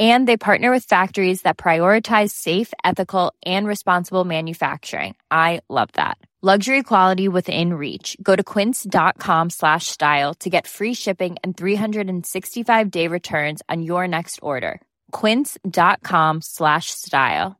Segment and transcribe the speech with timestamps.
[0.00, 5.14] And they partner with factories that prioritize safe, ethical, and responsible manufacturing.
[5.30, 6.18] I love that.
[6.42, 8.18] Luxury quality within reach.
[8.22, 14.06] Go to quince.com slash style to get free shipping and 365 day returns on your
[14.06, 14.78] next order.
[15.10, 17.56] Quince.com slash style.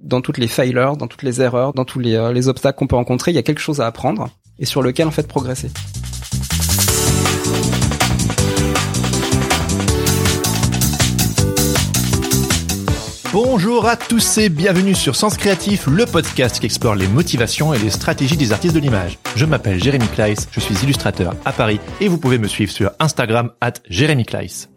[0.00, 2.86] Dans toutes les failures, dans toutes les erreurs, dans tous les, euh, les obstacles qu'on
[2.86, 5.68] peut rencontrer, il y a quelque chose à apprendre et sur lequel en fait progresser.
[13.40, 17.78] Bonjour à tous et bienvenue sur Sens Créatif, le podcast qui explore les motivations et
[17.78, 19.16] les stratégies des artistes de l'image.
[19.36, 22.90] Je m'appelle Jérémy Kleiss, je suis illustrateur à Paris et vous pouvez me suivre sur
[22.98, 24.70] Instagram at Jérémy Kleiss.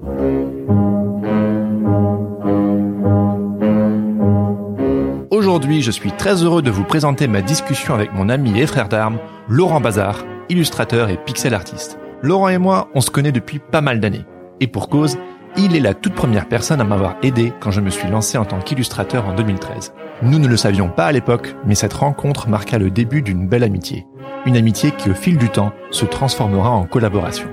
[5.32, 8.90] Aujourd'hui, je suis très heureux de vous présenter ma discussion avec mon ami et frère
[8.90, 9.18] d'armes,
[9.50, 11.98] Laurent Bazar, illustrateur et pixel artiste.
[12.22, 14.26] Laurent et moi, on se connaît depuis pas mal d'années.
[14.60, 15.18] Et pour cause,
[15.58, 18.46] il est la toute première personne à m'avoir aidé quand je me suis lancé en
[18.46, 19.94] tant qu'illustrateur en 2013.
[20.24, 23.64] Nous ne le savions pas à l'époque, mais cette rencontre marqua le début d'une belle
[23.64, 24.06] amitié.
[24.46, 27.50] Une amitié qui au fil du temps se transformera en collaboration.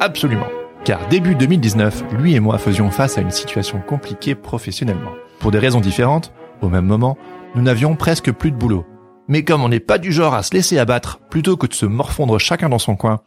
[0.00, 0.48] Absolument.
[0.84, 5.12] Car début 2019, lui et moi faisions face à une situation compliquée professionnellement.
[5.38, 7.16] Pour des raisons différentes, au même moment,
[7.54, 8.86] nous n'avions presque plus de boulot.
[9.26, 11.86] Mais comme on n'est pas du genre à se laisser abattre, plutôt que de se
[11.86, 13.20] morfondre chacun dans son coin,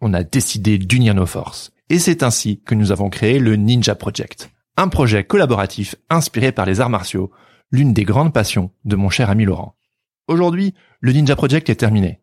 [0.00, 1.72] on a décidé d'unir nos forces.
[1.90, 6.66] Et c'est ainsi que nous avons créé le Ninja Project, un projet collaboratif inspiré par
[6.66, 7.30] les arts martiaux,
[7.70, 9.74] l'une des grandes passions de mon cher ami Laurent.
[10.26, 12.20] Aujourd'hui, le Ninja Project est terminé.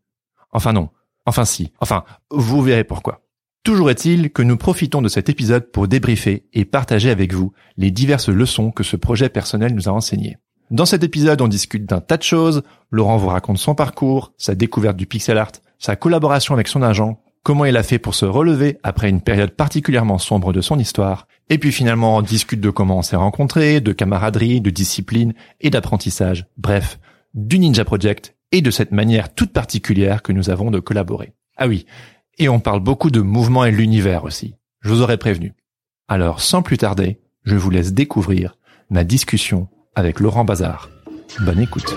[0.51, 0.89] Enfin non,
[1.25, 3.25] enfin si, enfin, vous verrez pourquoi.
[3.63, 7.89] Toujours est-il que nous profitons de cet épisode pour débriefer et partager avec vous les
[7.89, 10.37] diverses leçons que ce projet personnel nous a enseignées.
[10.69, 12.61] Dans cet épisode, on discute d'un tas de choses.
[12.91, 17.19] Laurent vous raconte son parcours, sa découverte du pixel art, sa collaboration avec son agent,
[17.45, 21.27] comment il a fait pour se relever après une période particulièrement sombre de son histoire,
[21.49, 25.69] et puis finalement on discute de comment on s'est rencontrés, de camaraderie, de discipline et
[25.69, 26.99] d'apprentissage, bref,
[27.35, 31.33] du Ninja Project et de cette manière toute particulière que nous avons de collaborer.
[31.55, 31.85] Ah oui,
[32.39, 35.53] et on parle beaucoup de mouvement et l'univers aussi, je vous aurais prévenu.
[36.07, 38.57] Alors sans plus tarder, je vous laisse découvrir
[38.89, 40.89] ma discussion avec Laurent Bazar.
[41.41, 41.93] Bonne écoute.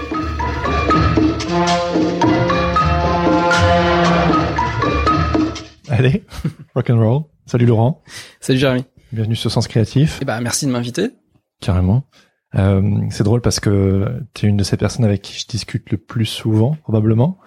[5.99, 6.25] Allez,
[6.75, 7.23] rock and roll.
[7.47, 8.03] Salut Laurent.
[8.41, 8.85] Salut Jérémy.
[9.13, 10.23] Bienvenue sur Sens Créatif.
[10.23, 11.11] Et bah merci de m'inviter.
[11.61, 12.05] Carrément.
[12.55, 15.91] Euh, c'est drôle parce que tu es une de ces personnes avec qui je discute
[15.91, 17.39] le plus souvent, probablement.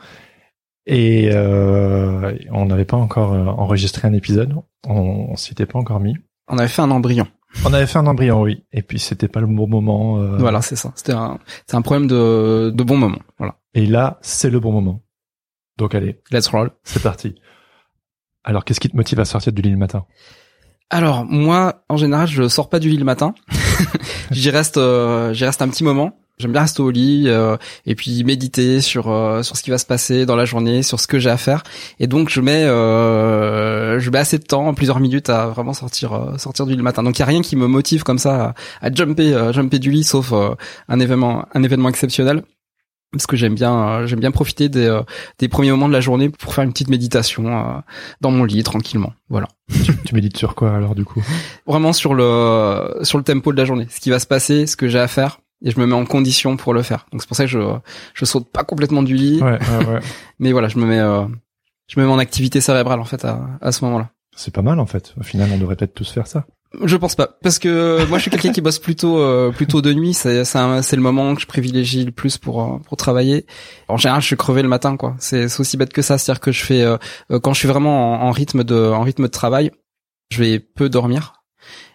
[0.85, 4.53] Et euh, on n'avait pas encore euh, enregistré un épisode.
[4.85, 6.17] On, on s'était pas encore mis.
[6.49, 7.27] On avait fait un embryon.
[7.65, 8.65] On avait fait un embryon, oui.
[8.73, 10.19] Et puis c'était pas le bon moment.
[10.19, 10.91] euh, Voilà, c'est ça.
[10.95, 13.19] C'était un, c'est un problème de, de bon moment.
[13.37, 13.55] Voilà.
[13.75, 15.01] Et là, c'est le bon moment.
[15.77, 16.71] Donc allez, Let's roll.
[16.83, 17.35] c'est parti.
[18.43, 20.05] Alors, qu'est-ce qui te motive à sortir du lit le matin?
[20.89, 23.33] Alors moi, en général, je sors pas du lit le matin.
[24.31, 26.17] j'y reste, euh, j'y reste un petit moment.
[26.37, 29.77] J'aime bien rester au lit euh, et puis méditer sur euh, sur ce qui va
[29.77, 31.63] se passer dans la journée, sur ce que j'ai à faire.
[31.99, 36.13] Et donc je mets euh, je mets assez de temps, plusieurs minutes à vraiment sortir
[36.13, 37.03] euh, sortir du lit le matin.
[37.03, 39.77] Donc il y a rien qui me motive comme ça à, à jumper euh, jumper
[39.77, 42.43] du lit, sauf un événement un événement exceptionnel.
[43.11, 45.01] Parce que j'aime bien euh, j'aime bien profiter des euh,
[45.37, 47.79] des premiers moments de la journée pour faire une petite méditation euh,
[48.21, 49.13] dans mon lit tranquillement.
[49.29, 49.47] Voilà.
[50.05, 51.21] Tu médites sur quoi alors du coup?
[51.67, 54.77] Vraiment sur le sur le tempo de la journée, ce qui va se passer, ce
[54.77, 57.05] que j'ai à faire et je me mets en condition pour le faire.
[57.11, 57.59] Donc c'est pour ça que je
[58.13, 59.99] je saute pas complètement du lit, Ouais, ouais, ouais.
[60.39, 61.25] mais voilà, je me mets euh,
[61.87, 64.09] je me mets en activité cérébrale en fait à, à ce moment-là.
[64.35, 65.13] C'est pas mal en fait.
[65.19, 66.45] Au final, on devrait peut-être tous faire ça.
[66.83, 69.91] Je pense pas parce que moi je suis quelqu'un qui bosse plutôt euh, plutôt de
[69.93, 73.45] nuit, c'est c'est le moment que je privilégie le plus pour euh, pour travailler.
[73.89, 75.15] En général, je suis crevé le matin quoi.
[75.19, 76.97] C'est aussi bête que ça, c'est-à-dire que je fais euh,
[77.29, 79.71] euh, quand je suis vraiment en, en rythme de en rythme de travail,
[80.31, 81.33] je vais peu dormir.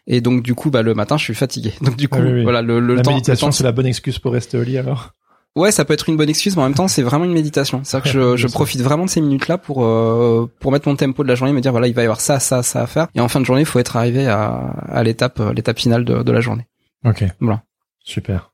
[0.06, 1.72] Et donc du coup bah le matin je suis fatigué.
[1.80, 2.42] Donc du coup Ah oui, oui.
[2.42, 4.76] voilà le, le la temps le méditation, c'est la bonne excuse pour rester au lit
[4.78, 5.12] alors
[5.56, 7.80] Ouais, ça peut être une bonne excuse, mais en même temps, c'est vraiment une méditation.
[7.82, 11.22] C'est-à-dire que je, je profite vraiment de ces minutes-là pour euh, pour mettre mon tempo
[11.24, 13.08] de la journée, me dire voilà, il va y avoir ça, ça, ça à faire.
[13.14, 14.48] Et en fin de journée, il faut être arrivé à,
[14.88, 16.66] à l'étape euh, l'étape finale de, de la journée.
[17.04, 17.24] Ok.
[17.40, 17.62] Voilà.
[18.04, 18.52] Super.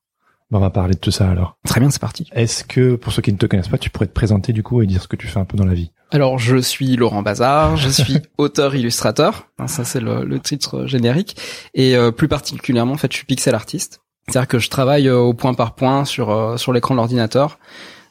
[0.50, 1.56] Bon, on va parler de tout ça alors.
[1.66, 2.28] Très bien, c'est parti.
[2.32, 4.82] Est-ce que, pour ceux qui ne te connaissent pas, tu pourrais te présenter du coup
[4.82, 5.90] et dire ce que tu fais un peu dans la vie?
[6.10, 9.46] Alors, je suis Laurent Bazar, je suis auteur-illustrateur.
[9.58, 11.36] Hein, Ça, c'est le, le titre générique.
[11.72, 14.01] Et euh, plus particulièrement, en fait, je suis pixel artiste.
[14.28, 17.58] C'est-à-dire que je travaille euh, au point par point sur euh, sur l'écran de l'ordinateur.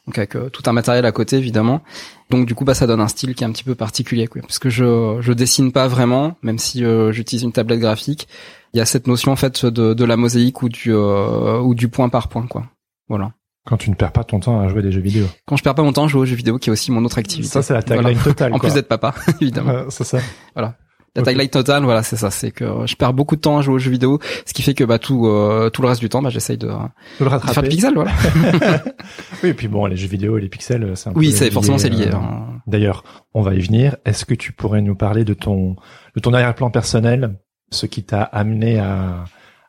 [0.06, 1.82] donc avec tout un matériel à côté évidemment.
[2.30, 4.42] Donc du coup, bah ça donne un style qui est un petit peu particulier, quoi,
[4.42, 8.26] parce que je je dessine pas vraiment, même si j'utilise une tablette graphique.
[8.74, 11.88] Il y a cette notion en fait de, de la mosaïque ou du ou du
[11.88, 12.64] point par point, quoi.
[13.08, 13.32] Voilà.
[13.64, 15.26] Quand tu ne perds pas ton temps à jouer des jeux vidéo.
[15.46, 17.04] Quand je perds pas mon temps à jouer aux jeux vidéo, qui est aussi mon
[17.04, 17.48] autre activité.
[17.48, 18.52] Ça, c'est la tagline totale.
[18.54, 19.84] en plus d'être papa, évidemment.
[19.88, 20.18] c'est ça.
[20.54, 20.74] Voilà.
[21.14, 22.30] La tagline totale, voilà, c'est ça.
[22.30, 24.72] C'est que je perds beaucoup de temps à jouer aux jeux vidéo, ce qui fait
[24.72, 27.52] que bah tout euh, tout le reste du temps, bah j'essaye de, de, rattraper.
[27.52, 28.12] faire des pixels, voilà.
[29.42, 31.76] oui, et puis bon, les jeux vidéo et les pixels, c'est un oui, c'est forcément
[31.76, 32.06] c'est lié.
[32.08, 32.46] Euh, hein.
[32.66, 33.04] D'ailleurs,
[33.34, 33.96] on va y venir.
[34.06, 35.76] Est-ce que tu pourrais nous parler de ton
[36.16, 37.36] de ton arrière-plan personnel,
[37.70, 39.24] ce qui t'a amené à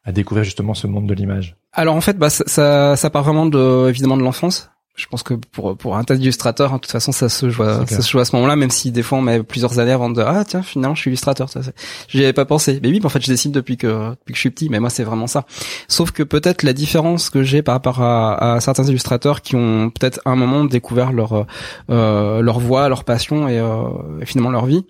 [0.06, 1.58] à découvrir justement ce monde de l'image?
[1.74, 4.70] Alors en fait, bah ça, ça, part vraiment de évidemment de l'enfance.
[4.96, 7.64] Je pense que pour pour un tas d'illustrateurs, hein, de toute façon, ça se joue,
[7.64, 9.92] à, ça se joue à ce moment-là, même si des fois on met plusieurs années
[9.92, 11.50] avant de ah tiens finalement je suis illustrateur.
[11.50, 11.62] Ça,
[12.10, 12.80] j'y avais pas pensé.
[12.84, 14.70] Mais oui, en fait je dessine depuis que depuis que je suis petit.
[14.70, 15.46] Mais moi c'est vraiment ça.
[15.88, 19.90] Sauf que peut-être la différence que j'ai par rapport à, à, certains illustrateurs qui ont
[19.90, 21.48] peut-être un moment découvert leur
[21.90, 23.88] euh, leur voix, leur passion et, euh,
[24.22, 24.86] et finalement leur vie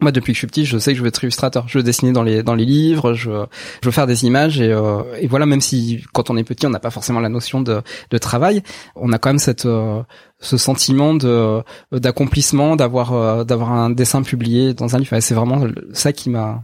[0.00, 1.68] moi, depuis que je suis petit, je sais que je veux être illustrateur.
[1.68, 4.70] Je veux dessiner dans les dans les livres, je, je veux faire des images et,
[4.70, 5.46] euh, et voilà.
[5.46, 8.62] Même si quand on est petit, on n'a pas forcément la notion de, de travail,
[8.94, 10.02] on a quand même cette euh,
[10.38, 11.62] ce sentiment de
[11.92, 15.18] d'accomplissement, d'avoir euh, d'avoir un dessin publié dans un livre.
[15.20, 16.62] c'est vraiment ça qui m'a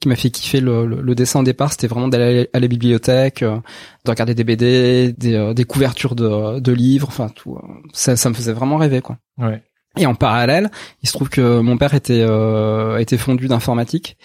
[0.00, 1.72] qui m'a fait kiffer le, le, dessin au départ.
[1.72, 6.72] C'était vraiment d'aller à la bibliothèque, de regarder des BD, des, des couvertures de, de
[6.72, 7.58] livres, enfin tout.
[7.94, 9.16] Ça, ça me faisait vraiment rêver, quoi.
[9.38, 9.62] Ouais.
[9.96, 10.70] Et en parallèle,
[11.02, 14.16] il se trouve que mon père était euh, était fondu d'informatique,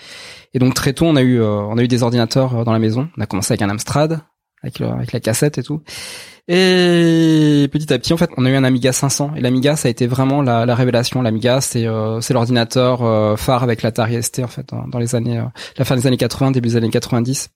[0.54, 2.74] et donc très tôt on a eu euh, on a eu des ordinateurs euh, dans
[2.74, 3.08] la maison.
[3.18, 4.20] On a commencé avec un Amstrad,
[4.64, 5.82] avec, avec la cassette et tout.
[6.48, 9.34] Et petit à petit, en fait, on a eu un Amiga 500.
[9.38, 11.22] Et l'Amiga, ça a été vraiment la, la révélation.
[11.22, 15.42] L'Amiga, c'est euh, c'est l'ordinateur phare avec l'Atari ST en fait dans, dans les années
[15.78, 17.50] la fin des années 80, début des années 90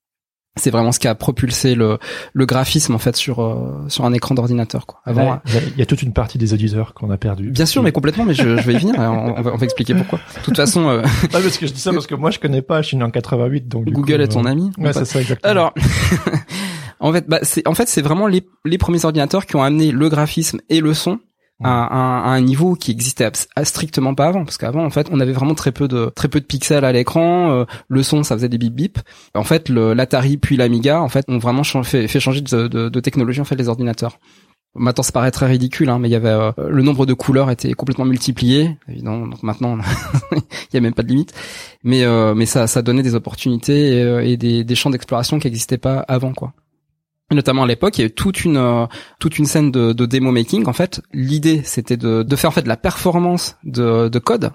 [0.58, 2.00] c'est vraiment ce qui a propulsé le,
[2.34, 5.02] le graphisme en fait sur euh, sur un écran d'ordinateur quoi.
[5.06, 7.50] Avant, il y, a toute une partie des auditeurs qu'on a perdu.
[7.50, 8.24] Bien sûr, mais complètement.
[8.24, 8.96] Mais je, je vais y venir.
[8.98, 10.20] On, va, on, va, expliquer pourquoi.
[10.38, 10.88] De toute façon.
[10.88, 11.02] Euh...
[11.32, 12.82] parce que je dis ça parce que moi je connais pas.
[12.82, 13.86] Je suis né en 88, donc.
[13.86, 14.72] Google est ton euh, ami.
[14.78, 15.52] Ouais, c'est ça exactement.
[15.52, 15.74] Alors.
[17.02, 19.92] en fait, bah, c'est en fait c'est vraiment les les premiers ordinateurs qui ont amené
[19.92, 21.20] le graphisme et le son
[21.64, 23.32] à, un niveau qui existait
[23.64, 26.42] strictement pas avant parce qu'avant en fait on avait vraiment très peu de très peu
[26.42, 29.00] de pixels à l'écran euh, le son ça faisait des bip bip
[29.34, 33.00] en fait l'Atari puis l'Amiga en fait ont vraiment fait, fait changer de, de, de,
[33.00, 34.20] technologie en fait les ordinateurs
[34.78, 37.50] Maintenant, ça paraît très ridicule, hein, mais il y avait euh, le nombre de couleurs
[37.50, 38.78] était complètement multiplié.
[38.90, 39.78] Évidemment, donc maintenant,
[40.34, 41.34] il y a même pas de limite.
[41.86, 45.48] Mais euh, mais ça ça donnait des opportunités et, et des, des champs d'exploration qui
[45.48, 46.52] n'existaient pas avant, quoi
[47.34, 48.86] notamment à l'époque, il y a eu toute une euh,
[49.20, 50.68] toute une scène de, de démo making.
[50.68, 54.52] En fait, l'idée c'était de, de faire en de la performance de, de code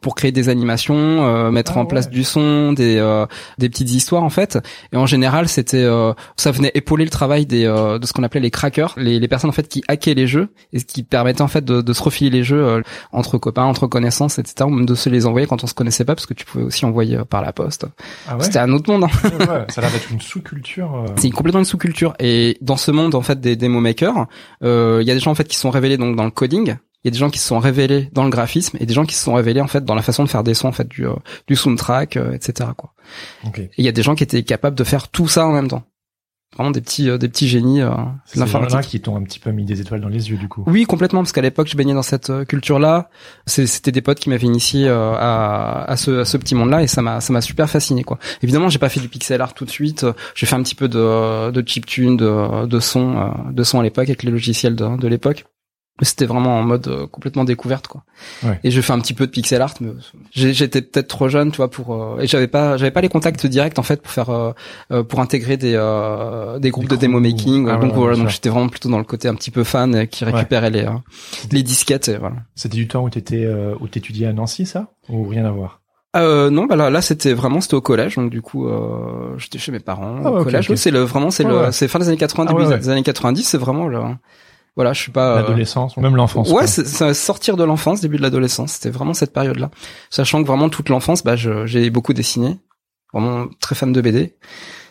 [0.00, 3.26] pour créer des animations, euh, mettre ah en place du son, des euh,
[3.58, 4.58] des petites histoires en fait.
[4.92, 8.40] Et en général, c'était euh, ça venait épauler le travail des de ce qu'on appelait
[8.40, 11.48] les crackers, les, les personnes en fait qui hackaient les jeux et qui permettaient en
[11.48, 12.82] fait de, de se refiler les jeux
[13.12, 14.66] entre copains, entre connaissances, etc.
[14.66, 16.64] Ou même de se les envoyer quand on se connaissait pas, parce que tu pouvais
[16.64, 17.86] aussi envoyer par la poste.
[18.28, 19.04] Ah c'était un autre monde.
[19.04, 19.28] Hein.
[19.38, 21.04] ouais, ça a l'air d'être une sous-culture.
[21.16, 22.14] C'est complètement une sous-culture.
[22.18, 24.26] Et dans ce monde en fait des demo makers,
[24.62, 27.06] il y a des gens en fait qui sont révélés donc dans le coding il
[27.06, 29.14] y a des gens qui se sont révélés dans le graphisme et des gens qui
[29.14, 31.06] se sont révélés en fait dans la façon de faire des sons en fait du
[31.06, 31.14] euh,
[31.46, 32.92] du soundtrack euh, etc quoi.
[33.46, 33.62] Okay.
[33.62, 35.68] et il y a des gens qui étaient capables de faire tout ça en même
[35.68, 35.82] temps.
[36.56, 37.90] Vraiment des petits euh, des petits génies euh,
[38.26, 40.64] c'est là qui t'ont un petit peu mis des étoiles dans les yeux du coup.
[40.66, 43.08] Oui complètement parce qu'à l'époque je baignais dans cette culture là
[43.46, 46.86] c'était des potes qui m'avaient initié à, à ce à ce petit monde là et
[46.86, 48.18] ça m'a ça m'a super fasciné quoi.
[48.42, 50.04] Évidemment j'ai pas fait du pixel art tout de suite.
[50.34, 54.08] J'ai fait un petit peu de de chiptune de de son de son à l'époque
[54.08, 55.46] avec les logiciels de, de l'époque
[56.04, 58.04] c'était vraiment en mode euh, complètement découverte quoi.
[58.42, 58.60] Ouais.
[58.64, 59.90] Et je fais un petit peu de pixel art mais
[60.32, 63.46] j'étais peut-être trop jeune tu vois pour euh, et j'avais pas j'avais pas les contacts
[63.46, 65.72] directs en fait pour faire euh, pour intégrer des
[66.58, 69.28] des groupes de démo making ah, donc voilà, donc j'étais vraiment plutôt dans le côté
[69.28, 70.86] un petit peu fan qui récupérait les
[71.52, 72.36] les disquettes et voilà.
[72.54, 73.48] C'était du temps où t'étais
[73.80, 74.88] où t'étudiais à Nancy ça?
[75.08, 75.80] Ou rien à voir?
[76.16, 79.58] Euh, non, bah là, là c'était vraiment c'était au collège, donc du coup euh, j'étais
[79.58, 80.74] chez mes parents ah, au collège.
[80.74, 82.88] C'est le vraiment c'est ah, le c'est fin des années 80, ah, début ouais, des
[82.88, 84.00] années 90, c'est vraiment le
[84.76, 86.50] voilà, je suis pas euh, l'adolescence ou même l'enfance.
[86.50, 88.72] Ouais, c'est sortir de l'enfance, début de l'adolescence.
[88.72, 89.70] C'était vraiment cette période-là,
[90.10, 92.58] sachant que vraiment toute l'enfance, bah, j'ai beaucoup dessiné,
[93.12, 94.36] vraiment très fan de BD.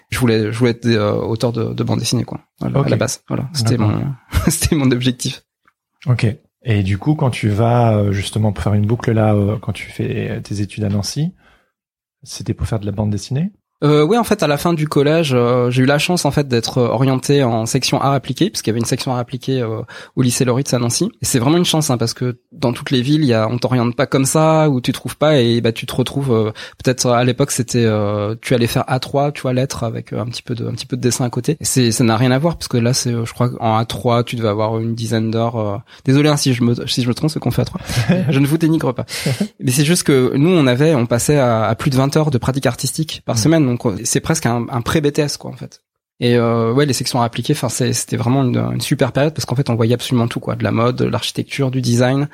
[0.09, 2.95] Je voulais, je voulais être euh, auteur de, de bande dessinée, quoi, voilà, à la
[2.95, 3.23] base.
[3.27, 4.13] Voilà, c'était mon,
[4.47, 5.43] c'était mon objectif.
[6.05, 6.25] Ok.
[6.63, 9.89] Et du coup, quand tu vas euh, justement pour faire une boucle là, quand tu
[9.89, 11.33] fais tes études à Nancy,
[12.23, 13.51] c'était pour faire de la bande dessinée?
[13.83, 16.31] Euh, oui, en fait, à la fin du collège, euh, j'ai eu la chance en
[16.31, 19.81] fait d'être orienté en section art appliqué, puisqu'il y avait une section art appliqué euh,
[20.17, 21.05] au lycée Loritz à Nancy.
[21.21, 23.47] Et c'est vraiment une chance, hein, parce que dans toutes les villes, il y a,
[23.47, 26.31] on t'oriente pas comme ça, ou tu trouves pas, et bah tu te retrouves.
[26.33, 26.51] euh,
[26.83, 30.25] Peut-être à l'époque, c'était euh, tu allais faire A3, tu vois, lettres avec euh, un
[30.25, 31.53] petit peu de un petit peu de dessin à côté.
[31.61, 33.81] Et c'est ça n'a rien à voir, parce que là, c'est, euh, je crois, en
[33.81, 35.55] A3, tu devais avoir une dizaine d'heures.
[35.55, 37.79] euh, Désolé hein, si je me si je me trompe, ce qu'on fait à 3
[38.29, 39.05] je ne vous dénigre pas.
[39.61, 42.31] Mais c'est juste que nous, on avait, on passait à, à plus de 20 heures
[42.31, 43.39] de pratique artistique par Mm.
[43.39, 45.81] semaine, donc c'est presque un, un pré-BTS quoi en fait.
[46.21, 49.45] Et euh, ouais, les sections appliquées, enfin c'est- c'était vraiment une, une super période parce
[49.45, 52.27] qu'en fait on voyait absolument tout quoi, de la mode, de l'architecture, du design.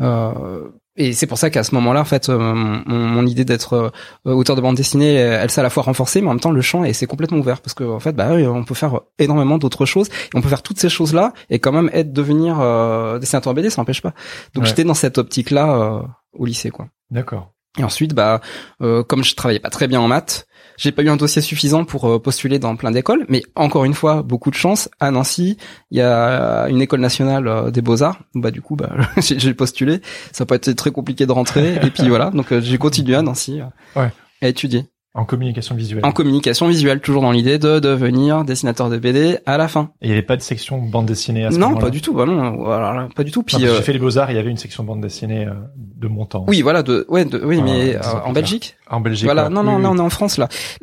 [0.00, 0.64] Euh,
[1.00, 3.92] et c'est pour ça qu'à ce moment-là, en fait, euh, mon, mon idée d'être
[4.26, 6.50] euh, auteur de bande dessinée, elle s'est à la fois renforcée, mais en même temps
[6.50, 9.58] le champ et c'est complètement ouvert parce que en fait, bah, on peut faire énormément
[9.58, 13.20] d'autres choses et on peut faire toutes ces choses-là et quand même être devenir euh,
[13.20, 14.12] dessinateur BD, ça n'empêche pas.
[14.54, 14.68] Donc Ouais.
[14.68, 16.00] j'étais dans cette optique-là euh,
[16.32, 16.88] au lycée, quoi.
[17.12, 17.52] D'accord.
[17.78, 18.40] Et ensuite, bah,
[18.82, 20.47] euh, comme je travaillais pas très bien en maths,
[20.78, 23.26] j'ai pas eu un dossier suffisant pour euh, postuler dans plein d'écoles.
[23.28, 24.88] Mais encore une fois, beaucoup de chance.
[25.00, 25.58] À Nancy,
[25.90, 28.20] il y a une école nationale euh, des beaux arts.
[28.34, 30.00] Bah du coup, bah j'ai postulé.
[30.32, 31.74] Ça n'a pas été très compliqué de rentrer.
[31.82, 32.30] et puis voilà.
[32.30, 33.60] Donc euh, j'ai continué à Nancy
[33.96, 34.10] Ouais.
[34.40, 36.04] à étudier En communication visuelle.
[36.04, 39.90] en communication visuelle, toujours dans l'idée de devenir dessinateur de BD à la fin.
[40.00, 42.00] Et il n'y avait pas de section bande dessinée à ce Non, moment-là pas du
[42.00, 42.14] tout.
[42.14, 43.40] Bah non, voilà, pas du tout.
[43.40, 45.54] Non, Puis euh, J'ai fait les beaux-arts, il y avait une section bande dessinée euh,
[45.98, 46.44] de mon temps.
[46.48, 48.32] oui, voilà, de, ouais, de, oui, Ah, mais euh, en.
[48.32, 48.76] Belgique?
[48.88, 49.24] En Belgique.
[49.24, 49.82] Voilà, non, Oui, non, oui.
[49.82, 50.48] non, on est en France là.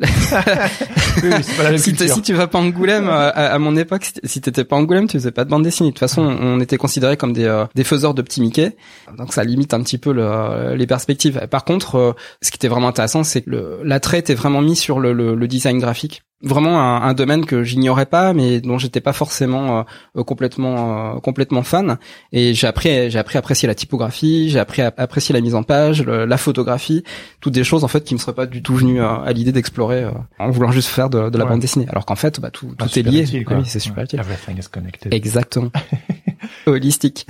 [1.22, 3.58] Oui, oui, c'est pas la même si, tu vas pas à Angoulême, euh, à, à
[3.58, 5.88] mon époque, si- t'étais pas Angoulême, tu faisais pas de bande dessinée.
[5.88, 8.76] De toute façon, on était considérés comme des, euh, des faiseurs de petits Mickey,
[9.16, 11.46] donc ça limite un petit peu le- les perspectives.
[11.50, 15.00] Par contre, euh, ce qui était vraiment intéressant, c'est que l'attrait était vraiment mis sur
[15.00, 16.22] le, le- le design graphique.
[16.42, 19.84] Vraiment un, un domaine que j'ignorais pas, mais dont j'étais pas forcément
[20.18, 21.96] euh, complètement euh, complètement fan.
[22.30, 25.54] Et j'ai appris j'ai appris à apprécier la typographie, j'ai appris à apprécier la mise
[25.54, 27.04] en page, le- la photographie,
[27.40, 29.50] toutes des choses en fait qui me seraient pas du tout venues euh, à l'idée
[29.50, 31.50] d'explorer euh, en voulant juste faire de, de la Ouais.
[31.52, 31.86] bande dessinée.
[31.88, 33.22] Alors qu'en fait, bah, tout, Ah, tout est super lié.
[33.22, 34.04] utile, Ah oui, c'est super Ouais.
[34.04, 34.20] utile.
[34.20, 35.14] Everything is connected.
[35.14, 35.70] Exactement.
[36.66, 37.26] Holistique.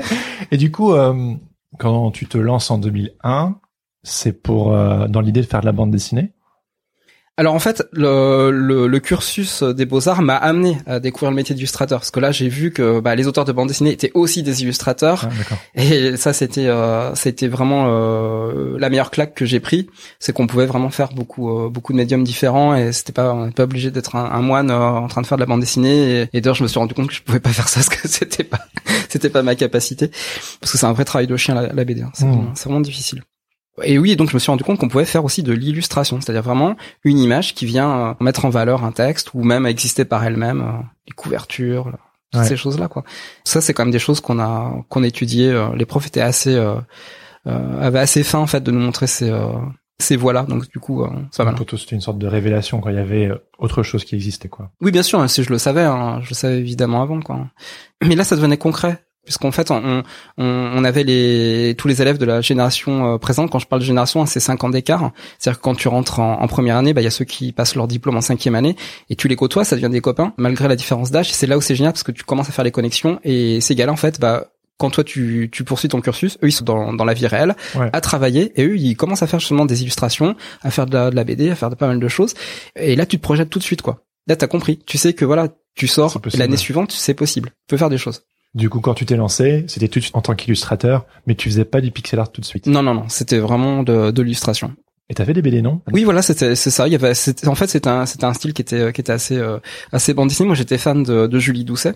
[0.50, 1.34] Et du coup, euh,
[1.78, 3.56] quand tu te lances en 2001,
[4.02, 6.32] c'est pour euh, dans l'idée de faire de la bande dessinée?
[7.38, 11.54] Alors en fait, le, le, le cursus des beaux-arts m'a amené à découvrir le métier
[11.54, 12.00] d'illustrateur.
[12.00, 14.62] Parce que là, j'ai vu que bah, les auteurs de bande dessinée étaient aussi des
[14.62, 15.28] illustrateurs.
[15.50, 15.54] Ah.
[15.74, 19.86] Et ça, c'était euh, c'était vraiment euh, la meilleure claque que j'ai pris,
[20.18, 23.46] c'est qu'on pouvait vraiment faire beaucoup euh, beaucoup de médiums différents et c'était pas on
[23.46, 25.60] n'est pas obligé d'être un, un moine euh, en train de faire de la bande
[25.60, 26.22] dessinée.
[26.22, 27.90] Et, et d'ailleurs, je me suis rendu compte que je pouvais pas faire ça parce
[27.90, 28.60] que c'était pas
[29.10, 30.10] c'était pas ma capacité,
[30.60, 32.00] parce que c'est un vrai travail de chien la, la BD.
[32.00, 32.10] hein.
[32.14, 32.30] C'est Mm.
[32.30, 33.22] vraiment, c'est vraiment difficile.
[33.82, 36.42] Et oui, donc je me suis rendu compte qu'on pouvait faire aussi de l'illustration, c'est-à-dire
[36.42, 40.24] vraiment une image qui vient euh, mettre en valeur un texte ou même exister par
[40.24, 41.92] elle-même, euh, les couvertures,
[42.32, 42.48] toutes Ouais.
[42.48, 43.04] ces choses-là quoi.
[43.44, 45.50] Ça c'est quand même des choses qu'on a qu'on a étudiées.
[45.50, 46.74] euh, les profs étaient assez euh,
[47.46, 49.48] euh, avaient assez faim en fait de nous montrer ces euh,
[49.98, 50.42] ces voies-là.
[50.42, 51.06] Donc du coup,
[51.36, 51.54] pas mal.
[51.54, 54.70] Pour c'était une sorte de révélation quand il y avait autre chose qui existait, quoi.
[54.82, 57.46] Oui, bien sûr, si je le savais, hein, je le savais évidemment avant, quoi.
[58.04, 60.02] Mais là, ça devenait concret, puisqu'en fait, on,
[60.38, 63.50] on, on avait les tous les élèves de la génération euh, présente.
[63.50, 65.10] Quand je parle de génération, c'est cinq ans d'écart.
[65.38, 67.52] C'est-à-dire que quand tu rentres en, en première année, bah il y a ceux qui
[67.52, 68.76] passent leur diplôme en cinquième année,
[69.10, 71.30] et tu les côtoies, ça devient des copains, malgré la différence d'âge.
[71.32, 73.74] C'est là où c'est génial parce que tu commences à faire les connexions, et ces
[73.74, 74.46] gars-là, en fait, bah
[74.78, 77.54] quand toi tu, tu poursuis ton cursus, eux ils sont dans, dans la vie réelle,
[77.74, 77.88] Ouais.
[77.94, 81.10] à travailler, et eux ils commencent à faire justement des illustrations, à faire de la,
[81.10, 82.34] de la BD, à faire de pas mal de choses,
[82.76, 84.02] et là tu te projettes tout de suite quoi.
[84.26, 87.76] Là t'as compris, tu sais que voilà, tu sors l'année suivante, c'est possible, tu peux
[87.78, 88.24] faire des choses.
[88.56, 91.48] Du coup, quand tu t'es lancé, c'était tout de suite en tant qu'illustrateur, mais tu
[91.50, 92.66] faisais pas du pixel art tout de suite.
[92.66, 94.72] Non non non, c'était vraiment de, de l'illustration.
[95.08, 95.82] Et t'as fait des BD, non?
[95.92, 96.88] Oui voilà, c'était c'est ça.
[96.88, 97.12] Il y avait,
[97.46, 99.58] en fait c'était un c'était un style qui était qui était assez euh,
[99.92, 100.46] assez bande dessinée.
[100.48, 101.94] Moi j'étais fan de, de Julie Doucet.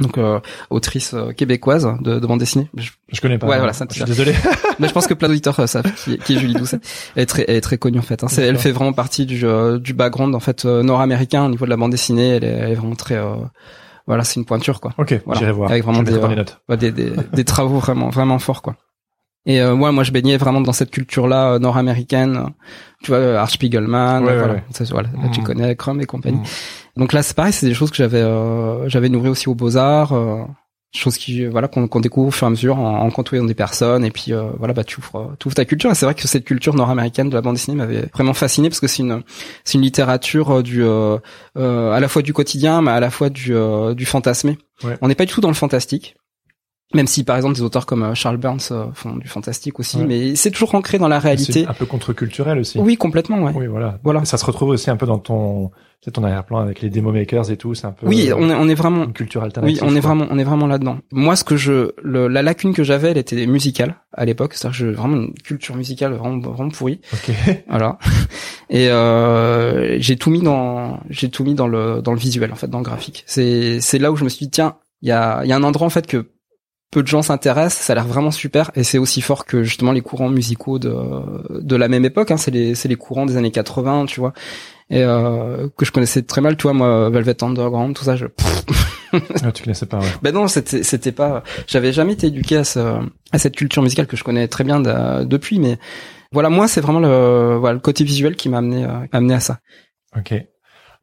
[0.00, 2.68] Donc euh, autrice euh, québécoise de, de bande dessinée.
[2.76, 3.46] Je, Je connais pas.
[3.46, 4.34] Ouais, voilà, ça, Je suis désolé.
[4.80, 6.80] mais je pense que plein d'auditeurs euh, savent qui, est- qui est Julie Doucet.
[7.14, 8.24] Elle est très elle est très connue en fait.
[8.24, 8.28] hein.
[8.38, 11.70] Elle fait vraiment partie du euh, du background en fait euh, nord-américain au niveau de
[11.70, 12.30] la bande dessinée.
[12.30, 13.36] Elle est, elle est vraiment très euh,
[14.06, 14.92] voilà, c'est une pointure quoi.
[14.98, 15.38] ok, Voilà.
[15.40, 15.70] j'irai voir.
[15.70, 16.44] Avec vraiment des, euh.
[16.68, 18.76] Ouais, des, des, des travaux vraiment vraiment forts quoi.
[19.46, 22.46] Et euh, moi, moi, je baignais vraiment dans cette culture-là euh, nord-américaine.
[23.02, 24.54] Tu vois, euh, Art Spiegelman, Ouais, euh, ouais, voilà.
[24.54, 24.64] ouais.
[24.70, 25.46] Ça, voilà, là, tu Mhm.
[25.46, 26.38] connais Crum et compagnie.
[26.38, 26.44] Mhm.
[26.96, 29.76] Donc là, c'est pareil, c'est des choses que j'avais euh, j'avais nourri aussi aux Beaux
[29.76, 30.12] Arts,
[30.96, 33.54] choses qui euh, voilà qu'on découvre au fur et à mesure en, en côtoyant des
[33.54, 36.06] personnes et puis euh, voilà bah tu ouvres euh, tu ouvres ta culture et c'est
[36.06, 39.02] vrai que cette culture nord-américaine de la bande dessinée m'avait vraiment fasciné parce que c'est
[39.02, 39.22] une
[39.64, 41.18] c'est une littérature du euh,
[41.56, 44.58] euh, à la fois du quotidien mais à la fois du euh, du fantasmé.
[44.82, 44.96] Ouais.
[45.00, 46.16] On n'est pas du tout dans le fantastique.
[46.92, 49.96] Même si par exemple des auteurs comme euh, Charles Burns euh, font du fantastique aussi,
[49.96, 50.04] Ouais.
[50.06, 51.52] mais c'est toujours ancré dans la réalité.
[51.64, 52.78] C'est un peu contre-culturel aussi.
[52.78, 53.52] Oui, complètement, ouais.
[53.54, 53.98] Oui, voilà.
[54.04, 54.24] Voilà.
[54.24, 55.72] Ça se retrouve aussi un peu dans ton,
[56.02, 57.74] c'est ton arrière-plan avec les demo makers et tout.
[57.74, 58.06] C'est un peu.
[58.06, 59.82] Oui, euh, on est, on est vraiment une culture Oui, alternative.
[59.84, 60.98] on est vraiment, on est vraiment là-dedans.
[61.10, 64.54] Moi, ce que je, le, la lacune que j'avais, elle était musicale à l'époque.
[64.54, 67.00] C'est-à-dire que j'ai vraiment une culture musicale vraiment, vraiment pourrie.
[67.12, 67.34] Ok.
[67.68, 67.98] Voilà.
[68.70, 72.56] et euh, j'ai tout mis dans j'ai tout mis dans le dans le visuel en
[72.56, 73.24] fait dans le graphique.
[73.26, 75.56] C'est c'est là où je me suis dit tiens il y a il y a
[75.56, 76.28] un endroit en fait que
[76.94, 79.92] peu de gens s'intéressent, ça a l'air vraiment super et c'est aussi fort que justement
[79.92, 80.94] les courants musicaux de
[81.60, 82.30] de la même époque.
[82.30, 84.32] Hein, c'est les c'est les courants des années 80, tu vois,
[84.90, 86.56] et euh, que je connaissais très mal.
[86.56, 88.26] Tu vois, moi Velvet Underground, tout ça, je
[89.42, 90.06] ah, tu connaissais pas, ouais.
[90.22, 92.78] Ben non, c'était, c'était pas, j'avais jamais été éduqué à ce,
[93.32, 95.78] à cette culture musicale que je connais très bien depuis, mais
[96.32, 99.40] voilà, moi, c'est vraiment le, voilà, le côté visuel qui m'a amené, euh, amené à
[99.40, 99.60] ça.
[100.16, 100.34] Ok.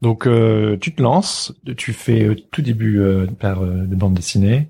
[0.02, 4.14] Donc, euh, tu te lances, tu fais euh, tout début euh, par euh, des bandes
[4.14, 4.68] dessinées.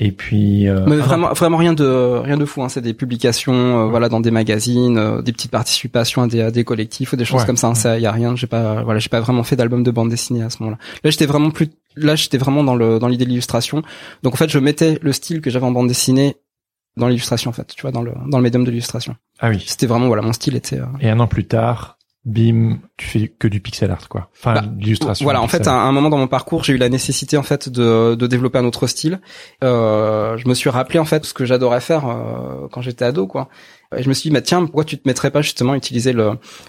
[0.00, 2.68] Et puis euh, mais vraiment vraiment rien de rien de fou hein.
[2.68, 7.12] c'est des publications voilà dans des magazines des petites participations à des, à des collectifs
[7.12, 7.74] ou des choses comme ça hein.
[7.74, 10.44] ça y a rien j'ai pas voilà j'ai pas vraiment fait d'album de bande dessinée
[10.44, 13.30] à ce moment-là là j'étais vraiment plus là j'étais vraiment dans le dans l'idée de
[13.30, 13.82] l'illustration.
[14.22, 16.36] Donc en fait, je mettais le style que j'avais en bande dessinée
[16.96, 19.16] dans l'illustration en fait, tu vois, dans le dans le médium de l'illustration.
[19.40, 19.62] Ah oui.
[19.66, 20.80] C'était vraiment voilà, mon style était.
[20.80, 24.28] Euh, Et un an plus tard, bim, tu fais que du pixel art quoi.
[24.36, 25.24] Enfin, bah, l'illustration.
[25.24, 27.68] Voilà, en fait, à un, moment dans mon parcours, j'ai eu la nécessité en fait
[27.68, 29.20] de de développer un autre style.
[29.64, 33.26] Euh, je me suis rappelé en fait ce que j'adorais faire euh, quand j'étais ado
[33.26, 33.48] quoi.
[33.96, 36.14] Je me suis dit, bah, tiens, pourquoi tu te mettrais pas justement à utiliser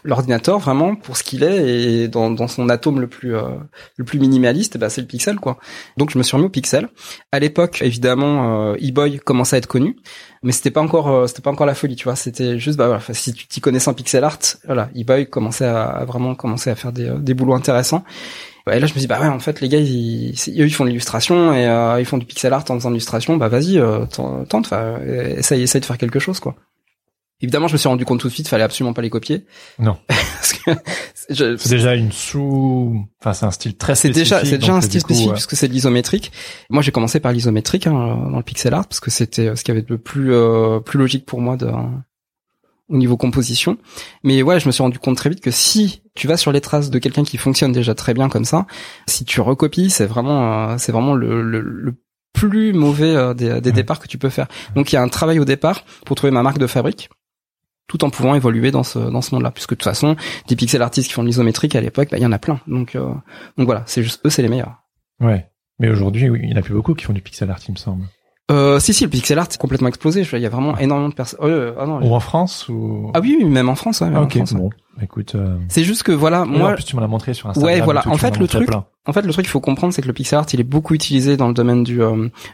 [0.05, 3.57] l'ordinateur vraiment pour ce qu'il est et dans, dans son atome le plus euh,
[3.97, 5.57] le plus minimaliste, bah, c'est le pixel quoi.
[5.97, 6.87] Donc je me suis remis au pixel.
[7.33, 9.97] À l'époque, évidemment, euh, eBoy commençait à être connu,
[10.43, 12.15] mais c'était pas encore euh, c'était pas encore la folie, tu vois.
[12.15, 16.05] C'était juste bah voilà, si tu t'y connaissais en pixel art, voilà, eBoy commençait à,
[16.05, 18.05] vraiment commencer à faire des des boulots intéressants.
[18.71, 21.53] Et là, je me dis bah ouais, en fait, les gars, ils, ils font l'illustration
[21.53, 21.65] et
[21.99, 23.35] ils font du pixel art en faisant l'illustration.
[23.35, 26.55] Bah vas-y, tente, enfin, essaye, essaye de faire quelque chose, quoi.
[27.41, 29.45] Évidemment, je me suis rendu compte tout de suite, fallait absolument pas les copier.
[29.79, 29.97] Non.
[31.29, 34.99] c'est déjà une sous, enfin c'est un style très C'est déjà, c'est déjà un style
[34.99, 36.33] spécifique puisque c'est de l'isométrique.
[36.69, 37.93] Moi, j'ai commencé par l'isométrique hein,
[38.29, 40.99] dans le pixel art parce que c'était euh, ce qui avait le plus euh, plus
[40.99, 41.71] logique pour moi de
[42.89, 43.77] au niveau composition.
[44.23, 46.59] Mais ouais, je me suis rendu compte très vite que si tu vas sur les
[46.59, 48.65] traces de quelqu'un qui fonctionne déjà très bien comme ça,
[49.07, 51.95] si tu recopies, c'est vraiment euh, c'est vraiment le, le, le
[52.33, 54.47] plus mauvais des, des départs que tu peux faire.
[54.75, 57.09] Donc il y a un travail au départ pour trouver ma marque de fabrique
[57.89, 59.51] tout en pouvant évoluer dans ce dans ce monde-là.
[59.51, 60.15] Puisque de toute façon
[60.47, 62.61] des pixel artistes qui font de l'isométrique à l'époque bah, il y en a plein.
[62.67, 63.09] Donc euh,
[63.57, 64.75] donc voilà c'est juste eux c'est les meilleurs.
[65.19, 65.49] Ouais.
[65.79, 67.73] Mais aujourd'hui oui, il y en a plus beaucoup qui font du pixel art il
[67.73, 68.05] me semble.
[68.51, 70.25] Euh, si si le pixel art c'est complètement explosé.
[70.33, 73.11] Il y a vraiment énormément de personnes euh, ah ou en France ou?
[73.13, 74.69] Ah oui, même en France ouais, ah, ok bon.
[75.01, 77.73] Écoute euh, c'est juste que voilà moi en plus tu m'en as montré sur Instagram
[77.73, 78.03] ouais voilà.
[78.07, 80.39] en fait le truc en fait le truc qu'il faut comprendre c'est que le pixel
[80.39, 82.01] art il est beaucoup utilisé dans le domaine du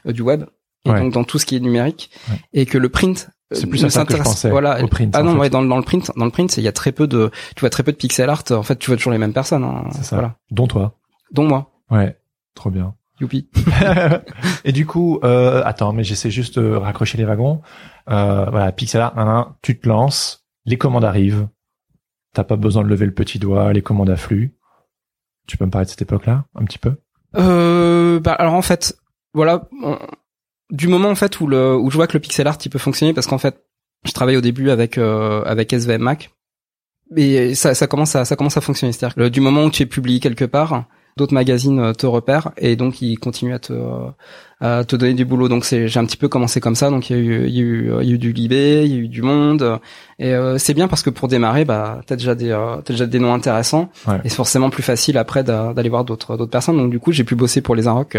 [0.06, 0.44] du web
[0.86, 2.12] et donc dans tout ce qui est numérique
[2.54, 4.50] et que le print c'est plus ça que je pensais.
[4.50, 4.84] Voilà.
[4.84, 6.72] Au print, ah non, ouais, dans, dans le print, dans le print, il y a
[6.72, 8.44] très peu de, tu vois très peu de pixel art.
[8.52, 9.64] En fait, tu vois toujours les mêmes personnes.
[9.64, 9.86] Hein.
[9.92, 10.16] C'est ça.
[10.16, 10.36] Voilà.
[10.52, 10.98] Dont toi.
[11.32, 11.72] Dont moi.
[11.90, 12.18] Ouais.
[12.54, 12.96] Trop bien.
[13.20, 13.50] Youpi.
[14.66, 17.62] et du coup, euh, attends, mais j'essaie juste de raccrocher les wagons.
[18.10, 21.48] Euh, voilà, pixel art, tu te lances, les commandes arrivent.
[22.34, 24.54] T'as pas besoin de lever le petit doigt, les commandes affluent.
[25.48, 26.96] Tu peux me parler de cette époque-là, un petit peu?
[27.38, 28.98] Euh, bah, alors en fait,
[29.34, 29.68] voilà,
[30.72, 32.80] du moment en fait où le où je vois que le pixel art il peut
[32.80, 33.64] fonctionner parce qu'en fait
[34.04, 36.32] je travaille au début avec euh, avec SVM Mac
[37.16, 38.94] et ça ça commence à ça commence à fonctionner.
[38.94, 40.86] C'est-à-dire du moment où tu es publié quelque part
[41.18, 44.10] d'autres magazines euh, te repèrent et donc ils continuent à te euh,
[44.62, 45.50] à te donner du boulot.
[45.50, 46.90] Donc c'est j'ai un petit peu commencé comme ça.
[46.90, 48.84] Donc il y a eu il y a eu, il y a eu du Libé,
[48.86, 49.80] il y a eu du Monde
[50.20, 53.06] et euh, c'est bien parce que pour démarrer, bah t'as déjà des euh, t'as déjà
[53.06, 53.90] des noms intéressants
[54.24, 56.78] et c'est forcément plus facile après d'aller voir d'autres d'autres personnes.
[56.78, 58.18] Donc du coup j'ai pu bosser pour les Inrock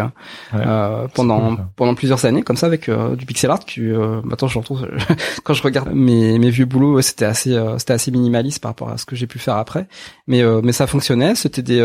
[0.54, 3.60] euh, pendant pendant plusieurs années comme ça avec du pixel art.
[3.60, 4.86] Qui, maintenant je retrouve
[5.44, 8.98] quand je regarde mes mes vieux boulots, c'était assez c'était assez minimaliste par rapport à
[8.98, 9.86] ce que j'ai pu faire après.
[10.26, 11.34] Mais mais ça fonctionnait.
[11.34, 11.80] C'était des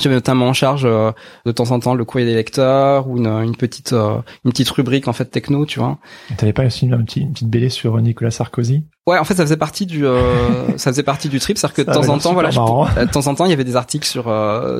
[0.00, 1.12] j'avais notamment en charge euh,
[1.46, 4.70] de temps en temps le courrier des lecteurs ou une, une petite euh, une petite
[4.70, 5.98] rubrique en fait techno, tu vois.
[6.36, 8.84] T'avais pas aussi une, petite, une petite BD sur Nicolas Sarkozy?
[9.06, 11.82] Ouais, en fait, ça faisait partie du euh, ça faisait partie du trip, c'est-à-dire que
[11.82, 14.24] de temps en temps, voilà, de temps en temps, il y avait des articles sur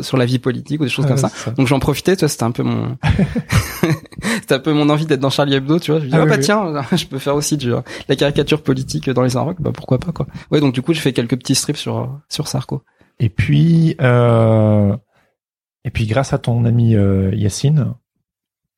[0.02, 1.30] sur la vie politique ou des choses comme ça.
[1.56, 2.96] Donc j'en profitais, tu vois, c'était un peu mon
[4.40, 6.00] c'était un peu mon envie d'être dans Charlie Hebdo, tu vois.
[6.00, 7.72] Je me dis ah, oh, bah tiens, je peux faire aussi du
[8.08, 10.26] la caricature politique dans les Inrocks, bah pourquoi pas quoi.
[10.50, 12.82] Ouais, donc du coup, j'ai fait quelques petits strips sur sur Sarko.
[13.20, 14.96] Et puis euh,
[15.84, 17.94] et puis grâce à ton ami euh, Yacine,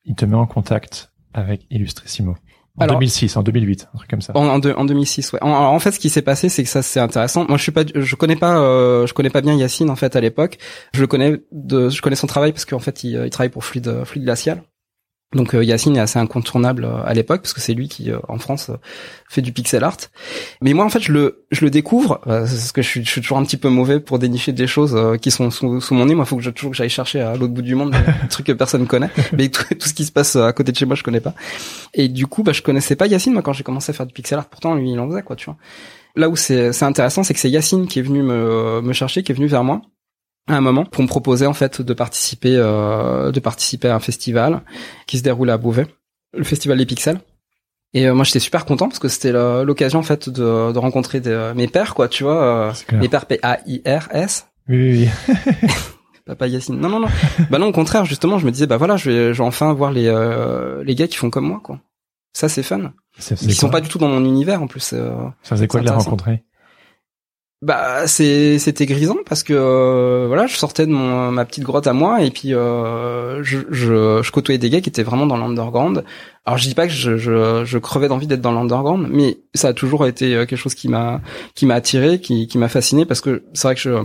[0.05, 2.35] il te met en contact avec Illustrissimo.
[2.79, 4.35] En 2006, en 2008, un truc comme ça.
[4.35, 5.39] En, en, en 2006, ouais.
[5.43, 7.45] En, fait, ce qui s'est passé, c'est que ça, c'est intéressant.
[7.47, 10.15] Moi, je suis pas, je connais pas, euh, je connais pas bien Yacine en fait
[10.15, 10.57] à l'époque.
[10.93, 13.63] Je le connais de, je connais son travail parce qu'en fait, il, il travaille pour
[13.63, 14.63] Fluide, Fluide Glacial.
[15.33, 18.19] Donc euh, Yacine est assez incontournable euh, à l'époque parce que c'est lui qui euh,
[18.27, 18.71] en France
[19.29, 19.97] fait du pixel art.
[20.61, 23.21] Mais moi en fait je le je le découvre parce que je suis, je suis
[23.21, 26.15] toujours un petit peu mauvais pour dénicher des choses qui sont sous, sous mon nez.
[26.15, 28.45] Moi faut que je toujours que j'aille chercher à l'autre bout du monde des trucs
[28.45, 29.09] que personne connaît.
[29.33, 31.33] Mais tout, tout, ce qui se passe à côté de chez moi je connais pas.
[31.93, 34.13] Et du coup bah je connaissais pas Yacine moi quand j'ai commencé à faire du
[34.13, 34.45] pixel art.
[34.45, 35.57] Pourtant lui il en faisait quoi tu vois.
[36.15, 39.23] Là où c'est c'est intéressant, c'est que c'est Yacine qui est venu me me chercher,
[39.23, 39.81] qui est venu vers moi
[40.47, 43.99] à un moment pour me proposer en fait de participer euh, de participer à un
[43.99, 44.61] festival
[45.07, 45.87] qui se déroule à Beauvais,
[46.37, 47.19] le festival des Pixels.
[47.93, 51.21] Et euh, moi j'étais super content parce que c'était l'occasion en fait de, de rencontrer
[51.55, 54.47] mes pères quoi, tu vois, euh, mes pères P A I R S.
[54.67, 55.35] Oui oui.
[56.25, 56.79] Papa Yacine.
[56.79, 57.07] Non non non.
[57.49, 59.73] bah non au contraire justement je me disais bah voilà je vais, je vais enfin
[59.73, 61.79] voir les euh, les gars qui font comme moi quoi.
[62.33, 62.93] Ça c'est fun.
[63.43, 64.81] Ils sont pas du tout dans mon univers en plus.
[64.81, 66.43] ça faisait quoi de les rencontrer?
[67.63, 71.87] Bah c'est c'était grisant parce que euh, voilà je sortais de mon ma petite grotte
[71.87, 75.37] à moi et puis euh, je, je, je côtoyais des gars qui étaient vraiment dans
[75.37, 76.03] l'underground.
[76.43, 79.69] Alors je dis pas que je je, je crevais d'envie d'être dans l'underground mais ça
[79.69, 81.21] a toujours été euh, quelque chose qui m'a
[81.55, 83.97] qui m'a attiré qui qui m'a fasciné parce que c'est vrai que je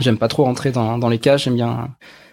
[0.00, 1.88] j'aime pas trop rentrer dans dans les cages j'aime bien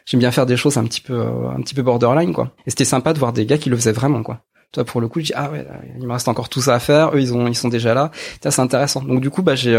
[0.05, 2.51] j'aime bien faire des choses un petit peu un petit peu borderline quoi.
[2.67, 4.41] Et c'était sympa de voir des gars qui le faisaient vraiment quoi.
[4.71, 5.65] Toi pour le coup je dis ah ouais
[5.99, 8.11] il me reste encore tout ça à faire eux ils ont ils sont déjà là.
[8.43, 9.01] C'est intéressant.
[9.01, 9.75] Donc du coup bah j'ai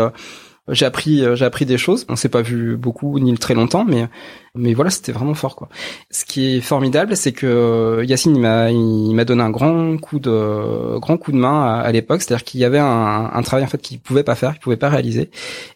[0.71, 2.07] j'ai appris euh, j'ai appris des choses.
[2.09, 4.09] On s'est pas vu beaucoup ni très longtemps mais
[4.55, 5.69] mais voilà c'était vraiment fort quoi.
[6.11, 9.97] Ce qui est formidable c'est que euh, Yacine il m'a il m'a donné un grand
[9.99, 12.23] coup de grand coup de main à, l'époque.
[12.23, 14.77] C'est-à-dire qu'il y avait un, un travail en fait qu'il pouvait pas faire qu'il pouvait
[14.77, 15.31] pas réaliser.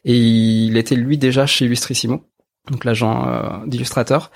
[0.05, 2.23] Et il était lui déjà chez Illustrissimo
[2.71, 4.31] donc l'agent euh, d'illustrateur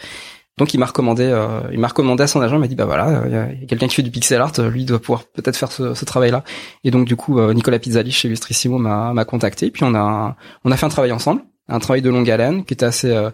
[0.58, 2.84] donc il m'a recommandé, euh, il m'a recommandé à son agent, il m'a dit bah
[2.84, 5.72] voilà, il y a, quelqu'un qui fait du pixel art, lui doit pouvoir peut-être faire
[5.72, 6.44] ce, ce travail-là.
[6.84, 10.36] Et donc du coup euh, Nicolas Pizzali chez Illustrissimo m'a m'a contacté, puis on a
[10.64, 13.30] on a fait un travail ensemble, un travail de longue haleine qui était assez euh,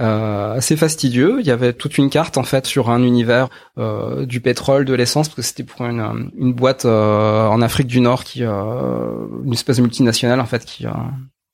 [0.00, 1.36] euh, assez fastidieux.
[1.40, 3.48] Il y avait toute une carte en fait sur un univers
[3.78, 7.86] euh, du pétrole, de l'essence, parce que c'était pour une, une boîte euh, en Afrique
[7.86, 10.86] du Nord qui une espèce de multinationale en fait qui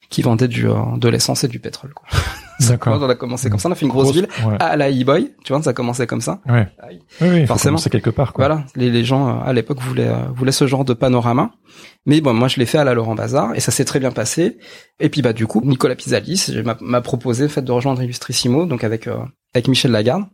[0.08, 1.92] qui vendait du de l'essence et du pétrole.
[1.94, 2.08] Quoi.
[2.60, 2.98] D'accord.
[3.00, 5.52] on a commencé comme ça, on a fait une grosse, ville à la e-boy, tu
[5.52, 6.40] vois, ça a commencé comme ça.
[6.48, 6.66] Ouais.
[7.20, 7.78] Oui, oui, forcément.
[7.78, 8.32] C'est quelque part.
[8.32, 8.46] Quoi.
[8.46, 11.50] Voilà, les, les gens euh, à l'époque voulaient euh, voulaient ce genre de panorama.
[12.06, 14.10] Mais bon, moi je l'ai fait à la Laurent Bazar et ça s'est très bien
[14.10, 14.58] passé.
[14.98, 18.84] Et puis bah du coup, Nicolas Pisalis m'a proposé en fait de rejoindre Illustrissimo, donc
[18.84, 19.18] avec euh,
[19.54, 20.24] avec Michel Lagarde.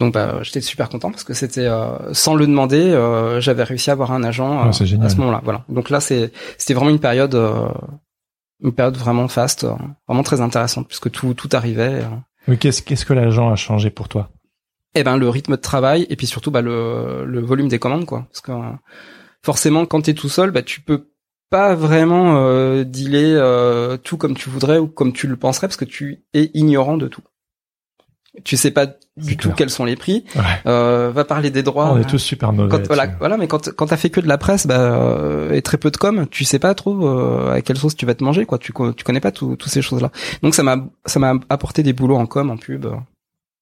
[0.00, 1.68] Donc bah j'étais super content parce que c'était
[2.12, 2.90] sans le demander,
[3.40, 5.42] j'avais réussi à avoir un agent à ce moment-là.
[5.44, 5.64] Voilà.
[5.68, 7.34] Donc là c'est c'était vraiment une période
[8.62, 9.74] une période vraiment faste, euh,
[10.08, 12.02] vraiment très intéressante puisque tout tout arrivait.
[12.02, 12.08] Euh.
[12.48, 14.30] Mais qu'est-ce qu'est-ce que l'agent a changé pour toi?
[14.94, 18.06] Eh ben le rythme de travail et puis surtout bah le le volume des commandes
[18.06, 18.72] quoi parce que euh,
[19.42, 21.08] forcément quand t'es tout seul bah tu peux
[21.48, 25.84] pas vraiment euh, dealer tout comme tu voudrais ou comme tu le penserais parce que
[25.84, 27.22] tu es ignorant de tout
[28.44, 30.24] tu sais pas du tout quels sont les prix.
[30.66, 31.92] Euh, va parler des droits.
[31.92, 32.70] On est tous super mauvais.
[32.70, 35.62] Quand, voilà, voilà, mais quand quand t'as fait que de la presse, bah, euh, et
[35.62, 38.24] très peu de com, tu sais pas trop euh, à quelle sauce tu vas te
[38.24, 38.58] manger, quoi.
[38.58, 40.10] Tu tu connais pas toutes ces choses-là.
[40.42, 42.86] Donc ça m'a ça m'a apporté des boulots en com, en pub.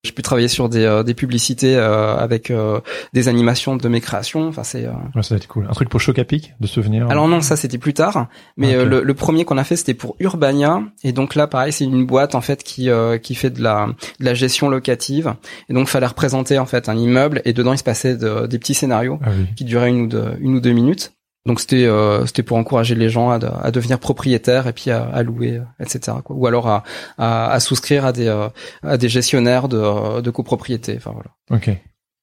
[0.08, 2.80] J'ai pu travailler sur des, euh, des publicités euh, avec euh,
[3.12, 4.48] des animations de mes créations.
[4.48, 4.86] Enfin, c'est.
[4.86, 5.66] Ouais, ça va être cool.
[5.68, 7.10] Un truc pour Chocapic de souvenir.
[7.10, 8.28] Alors non, ça c'était plus tard.
[8.56, 10.82] Mais le, le, premier qu'on a fait, c'était pour Urbania.
[11.04, 12.88] Et donc là, pareil, c'est une boîte en fait qui
[13.22, 15.34] qui fait de la de la gestion locative.
[15.68, 18.74] Et donc, fallait représenter en fait un immeuble et dedans il se passait des petits
[18.74, 21.12] scénarios ah qui duraient une ou deux une ou deux minutes.
[21.48, 25.04] Donc c'était euh, c'était pour encourager les gens à, à, devenir propriétaires et puis à,
[25.04, 26.18] à louer, euh, etc.
[26.22, 26.36] Quoi.
[26.36, 26.84] Ou alors à,
[27.16, 28.50] à, à souscrire à des euh,
[28.82, 30.96] à des gestionnaires de, de copropriété.
[30.98, 31.30] Enfin voilà.
[31.50, 31.74] Ok.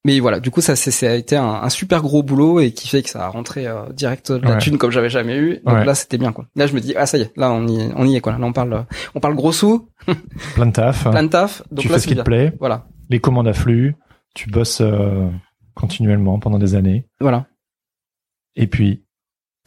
[0.05, 2.87] Mais voilà, du coup ça ça a été un, un, super gros boulot et qui
[2.87, 5.59] fait que ça a rentré direct de la thune comme j'avais jamais eu.
[5.65, 6.45] Donc là c'était bien quoi.
[6.55, 8.33] Là je me dis ah ça y est, là on y on y est quoi.
[8.33, 8.85] Là on parle
[9.15, 9.89] on parle gros sous.
[10.53, 11.09] Plein de taf.
[11.09, 11.63] Plein de taf.
[11.71, 12.53] Donc tu fais ce qui te plaît.
[12.59, 12.85] Voilà.
[13.09, 13.95] Les commandes affluent.
[14.35, 14.83] Tu bosses
[15.73, 17.07] continuellement pendant des années.
[17.19, 17.47] Voilà.
[18.55, 19.04] Et puis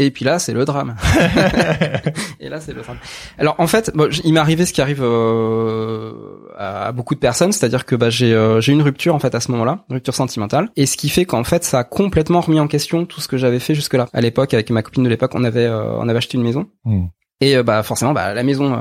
[0.01, 0.95] et puis là, c'est le drame.
[2.41, 2.99] et là, c'est le drame.
[3.37, 6.13] Alors en fait, bon, il m'est arrivé ce qui arrive euh,
[6.57, 9.41] à beaucoup de personnes, c'est-à-dire que bah, j'ai euh, j'ai une rupture en fait à
[9.41, 12.61] ce moment-là, une rupture sentimentale, et ce qui fait qu'en fait, ça a complètement remis
[12.61, 14.07] en question tout ce que j'avais fait jusque-là.
[14.13, 16.67] À l'époque, avec ma copine de l'époque, on avait euh, on avait acheté une maison.
[16.85, 17.07] Hmm.
[17.41, 18.77] Et euh, bah forcément, bah la maison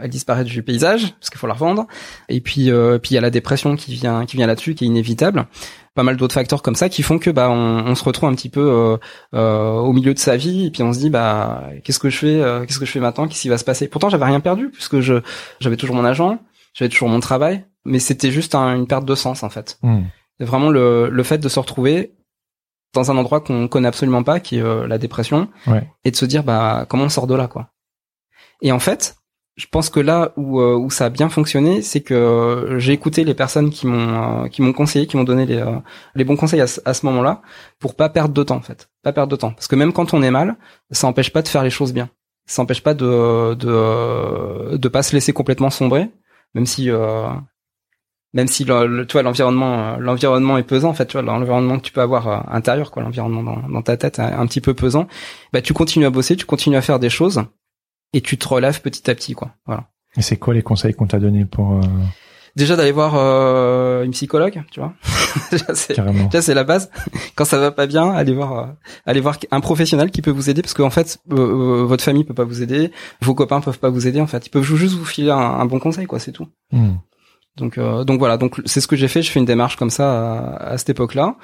[0.00, 1.86] elle disparaît du paysage parce qu'il faut la revendre.
[2.28, 2.70] Et puis
[3.02, 5.46] puis il y a la dépression qui vient qui vient là-dessus, qui est inévitable
[5.96, 8.34] pas mal d'autres facteurs comme ça qui font que bah on, on se retrouve un
[8.34, 8.96] petit peu euh,
[9.34, 12.18] euh, au milieu de sa vie et puis on se dit bah qu'est-ce que je
[12.18, 13.88] fais euh, qu'est-ce que je fais maintenant qu'est-ce qui va se passer?
[13.88, 15.22] Pourtant j'avais rien perdu puisque je
[15.58, 16.38] j'avais toujours mon agent
[16.74, 19.78] j'avais toujours mon travail mais c'était juste une perte de sens en fait.
[19.82, 20.02] Mmh.
[20.40, 22.14] vraiment le, le fait de se retrouver
[22.92, 25.48] dans un endroit qu'on connaît absolument pas qui est la dépression
[26.04, 27.70] et de se dire bah comment on sort de là quoi?
[28.60, 29.16] Et en fait
[29.56, 32.92] je pense que là où, euh, où ça a bien fonctionné, c'est que euh, j'ai
[32.92, 35.64] écouté les personnes qui m'ont euh, qui m'ont conseillé, qui m'ont donné les,
[36.14, 37.40] les bons conseils à, ce moment-là,
[37.78, 40.12] pour pas perdre de temps en fait, pas perdre de temps, parce que même quand
[40.12, 40.56] on est mal,
[40.90, 42.10] ça empêche pas de faire les choses bien,
[42.44, 46.10] ça empêche pas de de de pas se laisser complètement sombrer,
[46.54, 46.90] même si
[48.34, 51.92] même si le, vois l'environnement l'environnement est pesant en fait tu vois l'environnement que tu
[51.92, 55.08] peux avoir intérieur quoi l'environnement dans, dans ta tête est un petit peu pesant.
[55.54, 57.46] Bah tu continues à bosser tu continues à faire des choses
[58.12, 59.52] et tu te relèves petit à petit, quoi.
[59.66, 59.88] Voilà.
[60.16, 61.80] Et c'est quoi les conseils qu'on t'a donné pour euh,
[62.56, 64.94] Déjà d'aller voir euh, une psychologue, tu vois.
[65.50, 66.90] déjà c'est carrément déjà, c'est la base.
[67.34, 68.66] Quand ça va pas bien, allez voir euh,
[69.04, 72.44] allez voir un professionnel qui peut vous aider parce qu'en fait votre famille peut pas
[72.44, 75.30] vous aider, vos copains peuvent pas vous aider en fait, ils peuvent juste vous filer
[75.30, 76.48] un, un bon conseil quoi, c'est tout.
[76.72, 76.94] Hmm.
[77.56, 79.90] Donc euh, donc voilà, donc c'est ce que j'ai fait, je fais une démarche comme
[79.90, 81.36] ça à, à cette époque-là.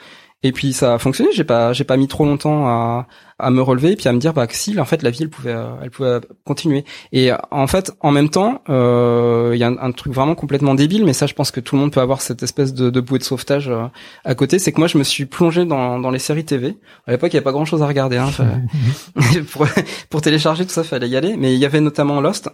[0.44, 3.07] Et puis ça a fonctionné, j'ai pas j'ai pas mis trop longtemps à,
[3.38, 5.22] à me relever et puis à me dire bah que si en fait la vie
[5.22, 6.85] elle pouvait euh, elle pouvait continuer.
[7.12, 10.75] Et en fait en même temps, euh, il y a un, un truc vraiment complètement
[10.75, 13.01] débile mais ça je pense que tout le monde peut avoir cette espèce de, de
[13.01, 13.87] bouée de sauvetage euh,
[14.25, 16.77] à côté, c'est que moi je me suis plongé dans dans les séries TV.
[17.07, 18.31] À l'époque, il y avait pas grand-chose à regarder hein,
[19.53, 19.66] pour
[20.11, 22.51] pour télécharger tout ça, fallait y aller, mais il y avait notamment Lost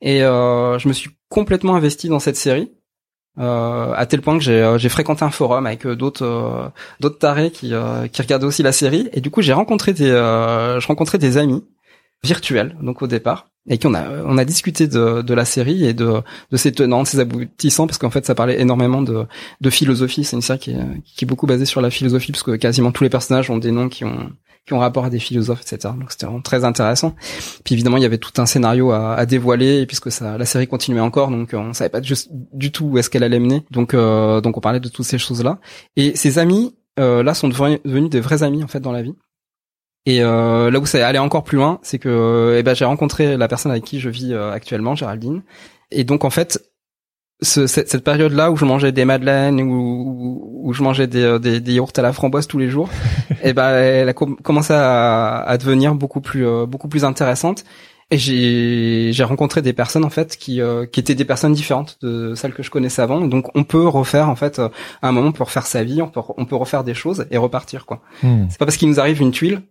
[0.00, 2.72] et euh, je me suis complètement investi dans cette série.
[3.38, 6.68] Euh, à tel point que j'ai euh, j'ai fréquenté un forum avec euh, d'autres euh,
[6.98, 9.08] d'autres tarés qui euh, qui regardaient aussi la série.
[9.12, 11.64] Et du coup j'ai rencontré des euh, je rencontrais des amis
[12.24, 15.84] virtuels donc au départ et qui on a on a discuté de de la série
[15.86, 19.26] et de de ses tenants ses aboutissants parce qu'en fait ça parlait énormément de
[19.60, 20.24] de philosophie.
[20.24, 22.90] C'est une série qui est qui est beaucoup basée sur la philosophie parce que quasiment
[22.90, 24.32] tous les personnages ont des noms qui ont
[24.66, 27.14] qui ont rapport à des philosophes etc donc c'était vraiment très intéressant.
[27.64, 30.66] Puis évidemment il y avait tout un scénario à, à dévoiler puisque ça la série
[30.68, 33.64] continuait encore donc euh, on savait pas du tout où est-ce qu'elle allait mener.
[33.70, 35.58] Donc euh, donc on parlait de toutes ces choses là
[35.96, 39.02] et ces amis euh, là sont devenus, devenus des vrais amis en fait dans la
[39.02, 39.14] vie.
[40.06, 42.74] Et euh, là où ça est allé encore plus loin c'est que euh, eh ben
[42.74, 45.42] j'ai rencontré la personne avec qui je vis euh, actuellement Géraldine.
[45.90, 46.69] Et donc en fait
[47.42, 51.22] ce, cette, cette période-là où je mangeais des madeleines ou où, où je mangeais des,
[51.22, 52.88] euh, des, des yaourts à la framboise tous les jours,
[53.42, 57.64] et ben elle a com- commencé à, à devenir beaucoup plus euh, beaucoup plus intéressante.
[58.12, 62.34] Et j'ai rencontré des personnes en fait qui euh, qui étaient des personnes différentes de
[62.34, 63.20] celles que je connaissais avant.
[63.20, 64.68] Donc on peut refaire en fait euh,
[65.00, 67.26] à un moment on peut refaire sa vie, on peut on peut refaire des choses
[67.30, 68.00] et repartir quoi.
[68.24, 68.46] Hmm.
[68.48, 69.62] C'est pas parce qu'il nous arrive une tuile.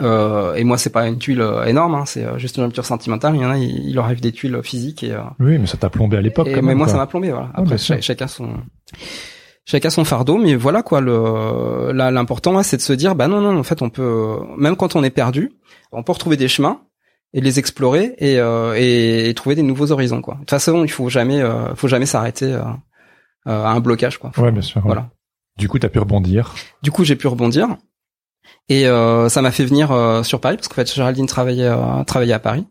[0.00, 2.86] Euh, et moi, c'est pas une tuile euh, énorme, hein, c'est euh, juste une rupture
[2.86, 3.34] sentimentale.
[3.34, 5.66] Il y en a, il, il leur arrive des tuiles physiques et, euh, Oui, mais
[5.66, 6.76] ça t'a plombé à l'époque mais même.
[6.78, 6.92] moi, quoi.
[6.92, 7.30] ça m'a plombé.
[7.30, 7.50] Voilà.
[7.58, 8.50] bien Après, chacun son,
[9.66, 10.38] chacun son fardeau.
[10.38, 11.00] Mais voilà quoi.
[11.00, 13.58] Le, l'important, c'est de se dire, bah non, non.
[13.58, 15.52] En fait, on peut, même quand on est perdu,
[15.92, 16.80] on peut retrouver des chemins
[17.34, 20.22] et les explorer et, euh, et, et trouver des nouveaux horizons.
[20.22, 20.34] Quoi.
[20.34, 24.18] De toute façon, il faut jamais, euh, faut jamais s'arrêter à un blocage.
[24.18, 24.30] Quoi.
[24.32, 24.78] Faut- Ouais, bien sûr.
[24.78, 24.86] ouais.
[24.86, 25.10] Voilà.
[25.58, 26.54] Du coup, t'as pu rebondir.
[26.82, 27.76] Du coup, j'ai pu rebondir.
[28.70, 32.04] Et euh, ça m'a fait venir euh, sur Paris parce qu'en fait Géraldine travaillait euh,
[32.06, 32.66] travaillait à Paris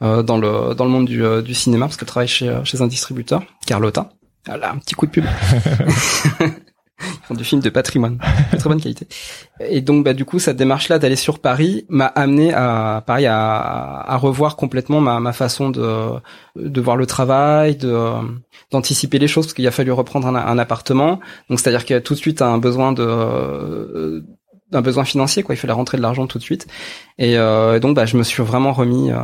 [0.00, 2.80] euh, dans le dans le monde du, euh, du cinéma parce qu'elle travaille chez chez
[2.80, 4.08] un distributeur Carlotta.
[4.46, 5.24] Voilà, un petit coup de pub.
[7.00, 8.18] Ils font du film de patrimoine,
[8.52, 9.06] de très bonne qualité.
[9.60, 13.26] Et donc bah du coup cette démarche là d'aller sur Paris m'a amené à pareil
[13.26, 16.08] à, à revoir complètement ma, ma façon de
[16.56, 18.12] de voir le travail, de
[18.70, 21.20] d'anticiper les choses parce qu'il a fallu reprendre un, un appartement.
[21.50, 24.24] Donc c'est-à-dire qu'il y a tout de suite un besoin de
[24.74, 25.54] euh, d'un besoin financier quoi.
[25.54, 26.66] Il fallait rentrer de l'argent tout de suite.
[27.18, 29.20] Et euh, donc bah je me suis vraiment remis euh,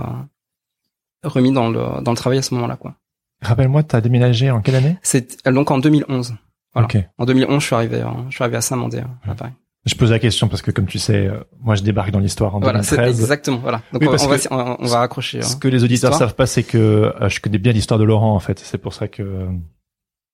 [1.25, 2.95] remis dans le dans le travail à ce moment-là quoi.
[3.43, 4.97] Rappelle-moi, t'as déménagé en quelle année?
[5.03, 6.35] C'est donc en 2011.
[6.75, 6.87] Voilà.
[6.87, 6.99] Ok.
[7.19, 9.53] En 2011, je suis arrivé, euh, je suis arrivé à Saint-Mandé, euh, à Paris.
[9.87, 12.55] Je pose la question parce que, comme tu sais, euh, moi, je débarque dans l'histoire
[12.55, 13.19] en Voilà, c'est 2013.
[13.23, 13.57] exactement.
[13.57, 13.81] Voilà.
[13.95, 15.41] Donc Oui, on, va, on, va- on va raccrocher.
[15.41, 15.59] Ce hein.
[15.59, 18.41] que les auditeurs savent pas, c'est que euh, je connais bien l'histoire de Laurent, en
[18.41, 18.59] fait.
[18.59, 19.49] C'est pour ça que...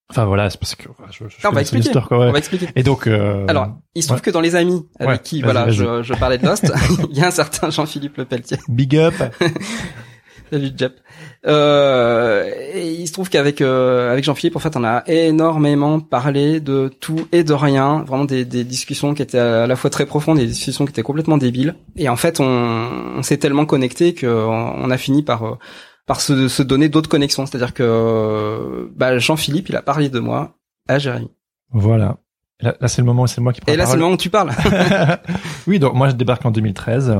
[0.08, 1.90] Enfin, voilà, c'est parce que je, je on va expliquer.
[1.90, 2.26] quoi, ouais.
[2.28, 2.68] On va expliquer.
[2.76, 3.06] Et donc...
[3.06, 4.22] euh, Alors, il se trouve ouais.
[4.22, 6.72] que dans les amis avec Ouais, qui, voilà, je, je parlais de Lost,
[7.10, 8.58] il y a un certain Jean-Philippe Le Pelletier.
[8.68, 9.14] Big up
[10.52, 11.00] Salut Jep.
[11.48, 16.60] Euh, et il se trouve qu'avec euh, avec Jean-Philippe, en fait, on a énormément parlé
[16.60, 20.06] de tout et de rien, vraiment des, des discussions qui étaient à la fois très
[20.06, 21.74] profondes et des discussions qui étaient complètement débiles.
[21.96, 25.58] Et en fait, on, on s'est tellement connecté que on on a fini par euh,
[26.06, 27.46] par se, se donner d'autres connexions.
[27.46, 30.56] C'est-à-dire que euh, bah, Jean-Philippe, il a parlé de moi
[30.88, 31.30] à Jérémy.
[31.70, 32.16] Voilà.
[32.60, 34.14] Là, là, c'est le moment où c'est moi qui prends Et là, c'est le moment
[34.14, 34.52] où tu parles.
[35.66, 37.16] oui, donc moi je débarque en 2013.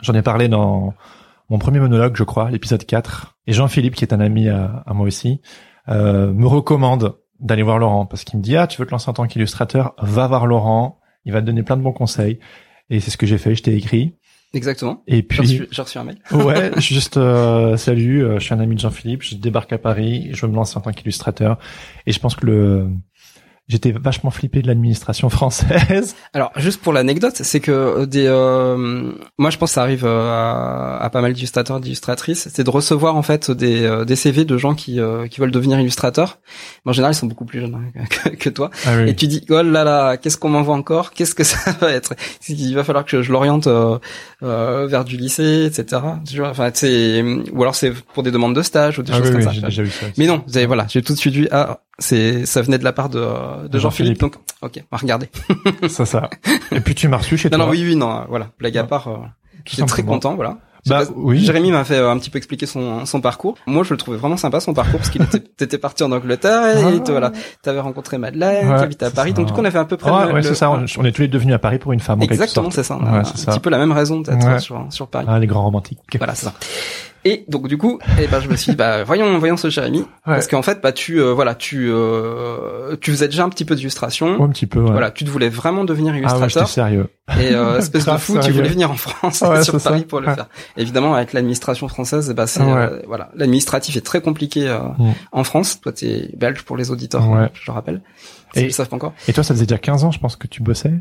[0.00, 0.94] J'en ai parlé dans
[1.50, 3.36] mon premier monologue, je crois, l'épisode 4.
[3.46, 5.40] Et Jean-Philippe, qui est un ami à, à moi aussi,
[5.88, 9.10] euh, me recommande d'aller voir Laurent parce qu'il me dit ah tu veux te lancer
[9.10, 12.38] en tant qu'illustrateur, va voir Laurent, il va te donner plein de bons conseils.
[12.90, 14.16] Et c'est ce que j'ai fait, je t'ai écrit.
[14.54, 15.02] Exactement.
[15.06, 16.18] Et J'ai puis reçu, j'ai reçu un mail.
[16.32, 20.30] ouais, juste euh, salut, euh, je suis un ami de Jean-Philippe, je débarque à Paris,
[20.32, 21.58] je me lancer en tant qu'illustrateur.
[22.06, 22.88] Et je pense que le
[23.68, 26.14] j'étais vachement flippé de l'administration française.
[26.34, 30.04] Alors, juste pour l'anecdote, c'est que euh, des, euh, moi, je pense que ça arrive
[30.04, 34.16] euh, à, à pas mal d'illustrateurs, d'illustratrices, c'est de recevoir en fait des, euh, des
[34.16, 36.38] CV de gens qui, euh, qui veulent devenir illustrateurs.
[36.84, 38.70] Mais en général, ils sont beaucoup plus jeunes hein, que, que toi.
[38.86, 39.10] Ah oui.
[39.10, 41.12] Et tu dis, oh là là, qu'est-ce qu'on m'envoie encore?
[41.12, 42.14] Qu'est-ce que ça va être?
[42.48, 43.98] Il va falloir que je, je l'oriente euh,
[44.42, 46.02] vers du lycée, etc.
[46.42, 47.22] Enfin, c'est
[47.52, 49.44] ou alors c'est pour des demandes de stage ou des Ah choses oui, comme oui,
[49.46, 49.52] ça.
[49.52, 50.06] j'ai déjà vu ça.
[50.18, 52.84] Mais non, vous avez, voilà, j'ai tout de suite vu, ah, c'est, ça venait de
[52.84, 55.28] la part de, de Jean-Philippe, donc, ok, on va regarder.
[55.88, 56.28] ça, ça.
[56.72, 57.66] Et puis tu m'as reçu chez Non, toi.
[57.66, 58.88] non, oui, oui, non, euh, voilà, blague à Non.
[58.88, 59.16] part, euh,
[59.64, 60.58] j'étais très content, voilà.
[60.86, 61.38] Bah pas- oui.
[61.42, 63.56] Jérémy m'a fait euh, un petit peu expliquer son, son parcours.
[63.66, 66.76] Moi, je le trouvais vraiment sympa son parcours parce qu'il était, t'étais parti en Angleterre
[66.76, 67.10] et Ah.
[67.10, 69.30] voilà, t'avais rencontré Madeleine Ouais, qui habite à Paris.
[69.30, 69.36] ça.
[69.36, 70.70] Donc du coup, on avait à peu près le- ouais, le- c'est ça.
[70.70, 72.20] On, on est tous les deux venus à Paris pour une femme.
[72.20, 72.98] Exactement, c'est ça.
[73.00, 74.58] On a Ouais, un petit peu la même raison d'être Ouais.
[74.58, 75.24] sur, sur Paris.
[75.26, 76.00] Ah, les grands romantiques.
[76.18, 76.52] Voilà, c'est ça.
[77.24, 80.04] Et donc du coup, eh ben je me suis dit, bah voyons voyons ce Jérémy
[80.26, 83.74] parce qu'en fait bah tu euh, voilà tu euh, tu faisais déjà un petit peu
[83.74, 84.36] d'illustration.
[84.36, 84.80] Ouais, un petit peu.
[84.80, 84.90] Ouais.
[84.90, 87.08] Voilà, tu te voulais vraiment devenir Ah ouais, illustrateur sérieux.
[87.40, 88.56] et euh, espèce de fou, tu sérieux.
[88.56, 89.90] voulais venir en France Ouais, sur ça.
[89.90, 90.34] Paris pour le Ouais.
[90.34, 90.48] faire.
[90.76, 92.72] Évidemment avec l'administration française, bah c'est Ouais.
[92.72, 94.78] euh, voilà, l'administratif est très compliqué euh,
[95.32, 95.80] en France.
[95.80, 97.48] Toi t'es belge pour les auditeurs, Ouais.
[97.54, 98.02] je le rappelle.
[98.54, 98.62] Et-.
[98.66, 99.14] Ils savent pas encore.
[99.28, 100.92] Et toi, ça faisait déjà 15 ans, je pense, que tu bossais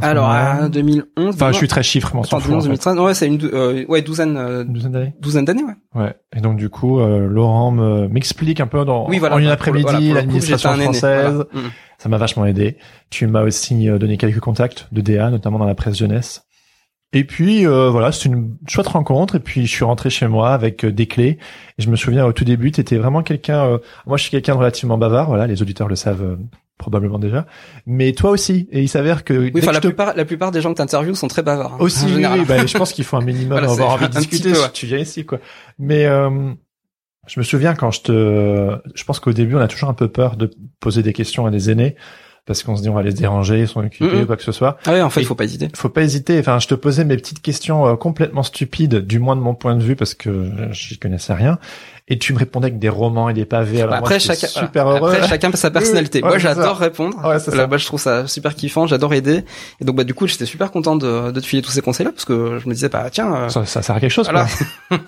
[0.00, 1.34] Alors à 2011.
[1.34, 2.68] Enfin, je suis très chiffre, mais Attends, fout, en 2011, fait.
[2.68, 2.98] 2013.
[2.98, 6.02] Ouais, c'est une dou- euh, ouais douzaine euh, douzaine d'années douzaine d'années, ouais.
[6.02, 6.14] Ouais.
[6.36, 9.36] Et donc, du coup, euh, Laurent me- m'explique un peu dans, Oui, voilà.
[9.36, 11.34] en une après-midi l'administration j'étais un aîné, française.
[11.52, 11.68] voilà.
[11.68, 11.70] Mm.
[11.98, 12.76] Ça m'a vachement aidé.
[13.10, 16.42] Tu m'as aussi euh, donné quelques contacts de DA, notamment dans la presse jeunesse.
[17.14, 19.36] Et puis euh, voilà, c'est une chouette rencontre.
[19.36, 21.38] Et puis je suis rentré chez moi avec euh, des clés.
[21.78, 23.64] Et je me souviens au tout début, tu étais vraiment quelqu'un.
[23.64, 25.28] euh, moi, je suis quelqu'un de relativement bavard.
[25.28, 26.36] Voilà, les auditeurs le savent euh,
[26.78, 27.46] probablement déjà.
[27.86, 28.68] Mais toi aussi.
[28.72, 30.70] Et il s'avère que Oui, dès enfin que la te- plupart la plupart des gens
[30.72, 31.74] que t'interviews sont très bavards.
[31.74, 32.38] hein, aussi, en oui, général.
[32.40, 34.62] oui, bah, je pense qu'il faut un minimum Voilà, avoir envie de discuter peu, si
[34.62, 34.70] ouais.
[34.72, 35.38] tu viens ici, quoi.
[35.78, 36.30] Mais euh,
[37.26, 40.08] je me souviens quand je te, je pense qu'au début on a toujours un peu
[40.08, 41.94] peur de poser des questions à des aînés
[42.46, 44.52] parce qu'on se dit on va les déranger, ils sont occupés ou quoi que ce
[44.52, 44.78] soit.
[44.86, 45.68] Ah ouais, en fait, Et- il faut pas hésiter.
[45.74, 46.38] Faut pas hésiter.
[46.38, 49.74] Enfin, je te posais mes petites questions euh, complètement stupides, du moins de mon point
[49.76, 51.58] de vue, parce que euh, j'y connaissais rien.
[52.10, 53.78] Et tu me répondais avec des romans et des pavés.
[53.82, 54.98] Alors Bah, après chacun super voilà.
[55.00, 55.12] heureux.
[55.14, 56.20] Après chacun sa personnalité.
[56.22, 57.16] Ouais, Moi, j'adore répondre.
[57.22, 57.66] Ouais, Là, ça.
[57.66, 59.44] bah, je trouve ça super kiffant, j'adore aider.
[59.80, 62.12] Et donc bah du coup, j'étais super content de, de te filer tous ces conseils-là
[62.12, 64.28] parce que je me disais bah tiens, euh, Ça, ça sert à quelque chose.
[64.30, 64.46] voilà.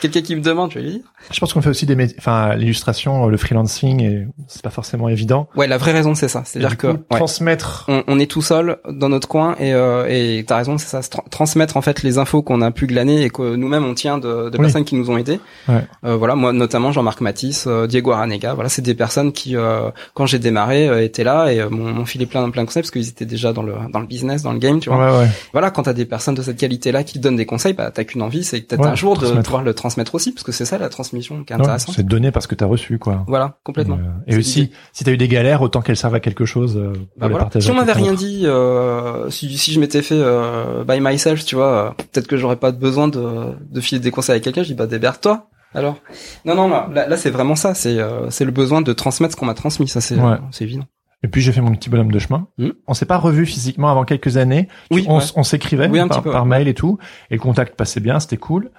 [0.00, 1.00] Quelqu'un qui me demande, je vais lui dire.
[1.32, 5.08] Je pense qu'on fait aussi des métiers, enfin l'illustration, le freelancing, et c'est pas forcément
[5.08, 5.48] évident.
[5.56, 7.86] Ouais, la vraie raison c'est ça, c'est-à-dire que coup, ouais, transmettre.
[7.88, 11.00] on, on est tout seul dans notre coin et euh, et t'as raison, c'est ça,
[11.00, 14.18] tra- transmettre en fait les infos qu'on a pu glaner et que nous-mêmes on tient
[14.18, 14.64] de, de Oui.
[14.64, 15.40] personnes qui nous ont aidés.
[15.68, 15.84] Ouais.
[16.04, 19.90] Euh, voilà, moi notamment Jean-Marc Matisse, euh, Diego Aranega, voilà, c'est des personnes qui euh,
[20.14, 22.90] quand j'ai démarré euh, étaient là et euh, m'ont filé plein plein de conseils parce
[22.90, 25.12] qu'ils étaient déjà dans le dans le business, dans le game, tu vois.
[25.12, 25.28] Ouais, ouais.
[25.52, 28.04] Voilà, quand t'as des personnes de cette qualité-là qui te donnent des conseils, bah t'as
[28.04, 30.64] qu'une envie, c'est peut-être Ouais, un jour de pouvoir le transmettre aussi, parce que c'est
[30.64, 31.94] ça la transmission qui est intéressante.
[31.96, 33.24] C'est donné parce que t'as reçu, quoi.
[33.26, 33.98] Voilà, complètement.
[34.26, 36.92] Et, euh, aussi, si t'as eu des galères, autant qu'elles servent à quelque chose euh,
[36.92, 37.38] pour Bah les voilà.
[37.44, 37.64] partager.
[37.66, 41.54] Si on m'avait rien dit, euh, si, si je m'étais fait euh, by myself, tu
[41.54, 43.22] vois, euh, peut-être que j'aurais pas besoin de,
[43.70, 44.62] de filer des conseils à quelqu'un.
[44.62, 45.48] Je dis bah déberre-toi.
[45.74, 45.96] Alors
[46.44, 47.74] non non là, là, là, c'est vraiment ça.
[47.74, 49.88] C'est euh, c'est le besoin de transmettre ce qu'on m'a transmis.
[49.88, 50.36] Ça c'est Ouais.
[50.50, 50.84] c'est évident.
[51.22, 52.48] Et puis j'ai fait mon petit bonhomme de chemin.
[52.58, 52.70] Hmm.
[52.86, 54.68] On s'est pas revu physiquement avant quelques années.
[54.90, 55.06] Oui.
[55.08, 55.42] on, ouais.
[55.44, 56.48] s'écrivait Oui, par, peu, par ouais.
[56.48, 56.98] mail et tout,
[57.30, 58.70] et le contact passait bien, c'était cool.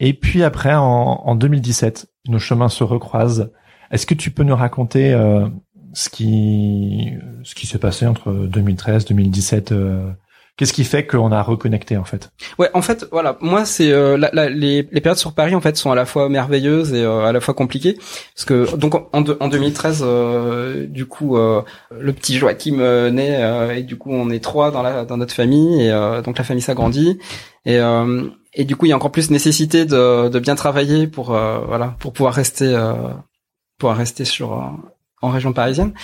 [0.00, 0.82] Et puis après, en,
[1.24, 3.52] en 2017, nos chemins se recroisent.
[3.90, 5.46] Est-ce que tu peux nous raconter euh,
[5.92, 10.10] ce qui ce qui s'est passé entre 2013 2017 euh,
[10.58, 12.30] Qu'est-ce qui fait qu'on a reconnecté en fait?
[12.58, 15.62] Ouais, en fait, voilà, moi c'est euh, la- la- les, les périodes sur Paris en
[15.62, 17.94] fait sont à la fois merveilleuses et euh, à la fois compliquées.
[18.34, 21.62] Parce que donc en, en, de- en 2013, euh, du coup, euh,
[21.98, 25.16] le petit Joachim euh, naît euh, et du coup on est trois dans la dans
[25.16, 25.90] notre famille et
[26.22, 27.18] donc la famille s'agrandit.
[27.64, 27.78] Et
[28.54, 31.96] et du coup il y a encore plus nécessité de, de bien travailler pour voilà
[31.98, 32.76] pour pouvoir rester
[33.78, 34.52] pouvoir rester sur
[35.22, 35.94] en région parisienne.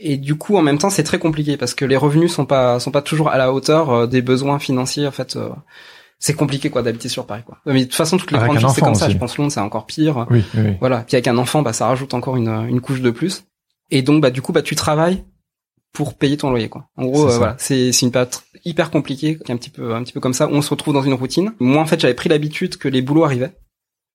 [0.00, 2.80] Et du coup en même temps c'est très compliqué parce que les revenus sont pas
[2.80, 5.50] sont pas toujours à la hauteur euh, des besoins financiers en fait euh,
[6.20, 7.58] c'est compliqué quoi d'habiter sur Paris quoi.
[7.66, 9.14] Mais de toute façon toutes les Avec grandes villes c'est comme ça aussi.
[9.14, 10.26] je pense Londres c'est encore pire.
[10.30, 10.76] Oui, oui, oui.
[10.80, 13.44] voilà puis avec un enfant bah ça rajoute encore une une couche de plus.
[13.90, 15.24] Et donc bah du coup bah tu travailles
[15.92, 16.86] pour payer ton loyer quoi.
[16.96, 18.30] En gros C'est euh, voilà c'est c'est une période
[18.64, 21.02] hyper compliquée un petit peu un petit peu comme ça où on se retrouve dans
[21.02, 21.52] une routine.
[21.58, 23.52] Moi en fait j'avais pris l'habitude que les boulots arrivaient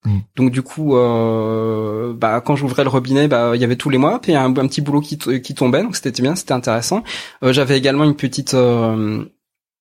[0.06, 0.18] Mm.
[0.36, 3.98] donc du coup, euh, bah quand j'ouvrais le robinet, bah il y avait tous les
[3.98, 7.04] mois, puis un, un petit boulot qui, tombait, donc c'était bien, c'était intéressant.
[7.44, 9.24] Euh, J'avais également une petite euh,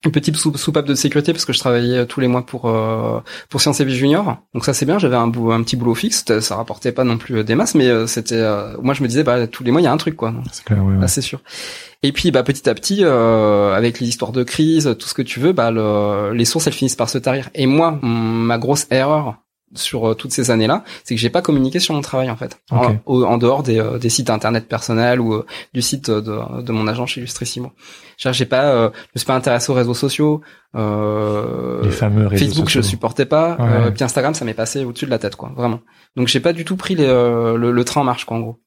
[0.05, 2.69] une petite sou- soupape de sécurité parce que je travaillais euh, tous les mois pour
[2.69, 4.37] euh, pour Sciences et Vie Junior.
[4.55, 7.39] Donc ça c'est bien, j'avais un, un petit boulot fixe, ça rapportait pas non plus
[7.39, 9.81] euh, des masses, mais euh, c'était euh, moi je me disais bah tous les mois
[9.81, 10.33] il y a un truc quoi.
[10.53, 10.83] C'est clair.
[10.85, 11.41] Là, c'est sûr.
[12.05, 15.23] Et puis, bah, petit à petit, euh, avec les histoires de crise, tout ce que
[15.23, 17.49] tu veux, bah, le- les sources, elles finissent par se tarir.
[17.55, 19.37] Et moi, ma grosse erreur
[19.75, 22.59] sur euh, toutes ces années-là, c'est que j'ai pas communiqué sur mon travail, en fait.
[23.07, 26.87] En, dehors des, euh, des sites internet personnels ou euh, du site de, de mon
[26.87, 27.73] agent chez Illustrissimo.
[28.19, 30.43] J'ai pas, euh, je me suis pas intéressé aux réseaux sociaux.
[30.77, 32.91] Euh, Les fameux réseaux Facebook, je sociaux.
[32.91, 33.57] supportais pas.
[33.59, 33.87] Ouais.
[33.87, 35.51] Euh, puis Instagram, ça m'est passé au-dessus de la tête, quoi.
[35.57, 35.81] Vraiment.
[36.17, 38.41] Donc, j'ai pas du tout pris les, euh, le, le train en marche, quoi, en
[38.41, 38.59] gros.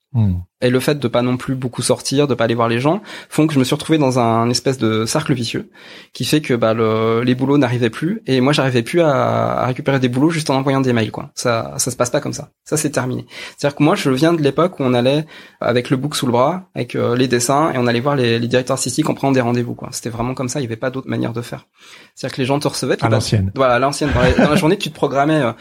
[0.62, 3.02] Et le fait de pas non plus beaucoup sortir, de pas aller voir les gens,
[3.30, 5.70] font que je me suis retrouvé dans un, espèce de cercle vicieux
[6.14, 9.66] qui fait que bah, le, les boulots n'arrivaient plus et moi j'arrivais plus à, à,
[9.66, 11.32] récupérer des boulots juste en envoyant des mails quoi.
[11.36, 12.50] Ça ça se passe pas comme ça.
[12.64, 13.26] Ça c'est terminé.
[13.58, 15.26] C'est-à-dire que moi je viens de l'époque où on allait
[15.60, 18.40] avec le book sous le bras, avec euh, les dessins et on allait voir les,
[18.40, 19.90] les directeurs artistiques en prenant des rendez-vous quoi.
[19.92, 20.62] C'était vraiment comme ça.
[20.62, 21.68] Il y avait pas d'autre manière de faire.
[22.16, 22.98] C'est-à-dire que les gens te recevaient.
[23.04, 23.52] À l'ancienne.
[23.56, 24.12] Voilà, à l'ancienne.
[24.38, 25.42] Dans, la journée tu te programmais.
[25.42, 25.52] Euh,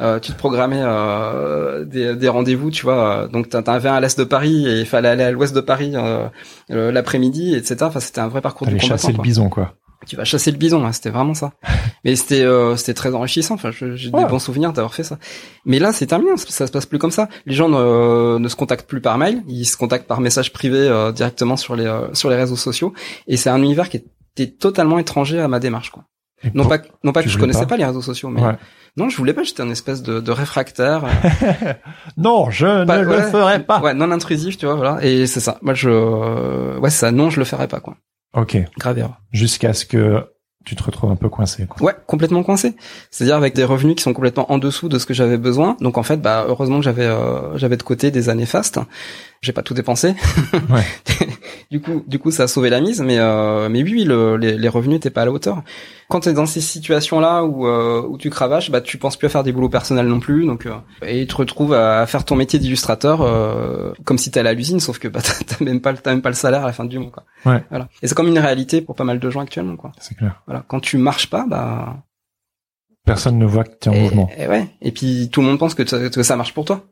[0.00, 3.28] tu te programmais euh, des, des rendez-vous, tu vois.
[3.28, 5.92] Donc t'avais un à l'est de Paris et il fallait aller à l'ouest de Paris
[5.94, 6.28] euh,
[6.68, 7.76] l'après-midi, etc.
[7.82, 8.88] Enfin, c'était un vrai parcours de combattant.
[8.88, 9.74] chasser le bison, quoi.
[10.06, 11.52] Tu vas chasser le bison, hein, c'était vraiment ça.
[12.04, 12.46] Mais c'était
[12.76, 13.54] c'était très enrichissant.
[13.54, 15.18] Enfin, j'ai des bons souvenirs d'avoir fait ça.
[15.66, 16.30] Mais là, c'est terminé.
[16.36, 17.28] Ça se passe plus comme ça.
[17.44, 19.42] Les gens ne, ne se contactent plus par mail.
[19.48, 22.94] Ils se contactent par message privé directement sur les sur les réseaux sociaux.
[23.26, 26.04] Et c'est un univers qui était totalement étranger à ma démarche, quoi.
[26.54, 28.40] non pas non pas que je connaissais pas, les réseaux sociaux, mais
[28.96, 31.04] non, je voulais pas, j'étais un espèce de, de réfractaire.
[32.16, 33.80] non, je ne le ferai pas.
[33.80, 34.98] Ouais, non intrusif, tu vois, voilà.
[35.02, 35.58] Et c'est ça.
[35.62, 37.96] Moi, je, ouais, ça, non, je le ferai pas, quoi.
[38.34, 38.56] Ok.
[38.78, 39.20] Grave erreur.
[39.32, 40.24] Jusqu'à ce que
[40.64, 41.66] tu te retrouves un peu coincé.
[41.66, 41.86] Quoi.
[41.86, 42.74] Ouais, complètement coincé.
[43.10, 45.76] C'est-à-dire avec des revenus qui sont complètement en dessous de ce que j'avais besoin.
[45.80, 48.78] Donc en fait, bah heureusement que j'avais euh, j'avais de côté des années fastes.
[49.40, 50.14] J'ai pas tout dépensé.
[50.68, 50.84] Ouais.
[51.70, 53.00] du coup, du coup, ça a sauvé la mise.
[53.00, 55.62] Mais euh, mais oui, oui les, les, revenus n'étaient pas à la hauteur.
[56.08, 59.26] Quand tu es dans ces situations-là où euh, où tu cravaches, bah tu penses plus
[59.26, 60.46] à faire des boulots personnels non plus.
[60.46, 60.66] Donc
[61.02, 63.24] et tu te retrouves à faire ton métier d'illustrateur
[64.04, 66.34] comme si t'allais à l'usine, sauf que bah t'as même pas t'as même pas le
[66.34, 67.12] salaire à la fin du mois.
[67.12, 67.24] Quoi.
[67.46, 67.64] Ouais.
[67.70, 67.88] Voilà.
[68.02, 69.76] Et c'est comme une réalité pour pas mal de gens actuellement.
[69.76, 69.92] Quoi.
[70.00, 70.42] C'est clair.
[70.46, 70.64] Voilà.
[70.66, 72.02] Quand tu marches pas, bah
[73.04, 74.28] personne ne voit que tu es en mouvement.
[74.36, 74.68] Et ouais.
[74.82, 76.84] Et puis tout le monde pense que, que ça marche pour toi.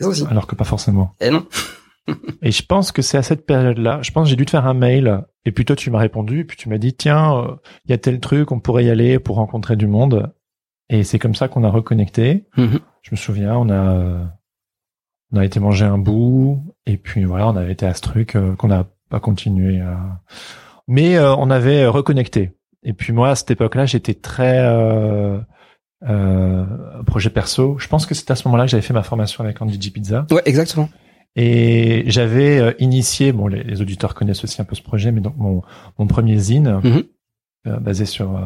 [0.00, 0.26] Aussi.
[0.28, 1.14] Alors que pas forcément.
[1.20, 1.46] Et non.
[2.42, 4.00] et je pense que c'est à cette période-là.
[4.02, 6.40] Je pense que j'ai dû te faire un mail et puis toi tu m'as répondu
[6.40, 9.18] et puis tu m'as dit tiens il y a tel truc on pourrait y aller
[9.18, 10.32] pour rencontrer du monde
[10.88, 12.44] et c'est comme ça qu'on a reconnecté.
[12.56, 12.78] Mm-hmm.
[13.02, 14.32] Je me souviens on a
[15.32, 18.36] on a été manger un bout et puis voilà on avait été à ce truc
[18.36, 20.20] euh, qu'on n'a pas continué à
[20.88, 22.52] mais euh, on avait reconnecté.
[22.82, 25.38] Et puis moi, à cette époque-là, j'étais très euh,
[26.08, 26.64] euh,
[27.06, 27.76] projet perso.
[27.78, 29.90] Je pense que c'est à ce moment-là que j'avais fait ma formation avec Andy G
[29.90, 30.26] Pizza.
[30.30, 30.88] Ouais, exactement.
[31.36, 35.34] Et j'avais euh, initié, bon, les, auditeurs connaissent aussi un peu ce projet, mais donc
[35.36, 35.62] mon,
[35.98, 37.04] mon premier zine, mm-hmm.
[37.68, 38.40] euh, basé sur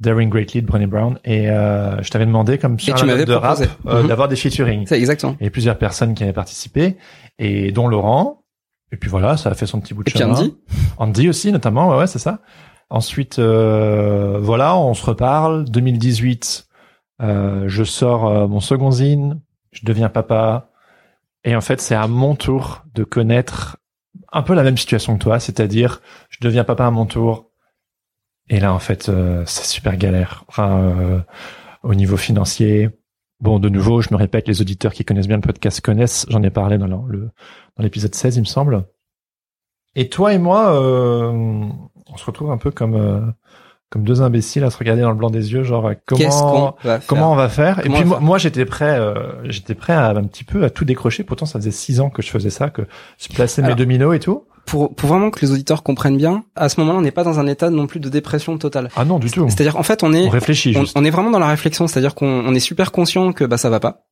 [0.00, 4.06] Daring Greatly de Brené Brown, et je t'avais demandé, comme sur un de rap, mm-hmm.
[4.06, 4.86] d'avoir des featuring.
[4.86, 5.36] C'est exactement.
[5.40, 6.96] Et plusieurs personnes qui avaient participé,
[7.38, 8.42] et dont Laurent,
[8.92, 10.34] et puis voilà, ça a fait son petit bout de et chemin.
[10.34, 10.54] Andy
[10.98, 12.40] Andy aussi, notamment, ouais, ouais c'est ça.
[12.90, 15.64] Ensuite, euh, voilà, on se reparle.
[15.64, 16.66] 2018,
[17.22, 20.68] euh, je sors euh, mon second zine, je deviens papa.
[21.44, 23.78] Et en fait, c'est à mon tour de connaître
[24.32, 27.50] un peu la même situation que toi, c'est-à-dire, je deviens papa à mon tour.
[28.48, 30.44] Et là, en fait, euh, c'est super galère.
[30.58, 31.20] Euh,
[31.82, 32.90] au niveau financier,
[33.42, 36.26] Bon, de nouveau, je me répète, les auditeurs qui connaissent bien le podcast connaissent.
[36.28, 36.86] J'en ai parlé dans
[37.80, 38.84] l'épisode 16, il me semble.
[39.96, 41.32] Et toi et moi, euh,
[42.06, 43.34] on se retrouve un peu comme
[43.92, 46.76] comme deux imbéciles à se regarder dans le blanc des yeux, genre comment
[47.06, 47.78] comment on va faire.
[47.84, 49.14] et puis moi, moi j'étais prêt, euh,
[49.44, 51.24] j'étais prêt à un petit peu à tout décrocher.
[51.24, 52.82] Pourtant, ça faisait six ans que je faisais ça, que
[53.18, 56.68] je plaçais mes dominos et tout pour, pour vraiment que les auditeurs comprennent bien, à
[56.68, 58.90] ce moment-là, on n'est pas dans un état non plus de dépression totale.
[58.96, 59.48] Ah non, du tout.
[59.48, 60.76] C'est-à-dire, en fait, on est, on réfléchit.
[60.94, 63.70] On, est vraiment dans la réflexion, c'est-à-dire qu'on on est super conscient que bah ça
[63.70, 64.04] va pas.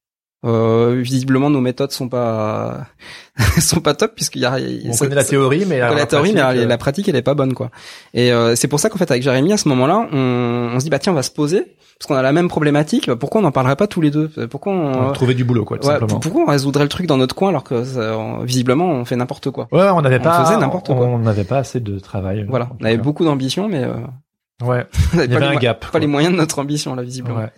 [0.43, 2.87] Euh, visiblement, nos méthodes sont pas
[3.61, 4.57] sont pas top puisqu'il y a.
[4.87, 7.53] On connaît la théorie, mais la, la théorie, mais la, pratique, elle est pas bonne,
[7.53, 7.71] quoi.
[8.15, 10.85] Et euh, c'est pour ça qu'en fait, avec Jérémy, à ce moment-là, on, on se
[10.85, 13.07] dit bah tiens, on va se poser parce qu'on a la même problématique.
[13.07, 14.29] Bah, pourquoi on n'en parlerait pas tous les deux?
[14.51, 16.21] Pourquoi on, on trouver du boulot, quoi, tout simplement.
[16.21, 19.69] Pourquoi on résoudrait le truc dans notre coin alors que visiblement on fait n'importe quoi?
[19.73, 20.57] Ouais, on n'avait pas.
[20.59, 21.05] n'importe quoi.
[21.07, 22.47] On n'avait pas assez de travail.
[22.49, 23.85] Voilà, on avait beaucoup d'ambition, mais.
[23.85, 24.87] Euh, ouais.
[25.13, 25.91] Il y avait un gap.
[25.91, 27.41] Pas les moyens de notre ambition là, visiblement.
[27.41, 27.53] Ouais.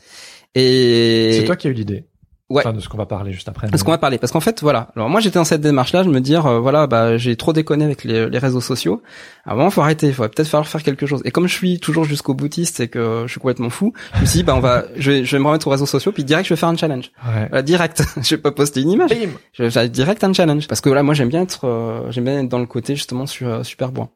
[0.57, 2.07] Et c'est toi qui as eu l'idée.
[2.53, 2.63] Ouais.
[2.67, 3.67] Enfin, de ce qu'on va parler juste après.
[3.71, 4.89] De ce qu'on va parler, parce qu'en fait, voilà.
[4.95, 7.87] Alors moi, j'étais dans cette démarche-là, je me dire, euh, voilà, bah, j'ai trop déconné
[7.87, 9.03] avec les, les réseaux sociaux.
[9.47, 10.09] Avant, faut arrêter.
[10.09, 11.23] Il faut peut-être falloir faire quelque chose.
[11.25, 14.27] Et comme je suis toujours jusqu'au boutiste et que je suis complètement fou, je me
[14.27, 16.25] suis dit, bah, on va, je vais, je vais me remettre aux réseaux sociaux, puis
[16.25, 17.11] direct, je vais faire un challenge.
[17.27, 17.47] Ouais.
[17.49, 18.03] Voilà, direct.
[18.23, 19.13] je vais pas poster une image.
[19.55, 20.69] Je vais faire direct un challenge.
[20.69, 23.25] Parce que là, moi, j'aime bien être, euh, j'aime bien être dans le côté justement
[23.27, 24.09] sur euh, super bon.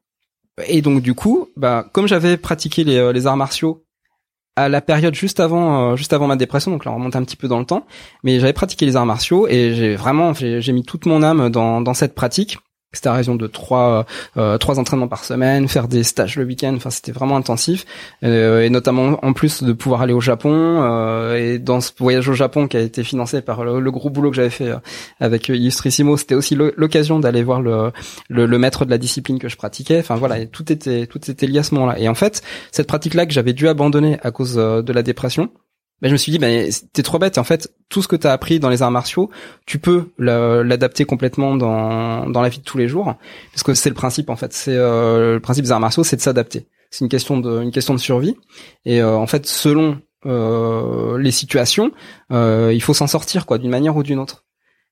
[0.68, 3.86] Et donc, du coup, bah, comme j'avais pratiqué les, les arts martiaux
[4.57, 7.23] à la période juste avant euh, juste avant ma dépression donc là on remonte un
[7.23, 7.87] petit peu dans le temps.
[8.25, 11.81] Mais j'avais pratiqué les arts martiaux et j'ai vraiment j'ai mis toute mon âme dans
[11.81, 12.59] dans cette pratique
[12.97, 16.75] c'était à raison de trois euh, trois entraînements par semaine, faire des stages le week-end.
[16.77, 17.85] Enfin, c'était vraiment intensif.
[18.25, 20.53] Euh, et notamment en plus de pouvoir aller au Japon.
[20.53, 24.31] Euh, et dans ce voyage au Japon qui a été financé par le, gros boulot
[24.31, 24.77] que j'avais fait euh,
[25.21, 27.93] avec Illustrissimo, c'était aussi l'occasion d'aller voir le,
[28.29, 29.99] le, maître de la discipline que je pratiquais.
[29.99, 31.99] Enfin voilà, tout était tout était lié à ce moment-là.
[31.99, 32.43] Et en fait,
[32.73, 35.51] cette pratique-là que j'avais dû abandonner à cause de la dépression
[36.03, 37.39] Ben, je me suis dit, ben, t'es trop bête.
[37.39, 39.31] En fait, tout ce que t'as appris dans les arts martiaux,
[39.65, 43.15] tu peux l'adapter complètement dans, dans la vie de tous les jours,
[43.53, 44.53] parce que c'est le principe en fait.
[44.53, 46.67] C'est euh, le principe des arts martiaux, c'est de s'adapter.
[46.91, 48.37] C'est une question de une question de survie.
[48.85, 51.93] Et euh, en fait, selon euh, les situations,
[52.31, 54.45] il faut s'en sortir quoi, d'une manière ou d'une autre.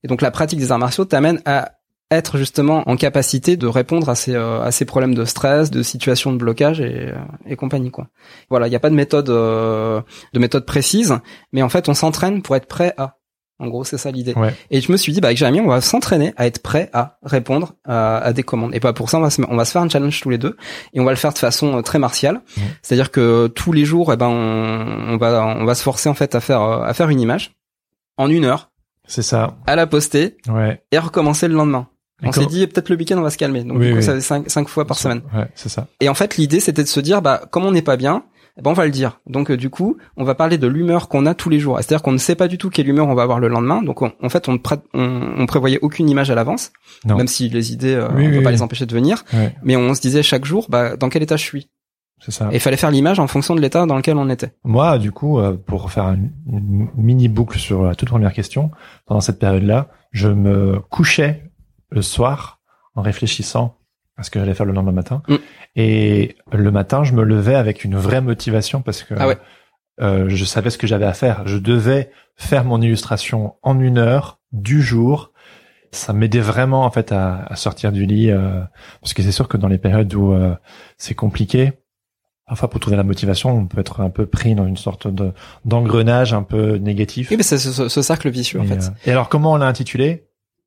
[0.03, 1.73] Et donc la pratique des arts martiaux t'amène à
[2.17, 6.33] être justement en capacité de répondre à ces à ces problèmes de stress, de situations
[6.33, 7.13] de blocage et,
[7.47, 8.09] et compagnie quoi.
[8.51, 11.19] Voilà, il n'y a pas de méthode de méthode précise,
[11.53, 13.17] mais en fait on s'entraîne pour être prêt à.
[13.61, 14.35] En gros, c'est ça l'idée.
[14.71, 17.19] Et je me suis dit, bah, avec Jérémy, on va s'entraîner à être prêt à
[17.23, 18.75] répondre à, des commandes.
[18.75, 20.39] Et pas pour ça, on va, se, on va se faire un challenge tous les
[20.39, 20.57] deux,
[20.93, 22.41] et on va le faire de façon euh, très martiale.
[22.83, 26.35] C'est-à-dire que tous les jours, eh ben, on, va, on va se forcer en fait
[26.35, 27.53] à faire, euh, à faire une image
[28.17, 28.73] en une heure.
[29.07, 29.57] C'est ça.
[29.67, 30.37] À la poster.
[30.49, 30.83] Ouais.
[30.91, 31.89] Et à recommencer le lendemain.
[32.23, 33.65] On s'est dit peut-être le week-end on va se calmer.
[33.65, 35.23] Donc du coup, ça fait cinq, cinq fois par semaine.
[35.35, 35.89] Ouais, c'est ça.
[36.01, 38.25] Et en fait, l'idée c'était de se dire, bah, comme on n'est pas bien,
[38.57, 39.21] eh ben on va le dire.
[39.27, 41.77] Donc euh, du coup, on va parler de l'humeur qu'on a tous les jours.
[41.79, 43.83] C'est-à-dire qu'on ne sait pas du tout quelle humeur on va avoir le lendemain.
[43.83, 44.61] Donc en fait, on,
[44.95, 46.73] on, prévoyait aucune image à l'avance,
[47.05, 49.25] même si les idées, euh, on ne peut pas les empêcher de venir.
[49.63, 51.69] Mais on se disait chaque jour, bah, dans quel état je suis.
[52.25, 52.49] C'est ça.
[52.53, 54.53] Et il fallait faire l'image en fonction de l'état dans lequel on était.
[54.63, 58.71] Moi, du coup, euh, pour faire une, une mini boucle sur la toute première question,
[59.05, 61.51] pendant cette période-là, je me couchais
[61.95, 62.61] le soir
[62.95, 63.79] en réfléchissant
[64.17, 65.23] à ce que j'allais faire le lendemain matin.
[65.29, 65.37] Mm.
[65.77, 69.35] Et le matin, je me levais avec une vraie motivation parce que ah
[70.01, 71.47] euh, je savais ce que j'avais à faire.
[71.47, 75.33] Je devais faire mon illustration en une heure du jour.
[75.93, 78.61] Ça m'aidait vraiment en fait à, sortir du lit euh,
[79.01, 80.55] parce que c'est sûr que dans les périodes où euh,
[80.99, 81.73] c'est compliqué,
[82.49, 85.33] parfois pour trouver la motivation, on peut être un peu pris dans une sorte de
[85.65, 87.31] d'engrenage un peu négatif.
[87.31, 88.91] Oui, mais c'est ce, cercle vicieux en fait.
[89.07, 90.27] et alors comment on l'a intitulé?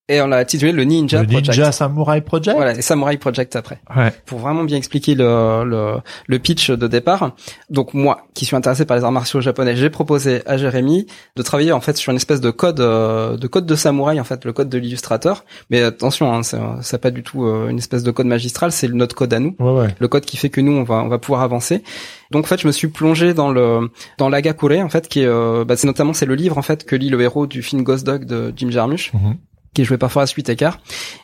[0.10, 2.56] Et on l'a titulé le Ninja le Ninja Samurai Project.
[2.56, 3.80] Voilà, et Samurai Project après.
[3.96, 4.14] Ouais.
[4.26, 5.96] Pour vraiment bien expliquer le, le,
[6.28, 7.36] le pitch de départ.
[7.70, 11.42] Donc moi, qui suis intéressé par les arts martiaux japonais, j'ai proposé à Jérémy de
[11.42, 14.46] travailler en fait sur une espèce de code euh, de code de samouraï en fait,
[14.46, 15.44] le code de l'illustrateur.
[15.70, 16.42] Mais attention, hein,
[16.82, 19.56] c'est pas du tout euh, une espèce de code magistral, c'est notre code à nous,
[19.60, 19.96] ouais, ouais.
[20.00, 21.84] le code qui fait que nous on va on va pouvoir avancer.
[22.32, 25.26] Donc en fait, je me suis plongé dans le dans l'Agakure en fait, qui est
[25.26, 27.84] euh, bah, c'est notamment c'est le livre en fait que lit le héros du film
[27.84, 29.12] Ghost Dog de Jim Jarmusch.
[29.14, 29.36] Mm-hmm
[29.78, 30.80] qui est joué parfois à suite écart.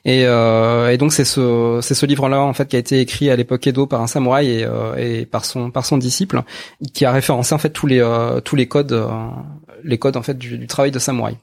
[0.06, 3.32] Et, euh, et donc c'est ce c'est ce livre-là en fait qui a été écrit
[3.32, 6.44] à l'époque Edo par un samouraï et, euh, et par son par son disciple,
[6.94, 9.08] qui a référencé en fait tous les euh, tous les codes euh,
[9.84, 11.36] les codes en fait du, du travail de samouraï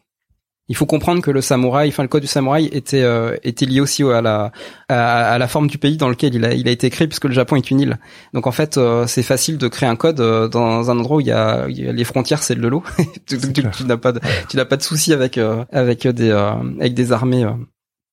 [0.71, 3.81] il faut comprendre que le samouraï, enfin le code du samouraï était euh, était lié
[3.81, 4.53] aussi à la
[4.89, 7.33] à, la forme du pays dans lequel il a il a été créé puisque le
[7.33, 7.99] Japon est une île.
[8.35, 11.21] Donc en fait euh, c'est facile de créer un code euh, dans un endroit où
[11.21, 12.85] il y a, les frontières c'est de l'eau.
[13.27, 13.37] tu,
[13.85, 15.39] n'as pas de, tu n'as pas de souci avec
[15.73, 17.49] avec des avec des armées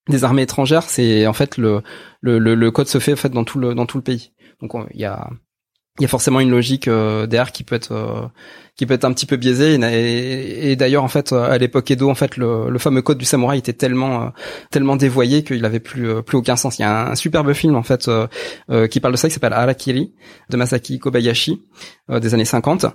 [0.10, 0.90] des armées étrangères.
[0.90, 1.84] C'est en fait le,
[2.22, 4.32] le le code se fait en fait dans tout le dans tout le pays.
[4.64, 5.30] Donc il y a
[6.00, 8.30] il y a forcément une logique derrière qui peut être
[8.78, 9.74] qui peut être un petit peu biaisé.
[9.74, 13.58] Et, d'ailleurs, en fait, à l'époque Edo, en fait, le, le, fameux code du samouraï
[13.58, 14.30] était tellement euh,
[14.70, 16.78] tellement dévoyé qu'il avait plus euh, plus aucun sens.
[16.78, 19.54] Il y a un, superbe film en fait euh, qui parle de ça, qui s'appelle
[19.54, 20.14] Arakiri
[20.50, 21.64] de Masaki Kobayashi
[22.10, 22.86] des années 50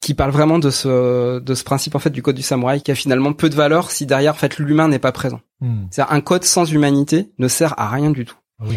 [0.00, 2.90] qui parle vraiment de ce de ce principe en fait du code du samouraï qui
[2.90, 5.40] a finalement peu de valeur si derrière en fait l'humain n'est pas présent.
[5.60, 5.86] Hmm.
[5.90, 8.36] C'est un code sans humanité ne sert à rien du tout.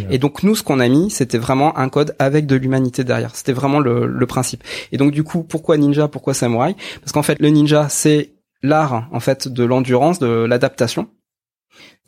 [0.09, 3.35] Et donc nous, ce qu'on a mis, c'était vraiment un code avec de l'humanité derrière.
[3.35, 4.63] C'était vraiment le, le, principe.
[4.91, 6.75] Et donc du coup, pourquoi ninja Pourquoi samouraï?
[6.99, 8.31] Parce qu'en fait, le ninja, c'est
[8.63, 11.07] l'art en fait de l'endurance, de l'adaptation.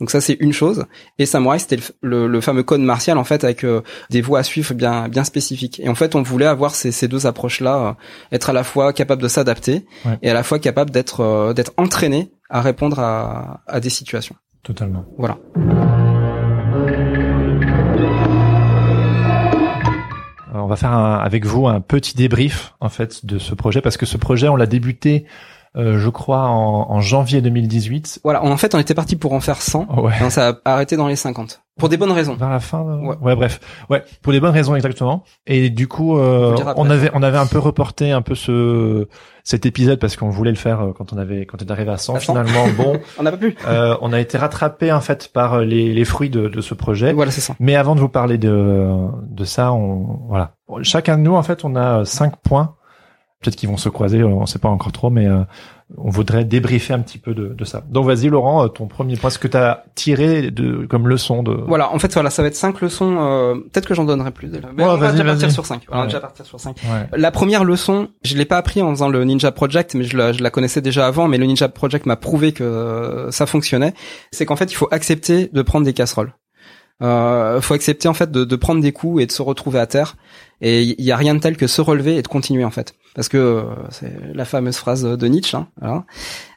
[0.00, 0.86] Donc ça c'est une chose.
[1.18, 4.42] Et samouraï c'était le, le, fameux code martial en fait avec euh, des voies à
[4.42, 5.78] suivre bien bien spécifiques.
[5.80, 7.92] Et en fait on voulait avoir ces, ces deux approches là, euh,
[8.32, 9.84] être à la fois capable de s'adapter
[10.22, 14.34] et à la fois capable d'être euh, d'être entraîné à répondre à, à des situations.
[14.62, 15.04] Totalement.
[15.18, 15.38] Voilà.
[20.70, 24.16] Va faire avec vous un petit débrief en fait de ce projet parce que ce
[24.16, 25.26] projet on l'a débuté
[25.76, 28.20] euh, je crois en, janvier 2018.
[28.24, 30.12] Voilà, en fait on était parti pour en faire 100 ouais.
[30.20, 32.34] et on s'est arrêté dans les 50 pour des bonnes raisons.
[32.34, 33.16] Vers la fin ouais.
[33.20, 33.34] ouais.
[33.34, 33.58] bref.
[33.88, 35.24] Ouais, pour des bonnes raisons exactement.
[35.46, 39.08] Et du coup euh, on avait on avait un peu reporté un peu ce
[39.42, 41.90] cet épisode parce qu'on voulait le faire euh, quand on avait quand on est arrivé
[41.90, 45.30] à 100, finalement bon on n'a pas pu euh, on a été rattrapé en fait
[45.32, 48.10] par les, les fruits de, de ce projet voilà c'est ça mais avant de vous
[48.10, 48.86] parler de
[49.28, 52.74] de ça on voilà chacun de nous en fait on a cinq points
[53.40, 55.44] peut-être qu'ils vont se croiser on sait pas encore trop mais euh,
[55.98, 57.82] on voudrait débriefer un petit peu de, de ça.
[57.88, 61.42] Donc vas-y Laurent, euh, ton premier point, ce que tu as tiré de comme leçon
[61.42, 61.52] de.
[61.52, 63.16] Voilà, en fait voilà, ça va être cinq leçons.
[63.20, 64.50] Euh, peut-être que j'en donnerai plus.
[64.76, 65.82] Mais on va déjà partir sur cinq.
[65.90, 66.76] On va déjà partir sur cinq.
[67.12, 70.32] La première leçon, je l'ai pas appris en faisant le Ninja Project, mais je la,
[70.32, 71.28] je la connaissais déjà avant.
[71.28, 73.94] Mais le Ninja Project m'a prouvé que ça fonctionnait.
[74.32, 76.32] C'est qu'en fait, il faut accepter de prendre des casseroles.
[77.02, 79.86] Euh, faut accepter en fait de, de prendre des coups et de se retrouver à
[79.86, 80.16] terre.
[80.60, 82.94] Et il y a rien de tel que se relever et de continuer en fait.
[83.14, 85.56] parce que euh, c'est la fameuse phrase de Nietzsche.
[85.56, 86.04] Hein, voilà.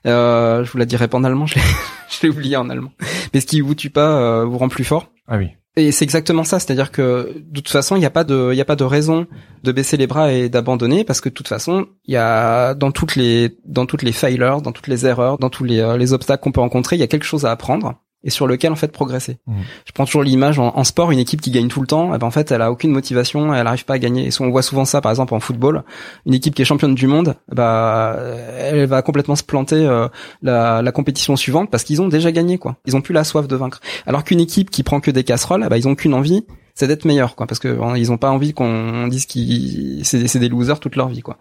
[0.07, 1.61] euh, je vous la dirai pas en allemand, je l'ai,
[2.09, 2.91] je l'ai oublié en allemand.
[3.33, 5.07] Mais ce qui vous tue pas euh, vous rend plus fort.
[5.27, 5.51] Ah oui.
[5.75, 8.61] Et c'est exactement ça, c'est-à-dire que de toute façon, il n'y a pas de, il
[8.61, 9.25] a pas de raison
[9.63, 12.91] de baisser les bras et d'abandonner parce que de toute façon, il y a dans
[12.91, 16.13] toutes les, dans toutes les failures, dans toutes les erreurs, dans tous les, euh, les
[16.13, 18.75] obstacles qu'on peut rencontrer, il y a quelque chose à apprendre et sur lequel en
[18.75, 19.37] fait progresser.
[19.47, 19.55] Mhm.
[19.85, 22.17] Je prends toujours l'image en, en sport, une équipe qui gagne tout le temps, eh
[22.17, 24.27] ben en fait elle a aucune motivation, elle arrive pas à gagner.
[24.27, 25.83] Et on voit souvent ça par exemple en football,
[26.25, 28.17] une équipe qui est championne du monde, bah
[28.57, 30.07] elle va complètement se planter euh,
[30.41, 32.77] la, la compétition suivante parce qu'ils ont déjà gagné quoi.
[32.85, 33.81] Ils ont plus la soif de vaincre.
[34.05, 36.45] Alors qu'une équipe qui prend que des casseroles, bah ils ont qu'une envie,
[36.75, 40.27] c'est d'être meilleur quoi parce que euh, ils ont pas envie qu'on dise qu'ils c'est
[40.27, 41.37] c'est des losers toute leur vie quoi.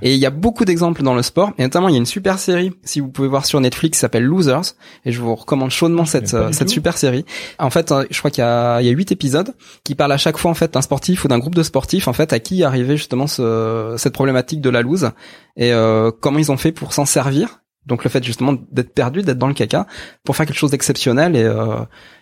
[0.00, 2.06] Et il y a beaucoup d'exemples dans le sport et notamment il y a une
[2.06, 5.70] super série si vous pouvez voir sur Netflix qui s'appelle Losers et je vous recommande
[5.70, 6.72] chaudement cette du cette tout.
[6.72, 7.24] super série.
[7.58, 9.54] En fait, euh, je crois qu'il y a il y a huit épisodes
[9.84, 12.12] qui parlent à chaque fois en fait d'un sportif ou d'un groupe de sportifs en
[12.14, 15.10] fait à qui arrivait justement ce, cette problématique de la lose
[15.56, 17.60] et euh, comment ils ont fait pour s'en servir.
[17.84, 19.86] Donc le fait justement d'être perdu, d'être dans le caca,
[20.24, 21.80] pour faire quelque chose d'exceptionnel et, euh,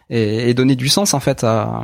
[0.09, 1.83] et et donner du sens en fait à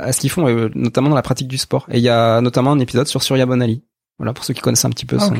[0.00, 1.86] à ce qu'ils font, euh, notamment dans la pratique du sport.
[1.90, 3.82] Et il y a notamment un épisode sur Surya Bonali.
[4.18, 5.34] Voilà, pour ceux qui connaissent un petit peu Ah, son,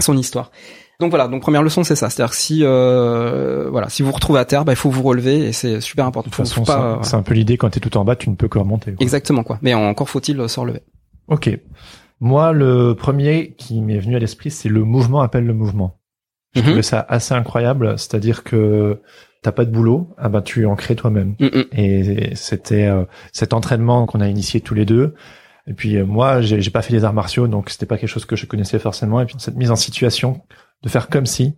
[0.00, 0.50] son histoire.
[1.00, 4.14] Donc voilà, donc première leçon c'est ça, c'est-à-dire que si euh, voilà, si vous vous
[4.14, 6.28] retrouvez à terre, bah, il faut vous relever et c'est super important.
[6.28, 8.48] De toute façon, c'est un peu l'idée quand t'es tout en bas, tu ne peux
[8.48, 8.92] que remonter.
[8.92, 9.02] quoi.
[9.02, 9.58] Exactement quoi.
[9.62, 10.82] Mais encore faut-il euh, se relever.
[11.28, 11.48] Ok.
[12.20, 15.98] Moi, le premier qui m'est venu à l'esprit, c'est le mouvement appelle le mouvement.
[16.54, 16.66] Je Mhm.
[16.66, 19.00] trouvais ça assez incroyable, c'est-à-dire que
[19.42, 21.34] t'as pas de boulot, ah ben tu en crées toi-même.
[21.38, 21.64] Mm, mm.
[21.72, 25.14] Et c'était euh, cet entraînement qu'on a initié tous les deux.
[25.66, 28.24] Et puis euh, moi, j'ai pas fait les arts martiaux, donc c'était pas quelque chose
[28.24, 29.20] que je connaissais forcément.
[29.20, 30.42] Et puis cette mise en situation
[30.82, 31.54] de faire comme si.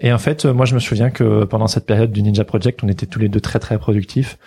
[0.00, 2.88] Et en fait, moi, je me souviens que pendant cette période du Ninja Project, on
[2.88, 4.38] était tous les deux très très productifs,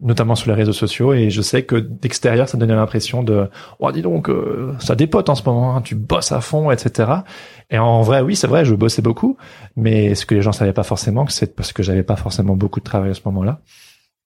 [0.00, 1.12] notamment sur les réseaux sociaux.
[1.12, 3.48] Et je sais que d'extérieur, ça donnait l'impression de,
[3.80, 7.10] oh dis donc, euh, ça dépote en ce moment, hein, tu bosses à fond, etc.
[7.70, 9.36] Et en vrai, oui, c'est vrai, je bossais beaucoup,
[9.76, 12.80] mais ce que les gens savaient pas forcément, c'est parce que j'avais pas forcément beaucoup
[12.80, 13.60] de travail à ce moment-là.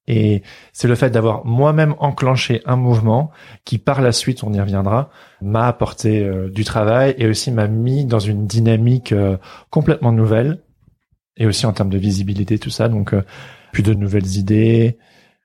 [0.08, 0.42] Et
[0.72, 3.30] c'est le fait d'avoir moi-même enclenché un mouvement
[3.64, 5.10] qui, par la suite, on y reviendra,
[5.40, 9.36] m'a apporté euh, du travail et aussi m'a mis dans une dynamique euh,
[9.70, 10.60] complètement nouvelle
[11.36, 12.88] et aussi en termes de visibilité, tout ça.
[12.88, 13.22] Donc, euh,
[13.72, 14.98] plus de nouvelles idées,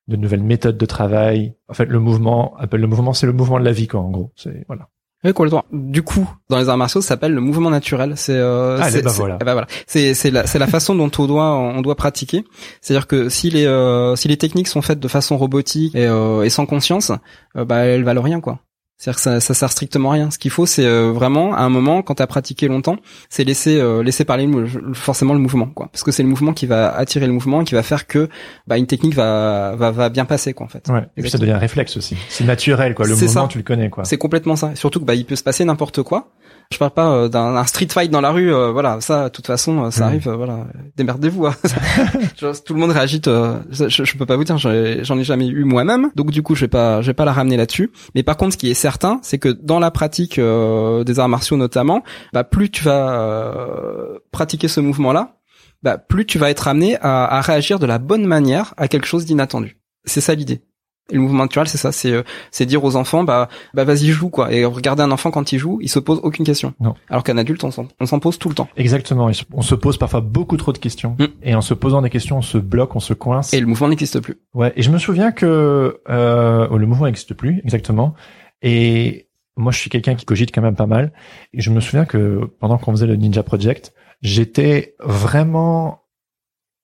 [0.08, 1.53] de nouvelles méthodes de travail.
[1.70, 4.10] En fait, le mouvement, appelle le mouvement, c'est le mouvement de la vie, quoi, en
[4.10, 4.32] gros.
[4.36, 4.88] C'est voilà.
[5.24, 5.66] Oui, complètement.
[5.74, 8.14] Du coup, dans les arts martiaux, ça s'appelle le mouvement naturel.
[8.16, 9.38] C'est euh, c'est- bah c'est- voilà.
[9.41, 9.68] eh ben voilà.
[9.88, 12.45] C'est c'est la c'est la façon dont on doit on doit pratiquer.
[12.82, 16.43] C'est-à-dire que si les euh, si les techniques sont faites de façon robotique et, euh,
[16.43, 17.12] et sans conscience,
[17.58, 18.60] euh, bah elles valent rien quoi.
[18.98, 20.32] C'est-à-dire que ça, ça sert strictement à rien.
[20.32, 22.95] Ce qu'il faut, c'est euh, vraiment à un moment, quand tu as pratiqué longtemps,
[23.30, 25.88] c'est laisser euh, laisser parler le- forcément le mouvement, quoi.
[25.91, 28.28] Parce que c'est le mouvement qui va attirer le mouvement, et qui va faire que
[28.66, 30.88] bah, une technique va va va bien passer, quoi, en fait.
[30.89, 31.04] Ouais.
[31.16, 32.18] Et puis ça devient un réflexe aussi.
[32.30, 33.06] C'est naturel, quoi.
[33.06, 33.48] Le mouvement, ça.
[33.48, 34.04] tu le connais, quoi.
[34.04, 34.76] C'est complètement ça.
[34.76, 36.30] Surtout que bah il peut se passer n'importe quoi.
[36.72, 39.30] Je parle pas euh, d'un un street fight dans la rue, euh, voilà, ça de
[39.30, 40.07] toute façon euh, ça Mm.
[40.07, 41.45] arrive, voilà, démerdez-vous.
[41.47, 41.55] hein.
[42.65, 43.22] Tout le monde réagit.
[43.28, 46.43] euh, je, je peux pas vous dire, j'en ai, ai jamais eu moi-même, donc du
[46.43, 47.91] coup je vais pas, je vais pas la ramener là-dessus.
[48.15, 51.30] Mais par contre, ce qui est certain, c'est que dans la pratique euh, des arts
[51.30, 52.03] martiaux notamment,
[52.34, 55.38] bah plus tu vas euh, pratiquer ce mouvement-là,
[55.84, 59.07] bah plus tu vas être amené à, à réagir de la bonne manière à quelque
[59.07, 59.78] chose d'inattendu.
[60.05, 60.61] C'est ça l'idée.
[61.10, 64.08] Et le mouvement naturel, c'est ça, c'est euh, c'est dire aux enfants, bah bah vas-y
[64.08, 64.51] joue quoi.
[64.51, 66.74] Et regarder un enfant quand il joue, il se pose aucune question.
[66.80, 66.95] Non.
[67.10, 68.68] Alors qu'un adulte, on s'en on s'en pose tout le temps.
[68.76, 69.30] Exactement.
[69.53, 71.16] On se pose parfois beaucoup trop de questions.
[71.20, 71.26] Mm.
[71.43, 73.53] Et en se posant des questions, on se bloque, on se coince.
[73.53, 74.38] Et le mouvement n'existe plus.
[74.53, 74.74] Ouais.
[74.76, 78.14] Et je me souviens que euh, oh, le mouvement n'existe plus, exactement.
[78.62, 81.12] Et moi, je suis quelqu'un qui cogite quand même pas mal.
[81.53, 86.03] Et je me souviens que pendant qu'on faisait le Ninja Project, j'étais vraiment,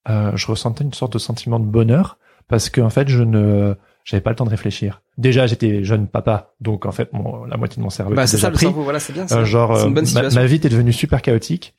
[0.10, 2.18] euh, je ressentais une sorte de sentiment de bonheur
[2.48, 5.02] parce que en fait, je ne, j'avais pas le temps de réfléchir.
[5.18, 8.32] Déjà, j'étais jeune papa, donc en fait, mon, la moitié de mon cerveau Bah était
[8.32, 9.24] c'est déjà ça le cerveau, voilà, c'est bien.
[9.24, 10.40] Euh, c'est- genre, euh, une bonne ma, situation.
[10.42, 11.74] ma vie était devenue super chaotique.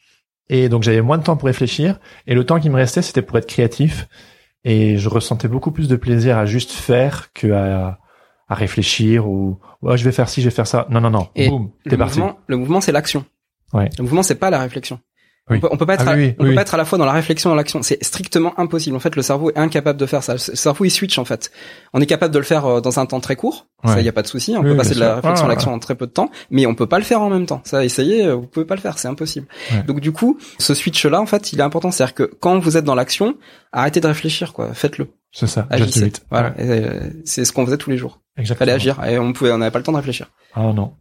[0.51, 1.99] Et donc, j'avais moins de temps pour réfléchir.
[2.27, 4.09] Et le temps qui me restait, c'était pour être créatif.
[4.65, 7.99] Et je ressentais beaucoup plus de plaisir à juste faire que à,
[8.49, 10.87] à réfléchir ou, ouais, je vais faire ci, je vais faire ça.
[10.91, 11.29] Non, non, non.
[11.35, 12.19] Et Boum, le parti.
[12.21, 13.25] mouvement, le mouvement, c'est l'action.
[13.73, 13.89] Ouais.
[13.99, 15.01] Le mouvement, c'est pas la réflexion.
[15.51, 15.59] Oui.
[15.59, 16.79] On, peut, on peut pas être, Ah à, oui, on oui, peut pas être à
[16.79, 17.83] la fois dans la réflexion et dans l'action.
[17.83, 18.97] C'est strictement impossible.
[18.97, 20.33] En fait, le cerveau est incapable de faire ça.
[20.35, 21.51] Le cerveau, il switch en fait.
[21.93, 23.67] On est capable de le faire euh, dans un temps très court.
[23.85, 24.03] Ça, Ouais.
[24.05, 24.55] y a pas de souci.
[24.57, 26.65] On peut passer de la réflexion Ah, à l'action en très peu de temps, mais
[26.65, 27.61] on peut pas le faire en même temps.
[27.65, 28.99] Ça, essayez, euh, vous pouvez pas le faire.
[28.99, 29.47] C'est impossible.
[29.71, 29.83] Ouais.
[29.83, 31.91] Donc du coup, ce switch-là, en fait, il est important.
[31.91, 33.37] C'est-à-dire que quand vous êtes dans l'action,
[33.73, 34.73] arrêtez de réfléchir, quoi.
[34.73, 35.09] Faites-le.
[35.31, 35.67] C'est ça.
[35.69, 36.11] Agissez.
[36.31, 36.51] Voilà.
[36.51, 38.21] Ouais, euh, C'est ce qu'on faisait tous les jours.
[38.39, 38.61] exactement.
[38.65, 39.05] Fallait agir.
[39.05, 40.31] Et on pouvait, on n'avait pas le temps de réfléchir.
[40.55, 40.95] Ah non.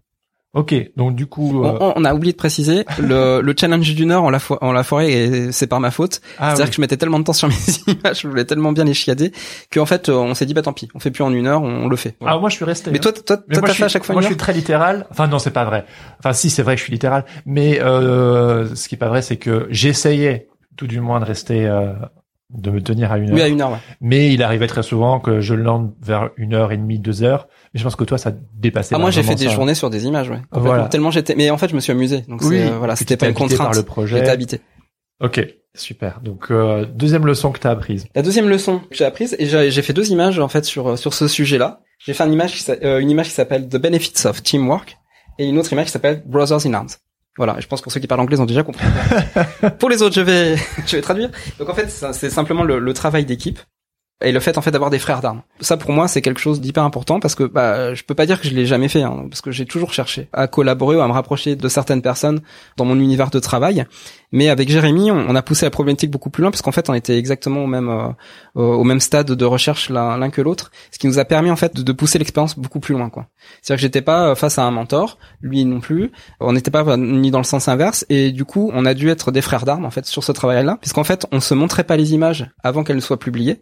[0.56, 4.12] Ok, donc du coup, euh, On, on a oublié de préciser le, le challenge d'une
[4.12, 5.12] heure, on l'a fo- on l'a foiré
[5.48, 6.22] et c'est par ma faute.
[6.38, 6.70] ah, C'est-à-dire oui.
[6.70, 7.54] que je mettais tellement de temps sur mes
[7.88, 9.32] images, je voulais tellement bien les chiader,
[9.74, 11.86] qu'en fait on s'est dit bah tant pis, on fait plus en une heure, on,
[11.86, 12.16] on le fait.
[12.20, 12.36] Voilà.
[12.36, 12.92] Ah, moi je suis resté.
[12.92, 13.02] Mais hein.
[13.02, 14.54] toi, toi, Mais toi t'as fait à chaque fois Moi, une je suis heure très
[14.54, 15.08] littéral.
[15.10, 15.86] Enfin, non, c'est pas vrai.
[16.20, 17.26] Enfin, si, c'est vrai que je suis littéral.
[17.48, 20.48] Mais euh, ce qui est pas vrai, c'est que j'essayais,
[20.78, 21.94] tout du moins, de rester, euh,
[22.54, 23.36] de me tenir à une heure.
[23.36, 23.72] Oui, à une heure.
[23.72, 23.78] Ouais.
[24.02, 27.48] Mais il arrivait très souvent que je lande vers une heure et demie, deux heures.
[27.74, 28.96] Mais je pense que toi, ça dépassait.
[28.96, 29.52] Ah moi j'ai fait des ça.
[29.52, 30.42] journées sur des images, ouais.
[30.52, 30.86] Voilà.
[30.88, 33.20] Tellement j'étais, mais en fait je me suis amusé, donc Oui, euh, voilà, c'était tu
[33.20, 33.76] pas une habité par contrainte.
[33.76, 34.18] le projet.
[34.20, 34.62] J'étais habité.
[35.22, 35.46] Ok,
[35.76, 36.20] super.
[36.22, 38.06] Donc euh, deuxième leçon que t'as apprise.
[38.16, 41.14] La deuxième leçon que j'ai apprise, et j'ai fait deux images en fait sur sur
[41.14, 41.80] ce sujet-là.
[42.06, 44.98] J'ai fait une image qui, s'a- euh, une image qui s'appelle The Benefits of Teamwork
[45.40, 46.90] et une autre image qui s'appelle Brothers in Arms.
[47.38, 48.86] Voilà, je pense que pour ceux qui parlent anglais ils ont déjà compris.
[49.80, 50.56] pour les autres, je vais
[50.86, 51.30] je vais traduire.
[51.58, 53.60] Donc en fait, c'est simplement le, le travail d'équipe
[54.24, 55.42] et le fait en fait d'avoir des frères d'armes.
[55.60, 58.42] Ça pour moi c'est quelque chose d'hyper important parce que bah je peux pas dire
[58.42, 61.08] que je l'ai jamais fait hein, parce que j'ai toujours cherché à collaborer ou à
[61.08, 62.42] me rapprocher de certaines personnes
[62.78, 63.86] dans mon univers de travail.
[64.32, 66.96] Mais avec Jérémy, on, a poussé la problématique beaucoup plus loin parce qu'en fait on
[66.96, 68.10] était exactement au même euh,
[68.56, 71.76] au même stade de recherche l'un que l'autre, ce qui nous a permis en fait
[71.76, 73.12] de, pousser l'expérience beaucoup plus loin.
[73.62, 76.84] C'est-à-dire que j'étais pas euh, face à un mentor, lui non plus, on n'était pas
[76.88, 79.66] euh, ni dans le sens inverse et du coup on a dû être des frères
[79.66, 82.84] d'armes en fait sur ce travail-là, puisqu'en fait on se montrait pas les images avant
[82.84, 83.62] qu'elles ne soient publiées.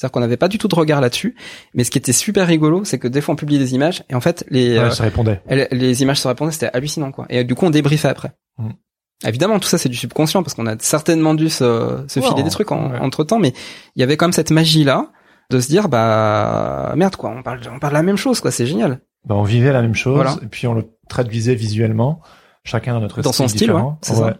[0.00, 1.36] C'est-à-dire qu'on n'avait pas du tout de regard là-dessus,
[1.74, 4.14] mais ce qui était super rigolo, c'est que des fois on publiait des images et
[4.14, 5.42] en fait les Ouais, euh, ça répondait.
[5.46, 7.26] elles- les images se répondaient, c'était hallucinant quoi.
[7.28, 8.32] Et euh, du coup on débriefait après.
[8.56, 8.70] Mm.
[9.26, 12.48] Évidemment, tout ça c'est du subconscient parce qu'on a certainement dû se, se filer des
[12.48, 12.98] trucs en- ouais.
[13.00, 13.52] entre temps, mais
[13.94, 15.08] il y avait quand même cette magie là
[15.50, 18.64] de se dire bah merde quoi, on parle on parle la même chose quoi, c'est
[18.66, 19.00] génial.
[19.26, 20.36] Bah, on vivait la même chose Voilà.
[20.42, 22.22] et puis on le traduisait visuellement,
[22.64, 23.88] chacun dans notre Dans son style, différent.
[23.90, 24.38] ouais, c'est ça.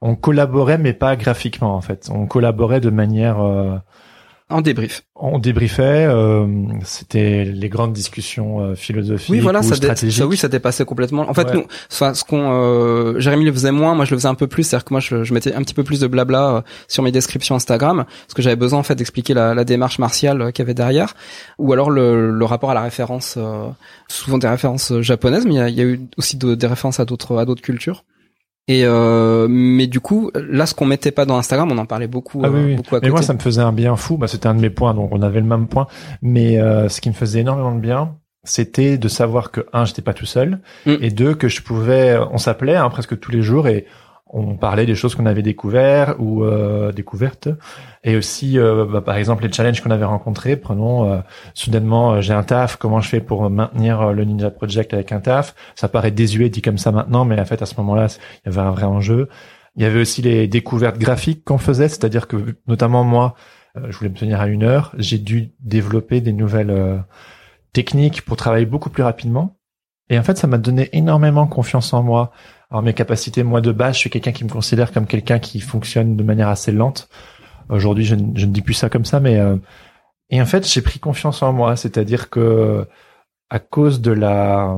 [0.00, 2.08] On collaborait mais pas graphiquement en fait.
[2.12, 3.76] On collaborait de manière euh,
[4.50, 5.02] En débrief.
[5.14, 6.46] on débriefait, euh,
[6.82, 10.18] c'était les grandes discussions euh, philosophiques Oui, voilà, ou ça, stratégiques.
[10.18, 11.28] ça, oui, ça dépassait complètement.
[11.28, 11.54] En fait, Ouais.
[11.56, 14.46] nous, enfin, ce qu'on, euh, Jérémy le faisait moins, moi je le faisais un peu
[14.46, 17.02] plus, c'est-à-dire que moi je, je mettais un petit peu plus de blabla euh, sur
[17.02, 20.50] mes descriptions Instagram, parce que j'avais besoin en fait d'expliquer la, la démarche martiale euh,
[20.50, 21.14] qu'il y avait derrière,
[21.58, 23.66] ou alors le, le rapport à la référence, euh,
[24.08, 26.66] souvent des références japonaises, mais il y a, il y a eu aussi de- des
[26.66, 28.02] références à d'autres à d'autres cultures.
[28.68, 32.06] Et euh, mais du coup, là, ce qu'on mettait pas dans Instagram, on en parlait
[32.06, 32.74] beaucoup, Ah oui, euh, oui.
[32.76, 33.10] beaucoup à Mais côté.
[33.12, 34.16] moi, ça me faisait un bien fou.
[34.18, 35.86] Bah, c'était un de mes points, donc on avait le même point.
[36.22, 40.02] Mais euh, ce qui me faisait énormément de bien, c'était de savoir que un, j'étais
[40.02, 40.94] pas tout seul, Mm.
[41.00, 42.18] et deux, que je pouvais.
[42.30, 43.86] On s'appelait hein, presque tous les jours et
[44.30, 47.48] on parlait des choses qu'on avait découvertes ou euh, découvertes,
[48.04, 50.56] et aussi, euh, bah, par exemple, les challenges qu'on avait rencontrés.
[50.56, 51.18] Prenons euh,
[51.54, 52.76] soudainement, euh, j'ai un taf.
[52.76, 55.54] Comment je fais pour maintenir euh, le Ninja Project avec un taf?
[55.74, 58.06] Ça paraît désuet dit comme ça maintenant, mais en fait, à ce moment-là,
[58.44, 59.28] il y avait un vrai enjeu.
[59.76, 63.34] Il y avait aussi les découvertes graphiques qu'on faisait, c'est-à-dire que notamment moi,
[63.76, 67.04] euh, je voulais me tenir à une heure, j'ai dû développer des nouvelles
[67.72, 69.57] techniques pour travailler beaucoup plus rapidement.
[70.10, 72.32] Et en fait, ça m'a donné énormément confiance en moi.
[72.70, 75.60] Alors mes capacités, moi de base, je suis quelqu'un qui me considère comme quelqu'un qui
[75.60, 77.08] fonctionne de manière assez lente.
[77.68, 79.56] Aujourd'hui, je, ne- dis plus ça comme ça, mais euh,
[80.30, 82.86] et en fait, j'ai pris confiance en moi, c'est-à-dire que
[83.50, 84.76] à cause de la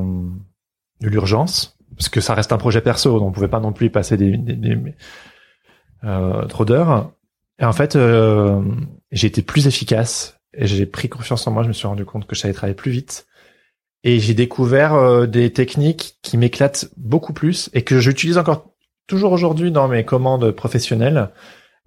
[1.01, 3.87] de l'urgence, parce que ça reste un projet perso, donc on pouvait pas non plus
[3.87, 4.95] y passer des, des- des-
[6.03, 7.11] euh, trop d'heures.
[7.59, 8.61] Et en fait, euh,
[9.11, 11.63] j'ai été plus efficace et j'ai pris confiance en moi.
[11.63, 13.27] Je me suis rendu compte que je savais travailler plus vite.
[14.03, 18.71] Et j'ai découvert euh, des techniques qui m'éclatent beaucoup plus et que j'utilise encore
[19.07, 21.29] toujours aujourd'hui dans mes commandes professionnelles.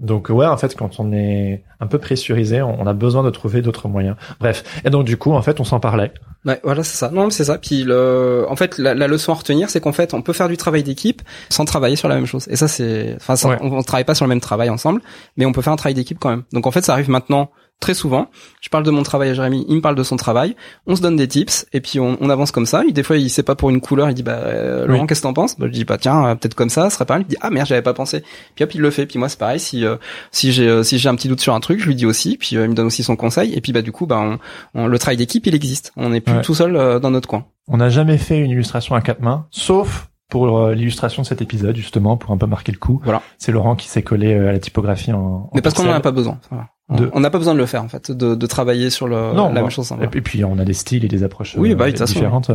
[0.01, 3.62] Donc ouais, en fait, quand on est un peu pressurisé, on a besoin de trouver
[3.62, 4.17] d'autres moyens.
[4.41, 6.12] Bref, et donc du coup, en fait, on s'en parlait.
[6.45, 7.11] Ouais, voilà, c'est ça.
[7.11, 7.59] Non, c'est ça.
[7.59, 10.49] Puis le, en fait, la, la leçon à retenir, c'est qu'en fait, on peut faire
[10.49, 12.47] du travail d'équipe sans travailler sur la même chose.
[12.51, 13.57] Et ça, c'est, enfin, ça, Ouais.
[13.61, 15.01] on, on travaille pas sur le même travail ensemble,
[15.37, 16.43] mais on peut faire un travail d'équipe quand même.
[16.53, 17.51] Donc en fait, ça arrive maintenant
[17.85, 18.28] très souvent.
[18.62, 20.57] Je parle de mon travail à Jérémy, il me parle de son travail.
[20.87, 22.82] On se donne des tips et puis on, on avance comme ça.
[22.89, 25.07] Et des fois, il sait pas pour une couleur, il dit bah euh, Laurent, Oui.
[25.07, 25.59] qu'est-ce que t'en penses?
[25.59, 27.22] Bah, Je dis bah tiens, euh, peut-être comme ça, ce serait pas mal.
[27.28, 28.24] Il dit ah merde, j'avais pas pensé.
[28.55, 29.05] Puis hop, il le fait.
[29.07, 29.61] Puis moi, c'est pareil.
[29.61, 29.97] Si euh,
[30.32, 32.37] si j'ai euh, si j'ai un petit doute sur un truc, je lui dis aussi.
[32.39, 33.53] Puis euh, il me donne aussi son conseil.
[33.55, 34.39] Et puis bah du coup, bah on,
[34.80, 35.93] on- le travail d'équipe, il existe.
[35.97, 36.43] On n'est plus Ouais.
[36.43, 37.45] tout seul dans notre coin.
[37.68, 41.43] On n'a jamais fait une illustration à quatre mains, sauf pour euh, l'illustration de cet
[41.43, 43.01] épisode, justement, pour un peu marquer le coup.
[43.05, 43.22] Voilà.
[43.39, 45.18] C'est Laurent qui s'est collé euh, à la typographie en.
[45.20, 45.97] en Mais parce qu'on en pixel.
[45.99, 46.39] a pas besoin.
[46.51, 46.66] Voilà.
[46.89, 49.07] On- De- On n'a pas besoin de le faire en fait, de, de travailler sur
[49.07, 49.93] le, Non, la bah, même chose.
[49.93, 50.11] hein, voilà.
[50.12, 52.51] Et puis on a des styles et des approches Oui, euh, bah façon, différentes.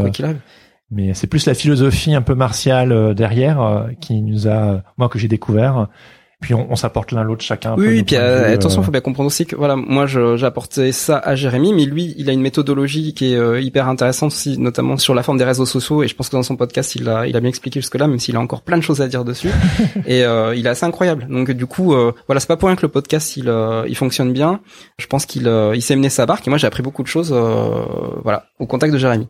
[0.91, 5.29] mais c'est plus la philosophie un peu martiale derrière qui nous a, moi que j'ai
[5.29, 5.87] découvert.
[6.41, 7.73] Puis on, on s'apporte l'un l'autre chacun.
[7.73, 10.05] un peu Oui, oui, puis euh, attention, euh, faut bien comprendre aussi que voilà, moi
[10.43, 14.31] apporté ça à Jérémy, mais lui, il a une méthodologie qui est euh, hyper intéressante
[14.31, 16.01] aussi, notamment sur la forme des réseaux sociaux.
[16.01, 18.07] Et je pense que dans son podcast, il a, il a bien expliqué jusque là,
[18.07, 19.49] même s'il a encore plein de choses à dire dessus.
[20.05, 21.27] et euh, il est assez incroyable.
[21.29, 23.95] Donc du coup, euh, voilà, c'est pas pour rien que le podcast il, euh, il
[23.95, 24.61] fonctionne bien.
[24.97, 26.47] Je pense qu'il, euh, il s'est mené sa barque.
[26.47, 27.83] Et moi, j'ai appris beaucoup de choses, euh,
[28.23, 29.27] voilà, au contact de Jérémy.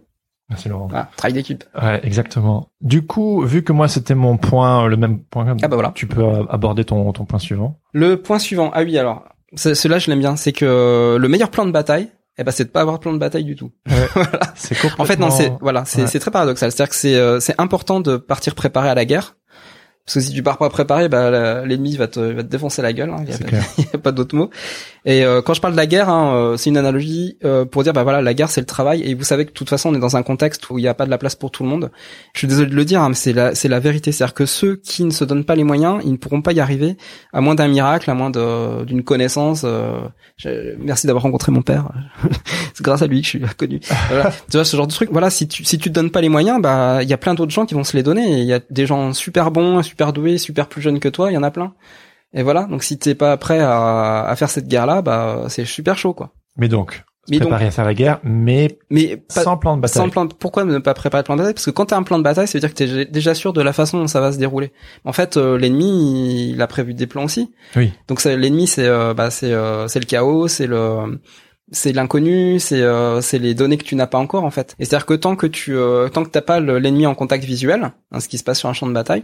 [0.50, 0.88] Merci Laurent.
[0.90, 1.64] Voilà, travail d'équipe.
[1.80, 2.70] Ouais, exactement.
[2.82, 5.92] Du coup, vu que moi c'était mon point, le même point, Ah bah voilà.
[5.94, 7.80] tu peux euh, aborder ton, ton point suivant.
[7.94, 8.72] Le point suivant.
[8.74, 9.26] Ah oui, alors,
[9.56, 10.36] ce- celui-là, je l'aime bien.
[10.36, 13.14] C'est que le meilleur plan de bataille, eh ben, c'est de pas avoir de plan
[13.14, 13.72] de bataille du tout.
[13.86, 14.40] voilà.
[14.56, 15.04] C'est complètement...
[15.04, 16.08] En fait, non, c'est voilà, c'est Ouais.
[16.08, 16.72] c'est très paradoxal.
[16.72, 19.36] C'est-à-dire que c'est euh, c'est important de partir préparé à la guerre.
[20.10, 22.94] Parce que si tu pars pas préparé, bah, l'ennemi va te, va te défoncer la
[22.94, 23.12] gueule.
[23.12, 23.24] Hein.
[23.28, 23.30] Il
[23.84, 24.50] y a pas- a d'autre mot.
[25.06, 27.84] Et euh, quand je parle de la guerre, hein, euh, c'est une analogie euh, pour
[27.84, 29.04] dire bah voilà, la guerre c'est le travail.
[29.04, 30.88] Et vous savez que de toute façon on est dans un contexte où il n'y
[30.88, 31.92] a pas de la place pour tout le monde.
[32.34, 34.12] Je suis désolé de le dire, hein, mais c'est la c'est la vérité.
[34.12, 36.60] C'est-à-dire que ceux qui ne se donnent pas les moyens, ils ne pourront pas y
[36.60, 36.98] arriver,
[37.32, 39.62] à moins d'un miracle, à moins d'une connaissance.
[39.64, 40.00] euh,
[40.38, 41.92] je- merci d'avoir rencontré mon père.
[42.80, 43.80] c'est grâce à lui que je suis connu.
[44.10, 44.32] Voilà.
[44.32, 45.10] tu vois ce genre de truc.
[45.12, 47.34] Voilà, si tu si tu te donnes pas les moyens, bah il y a plein
[47.34, 48.40] d'autres gens qui vont se les donner.
[48.40, 51.32] Il y a des gens super bons, super doués, super plus jeunes que toi.
[51.32, 51.74] Il y en a plein.
[52.34, 52.64] Et voilà.
[52.64, 56.32] Donc si t'es pas prêt à, à faire cette guerre-là, bah c'est super chaud quoi.
[56.58, 59.82] Mais donc, Mais donc- préparer à faire la guerre, mais Mais pas, sans plan de
[59.82, 60.02] bataille.
[60.04, 61.54] sans plan de- pourquoi ne pas préparer le plan de bataille?
[61.54, 63.06] Parce que quand tu as un plan de bataille, ça veut dire que tu es
[63.06, 64.72] déjà sûr de la façon dont ça va se dérouler.
[65.06, 67.52] En fait, euh, l'ennemi, il a prévu des plans aussi.
[67.76, 67.94] Oui.
[68.08, 71.20] Donc l'ennemi, c'est euh, bah, c'est euh, c'est le chaos, c'est le
[71.72, 74.76] c'est l'inconnu, c'est euh, c'est les données que tu n'as pas encore en fait.
[74.80, 77.44] Et c'est-à-dire que tant que tu euh, tant que t'as pas le- l'ennemi en contact
[77.44, 79.24] visuel, hein, ce qui se passe sur un champ de bataille,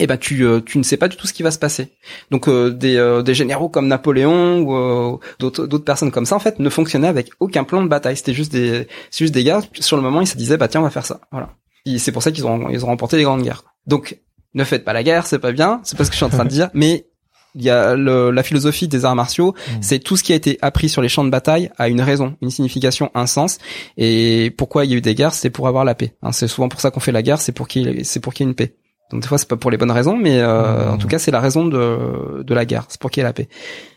[0.00, 1.92] eh ben tu euh, tu ne sais pas du tout ce qui va se passer.
[2.30, 6.34] Donc euh, des euh, des généraux comme Napoléon ou euh, d'autres d'autres personnes comme ça
[6.36, 8.16] en fait ne fonctionnaient avec aucun plan de bataille.
[8.16, 10.84] C'était juste des juste des gars sur le moment ils se disaient bah tiens on
[10.84, 11.20] va faire ça.
[11.30, 11.50] Voilà.
[11.98, 13.62] C'est pour ça qu'ils ont ils ont remporté des grandes guerres.
[13.86, 14.18] Donc
[14.54, 16.28] ne faites pas la guerre, c'est pas bien, c'est pas ce que je suis en
[16.30, 17.06] train de dire, mais
[17.54, 19.72] il y a le- la philosophie des arts martiaux, Mm.
[19.80, 22.36] c'est tout ce qui a été appris sur les champs de bataille a une raison,
[22.42, 23.58] une signification, un sens.
[23.96, 26.14] Et pourquoi il y a eu des guerres, c'est pour avoir la paix.
[26.22, 26.32] hein.
[26.32, 28.48] c'est souvent pour ça qu'on fait la guerre, c'est pour qu'il c'est pour qu'il y
[28.48, 28.74] ait une paix.
[29.10, 30.94] Donc des fois c'est pas pour les bonnes raisons, mais euh, Mm.
[30.94, 33.28] en tout cas c'est la raison de de la guerre, c'est pour qu'il y ait
[33.28, 33.48] la paix.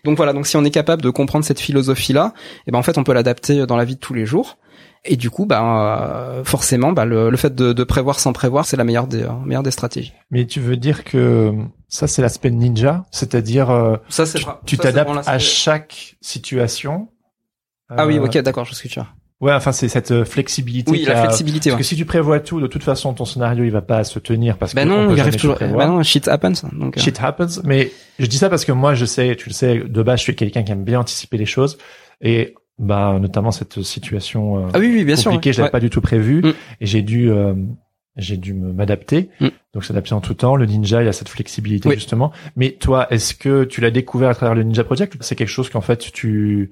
[0.05, 2.33] Donc voilà, donc si on est capable de comprendre cette philosophie là,
[2.67, 4.57] et ben en fait on peut l'adapter dans la vie de tous les jours.
[5.05, 8.65] Et du coup, ben euh, forcément, ben, le, le fait de, de prévoir sans prévoir,
[8.65, 10.13] c'est la meilleure des euh, meilleure des stratégies.
[10.31, 11.53] Mais tu veux dire que
[11.87, 14.23] ça, c'est l'aspect ninja, c'est-à-dire euh, Ça
[14.65, 17.09] tu t'adaptes à chaque situation.
[17.89, 19.07] Ah oui, Euh, ok, d'accord, je vois ce que tu as.
[19.39, 20.91] Ouais, enfin c'est cette euh, flexibilité.
[20.91, 21.69] Oui, la a- flexibilité.
[21.69, 21.83] Parce Ouais.
[21.83, 24.57] que si tu prévois tout, de toute façon, ton scénario il va pas se tenir
[24.57, 25.57] parce Ben que on non, peut il arrive toujours.
[25.59, 26.63] Ben non, shit happens.
[26.73, 26.97] Donc.
[26.97, 27.61] Shit happens.
[27.63, 30.23] Mais je dis ça parce que moi, je sais, tu le sais, de base, je
[30.23, 31.77] suis quelqu'un qui aime bien anticiper les choses
[32.19, 35.31] et bah notamment cette situation euh, Ah oui, oui, bien sûr.
[35.31, 35.53] compliquée, ouais.
[35.53, 36.53] je l'avais pas du tout prévu Mm.
[36.81, 37.53] et j'ai dû euh,
[38.15, 39.29] j'ai dû m'adapter.
[39.39, 39.47] Mm.
[39.73, 40.55] Donc s'adapter en tout temps.
[40.55, 41.95] Le ninja, il a cette flexibilité Oui.
[41.95, 42.31] justement.
[42.55, 45.49] Mais toi, est-ce que tu l'as découvert à travers le Ninja Project ou c'est quelque
[45.49, 46.71] chose qu'en fait tu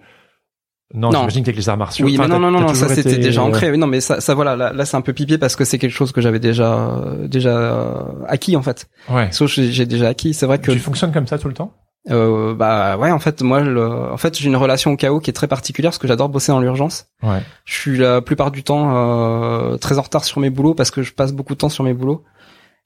[0.93, 1.19] non, Non.
[1.21, 2.05] j'imagine qu'avec les arts martiaux.
[2.05, 3.71] Oui, mais non, non, non, ça c'était déjà euh, ancré.
[3.71, 5.79] Oui, non, mais ça, ça voilà, là, là c'est un peu pipier parce que c'est
[5.79, 8.87] quelque chose que j'avais déjà, euh, déjà euh, acquis en fait.
[9.09, 9.27] Ouais.
[9.31, 10.33] Sauf que j'ai déjà acquis.
[10.35, 11.73] C'est vrai que, Tu fonctionnes comme ça tout le temps?
[12.09, 15.29] Euh, bah ouais, en fait, moi, le, en fait, j'ai une relation au chaos qui
[15.29, 17.07] est très particulière parce que j'adore bosser dans l'urgence.
[17.23, 17.41] Ouais.
[17.65, 21.01] Je suis la plupart du temps euh, très en retard sur mes boulots parce que
[21.03, 22.23] je passe beaucoup de temps sur mes boulots.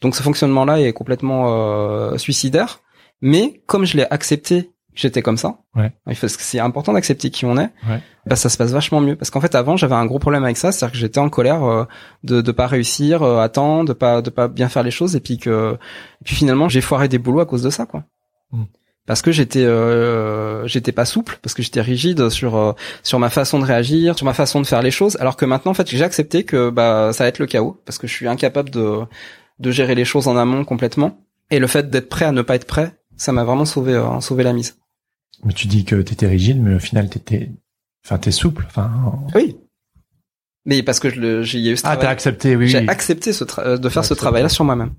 [0.02, 2.80] Donc ce fonctionnement-là est complètement euh, suicidaire.
[3.22, 5.58] Mais comme je l'ai accepté, j'étais comme ça.
[5.76, 5.92] Ouais.
[6.08, 7.70] Il faut- C'est important d'accepter qui on est.
[7.90, 8.02] Ouais.
[8.26, 10.56] Bah ça se passe vachement mieux parce qu'en fait avant j'avais un gros problème avec
[10.56, 11.86] ça, c'est-à-dire que j'étais en colère euh,
[12.24, 15.16] de de pas réussir euh, à temps, de pas de pas bien faire les choses
[15.16, 15.78] et puis que
[16.22, 18.04] et puis finalement j'ai foiré des boulots à cause de ça quoi.
[18.52, 18.64] Mm.
[19.10, 23.32] Parce que j'étais euh, j'étais pas souple, parce que j'étais rigide sur euh, sur ma
[23.32, 25.90] façon de réagir, sur ma façon de faire les choses, alors que maintenant en fait
[25.90, 29.00] j'ai accepté que bah ça va être le chaos parce que je suis incapable de
[29.58, 31.18] de gérer les choses en amont complètement
[31.50, 34.20] et le fait d'être prêt à ne pas être prêt, ça m'a vraiment sauvé euh,
[34.22, 34.78] sauvé la mise.
[35.44, 37.50] Mais tu dis que t'étais rigide, mais au final t'étais,
[38.06, 38.66] enfin t'es souple.
[38.68, 38.92] Enfin.
[39.34, 39.58] Oui.
[40.68, 42.02] Mais parce que je le j'ai eu ce Ah, travail.
[42.04, 42.68] t'as accepté, oui.
[42.68, 42.86] J'ai oui.
[42.90, 44.20] accepté ce euh, de faire ce accepté.
[44.20, 44.92] travail-là sur moi-même.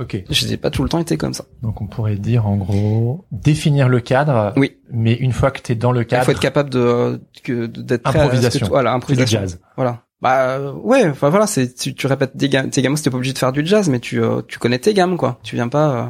[0.00, 0.16] Ok.
[0.30, 1.44] Je n'ai pas tout le temps été comme ça.
[1.62, 4.52] Donc on pourrait dire en gros définir le cadre.
[4.56, 4.76] Oui.
[4.92, 7.20] Mais une fois que t'es dans le Il cadre, faut être capable de
[7.66, 8.66] d'être à Improvisation.
[8.66, 9.40] tu- voilà, c'est du improvisation.
[9.40, 9.60] jazz.
[9.76, 10.02] Voilà.
[10.20, 13.16] Bah euh, ouais, enfin voilà, c'est tu, tu répètes des gammes, tes gammes, t'es pas
[13.16, 15.38] obligé de faire du jazz, mais tu euh, tu connais tes gammes quoi.
[15.44, 15.90] Tu viens pas.
[15.90, 16.06] euh,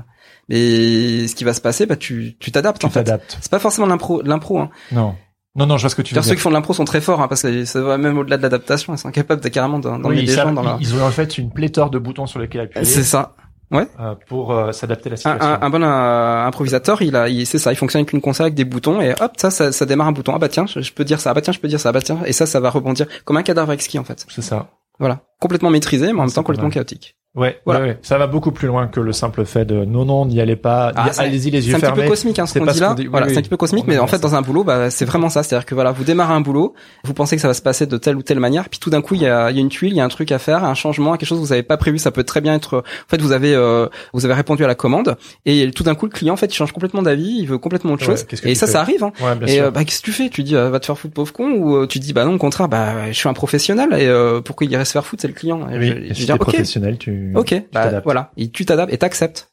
[0.49, 3.05] mais ce qui va se passer, bah tu tu t'adaptes Tu en fait.
[3.05, 3.39] t'adaptes.
[3.41, 4.59] C'est pas forcément de l'impro, l'impro.
[4.61, 4.70] Hein.
[4.93, 5.14] Non.
[5.57, 6.36] Non, non, je vois ce que tu veux D'ailleurs, ceux dire.
[6.36, 8.43] qui font de l'impro sont très forts, hein, parce que ça va même au-delà de
[8.43, 8.95] l'adaptation.
[8.95, 10.76] Ils sont capables de carrément d'emmener Oui, des gens dans la.
[10.80, 13.34] ils ont en fait une pléthore de boutons sur lesquels appuyer C'est ça.
[13.72, 15.46] Euh, pour euh, s'adapter à la situation.
[15.46, 18.46] un, un bon euh, improvisateur, il a, il, c'est ça, il fonctionne avec une console
[18.46, 20.32] avec des boutons et hop, ça, ça, ça démarre un bouton.
[20.34, 21.30] Ah bah tiens, je, je peux dire ça.
[21.30, 21.90] Ah bah tiens, je peux dire ça.
[21.90, 24.24] Ah bah tiens, et ça, ça va rebondir comme un cadavre avec ski en fait.
[24.28, 24.68] C'est ça.
[24.98, 27.14] Voilà, complètement maîtrisé, mais en même C'est temps complètement chaotique.
[27.36, 27.80] Ouais, Voilà.
[27.80, 27.99] ouais, ouais.
[28.03, 30.91] Ça va beaucoup plus loin que le simple fait de non, non, n'y allez pas.
[30.97, 32.03] Ah, c'est- Allez-y les C'est yeux un petit fermés.
[32.05, 32.89] peu cosmique hein, ce C'est qu'on dit là.
[32.89, 33.03] qu'on dit.
[33.03, 33.32] Oui, Voilà, oui.
[33.32, 34.22] c'est un petit peu cosmique, mais en fait ça.
[34.22, 35.43] dans un boulot, bah, c'est vraiment ça.
[35.45, 36.74] C'est-à-dire que voilà, vous démarrez un boulot,
[37.05, 39.03] vous pensez que ça va se passer de telle ou telle manière, puis tout d'un
[39.03, 40.64] coup il y a, y a une tuile, il y a un truc à faire,
[40.64, 41.99] un changement, quelque chose que vous avez pas prévu.
[41.99, 42.78] Ça peut très bien être.
[42.78, 46.07] En fait, vous avez euh, vous avez répondu à la commande et tout d'un coup
[46.07, 48.24] le client en fait il change complètement d'avis, il veut complètement autre chose.
[48.45, 49.05] Et ça, ça arrive.
[49.05, 49.12] Hein.
[49.20, 50.28] Ouais, Et euh, bah qu'est-ce que tu fais?
[50.30, 52.34] Tu dis euh, va te faire foutre pauvre con ou euh, tu dis bah non
[52.34, 55.20] au contraire bah je suis un professionnel et euh, pourquoi il irait se faire foutre?
[55.22, 55.66] C'est le client.
[55.70, 58.05] Oui, je- si ok, professionnel, tu, ok, tu bah, t'adaptes.
[58.05, 59.51] voilà, et tu t'adaptes et t'acceptes.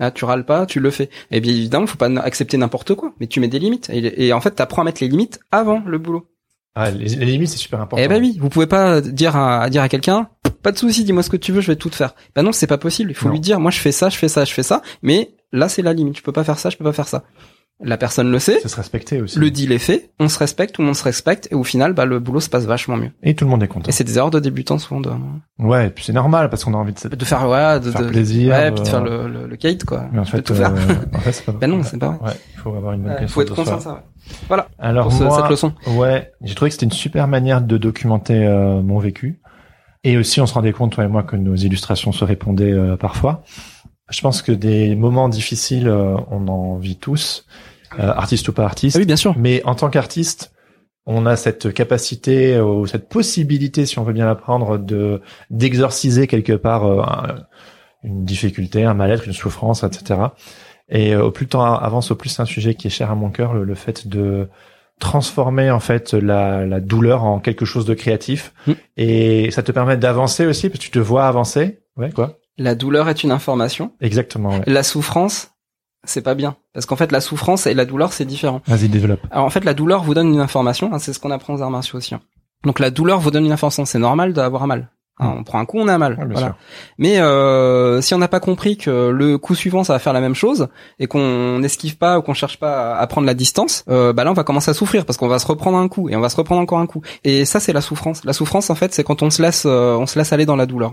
[0.00, 1.10] Là, tu râles pas, tu le fais.
[1.32, 3.90] Et bien évidemment, faut pas accepter n'importe quoi, mais tu mets des limites.
[3.92, 6.28] Et, et en fait, t'apprends à mettre les limites avant le boulot.
[6.76, 8.00] Ah, les, les limites, c'est super important.
[8.04, 10.28] Eh ben oui, vous pouvez pas dire à, à dire à quelqu'un,
[10.62, 12.14] pas de souci, dis-moi ce que tu veux, je vais tout te faire.
[12.36, 13.10] Ben non, c'est pas possible.
[13.10, 13.32] Il faut Non.
[13.32, 15.82] lui dire, moi je fais ça, je fais ça, je fais ça, mais là c'est
[15.82, 16.16] la limite.
[16.18, 17.24] Je peux pas faire ça, je peux pas faire ça.
[17.80, 19.38] La personne le sait, C'est se respecter aussi.
[19.38, 21.92] le deal est fait, on se respecte, tout le monde se respecte, et au final,
[21.92, 23.12] bah le boulot se passe vachement mieux.
[23.22, 23.88] Et tout le monde est content.
[23.88, 25.10] Et c'est des erreurs de débutants souvent de,
[25.60, 27.92] Ouais, et puis c'est normal parce qu'on a envie de, se- de faire ouais, de,
[27.92, 28.52] faire de- plaisir.
[28.52, 30.06] ouais, puis de euh, faire le le, le kite quoi.
[30.12, 30.72] Mais en Tu fait, tout faire.
[30.74, 32.30] euh, en fait, c'est pas Ben non, c'est pas vrai.
[32.30, 33.92] Ouais, il faut avoir une bonne Ouais, faut être conscient de ça.
[33.92, 34.00] Ouais.
[34.48, 35.72] Voilà Alors pour ce- moi, cette leçon.
[35.86, 39.40] ouais, j'ai trouvé que c'était une super manière de documenter euh, mon vécu.
[40.02, 42.96] Et aussi, on se rendait compte, toi et moi, que nos illustrations se répondaient euh,
[42.96, 43.42] parfois.
[44.10, 47.44] Je pense que des moments difficiles, euh, on en vit tous,
[47.98, 48.96] euh, artiste ou pas artiste.
[48.96, 49.34] Ah oui, bien sûr.
[49.38, 50.52] Mais en tant qu'artiste,
[51.06, 55.20] on a cette capacité euh, ou cette possibilité, si on veut bien l'apprendre, de
[55.50, 57.44] d'exorciser quelque part euh, un-
[58.04, 60.20] une difficulté, un mal-être, une souffrance, etc.
[60.88, 63.10] Et euh, au plus le temps avance, au plus c'est un sujet qui est cher
[63.10, 64.48] à mon cœur, le, le fait de
[65.00, 68.52] transformer en fait la, la douleur en quelque chose de créatif.
[68.66, 68.72] Mm.
[68.96, 71.78] Et ça te permet d'avancer aussi, parce que tu te vois avancer.
[71.96, 72.38] Ouais, quoi?
[72.58, 73.92] La douleur est une information.
[74.00, 74.50] Exactement.
[74.50, 74.62] Ouais.
[74.66, 75.52] La souffrance,
[76.04, 76.56] c'est pas bien.
[76.72, 78.62] Parce qu'en fait, la souffrance et la douleur, c'est différent.
[78.66, 79.20] Vas-y, développe.
[79.30, 80.90] Alors en fait, la douleur vous donne une information.
[80.92, 82.14] hein, c'est ce qu'on apprend aux arts martiaux aussi.
[82.14, 82.20] hein.
[82.64, 83.84] Donc la douleur vous donne une information.
[83.84, 84.90] C'est normal d'avoir mal.
[85.20, 86.12] Hein, on prend un coup, on a mal.
[86.12, 86.46] Ouais, bien voilà.
[86.46, 86.56] sûr.
[86.96, 90.20] Mais euh, si on n'a pas compris que le coup suivant ça va faire la
[90.20, 90.68] même chose
[91.00, 94.22] et qu'on n'esquive pas ou qu'on cherche pas à- à prendre la distance, euh, bah
[94.22, 96.20] là on va commencer à souffrir parce qu'on va se reprendre un coup et on
[96.20, 97.02] va se reprendre encore un coup.
[97.24, 98.24] Et ça c'est la souffrance.
[98.24, 100.54] La souffrance en fait c'est quand on se laisse euh, on se laisse aller dans
[100.54, 100.92] la douleur.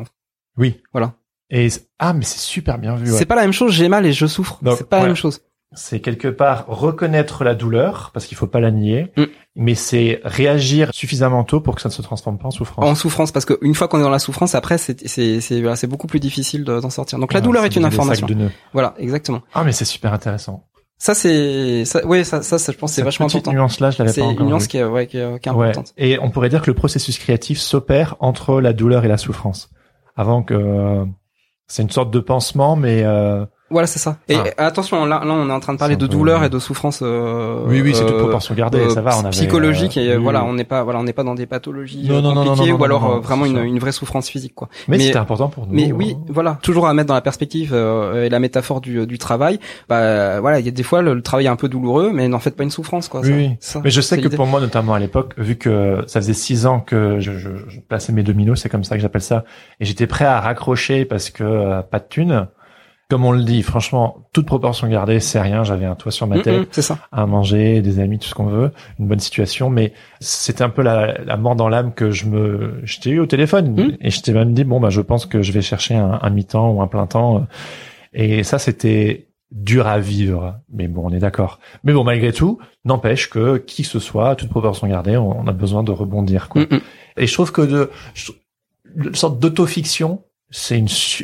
[0.58, 0.82] Oui.
[0.91, 1.14] Voilà.
[1.49, 1.67] Et
[1.99, 3.11] ah, mais c'est super bien vu.
[3.11, 3.17] ouais.
[3.17, 3.71] C'est pas la même chose.
[3.73, 4.59] J'ai mal et je souffre.
[4.77, 5.07] C'est pas la ouais.
[5.09, 5.41] même chose.
[5.77, 9.23] c'est quelque part reconnaître la douleur parce qu'il faut pas la nier, Mm.
[9.57, 12.85] mais c'est réagir suffisamment tôt pour que ça ne se transforme pas en souffrance.
[12.85, 15.59] En souffrance parce que une fois qu'on est dans la souffrance après c'est c'est c'est
[15.61, 17.19] voilà, c'est beaucoup plus difficile de- d'en sortir.
[17.19, 18.25] Donc la Ah, douleur c'est est une information.
[18.25, 18.51] de nœuds.
[18.73, 19.41] Voilà exactement.
[19.53, 20.65] Ah, mais c'est super intéressant.
[20.97, 23.51] Ça c'est ça oui ça ça, ça, je pense c'est Cette vachement important.
[23.51, 25.49] nuance là, je l'avais C'est pas une encore nuance qui est ouais qui est, qui
[25.49, 25.65] est Ouais.
[25.67, 25.93] importante.
[25.97, 29.69] Et on pourrait dire que le processus créatif s'opère entre la douleur et la souffrance.
[30.15, 31.03] Avant que
[31.68, 34.18] c'est une sorte de pansement, mais euh, Voilà, c'est ça.
[34.30, 34.66] Et Ah.
[34.68, 36.99] attention, là, là, on est en train de parler de peu- douleur et de souffrance.
[37.01, 38.78] Euh, oui, oui, c'est toute euh, proportion gardée.
[38.78, 40.49] euh, ça va, on avait psychologique euh, et euh, oui, voilà, oui.
[40.51, 42.51] on n'est pas, voilà, on n'est pas dans des pathologies Non, euh, non, non, non,
[42.51, 44.70] compliquées non, ou alors non, euh, non, vraiment c'est une, vraie souffrance physique, quoi.
[44.88, 45.74] Mais, mais- c'était important pour nous.
[45.74, 49.18] Mais oui, voilà, toujours à mettre dans la perspective euh, et la métaphore du, du
[49.18, 49.59] travail.
[49.89, 52.28] Bah voilà, il y a des fois le, le travail est un peu douloureux, mais
[52.28, 53.22] n'en faites pas une souffrance, quoi.
[53.22, 53.49] Oui, ça- oui.
[53.59, 56.68] ça, Mais je sais que pour moi, notamment à l'époque, vu que ça faisait six
[56.68, 59.43] ans que je, je, je plaçais mes dominos, c'est comme ça que j'appelle ça,
[59.80, 62.47] et j'étais prêt à raccrocher parce que euh, pas de thunes.
[63.08, 65.64] Comme on le dit, franchement, toute proportion gardée, c'est rien.
[65.64, 66.97] J'avais un toit sur ma tête, mm, c'est ça.
[67.12, 70.82] à manger, des amis, tout ce qu'on veut, une bonne situation, mais c'était un peu
[70.82, 73.97] la, la mort dans l'âme que je me, j'étais eu au téléphone Mm.
[74.01, 76.30] et je t'ai même dit bon bah je pense que je vais chercher un, un
[76.32, 77.45] mi-temps ou un plein temps,
[78.14, 81.60] et ça c'était dur à vivre, mais bon on est d'accord.
[81.84, 85.47] Mais bon malgré tout, n'empêche que qui que ce soit, toute proportion gardée, on, on
[85.47, 86.64] a besoin de rebondir quoi.
[87.18, 88.32] Et je trouve que de je-
[88.97, 90.24] une sorte d'autofiction,
[90.58, 90.82] c'est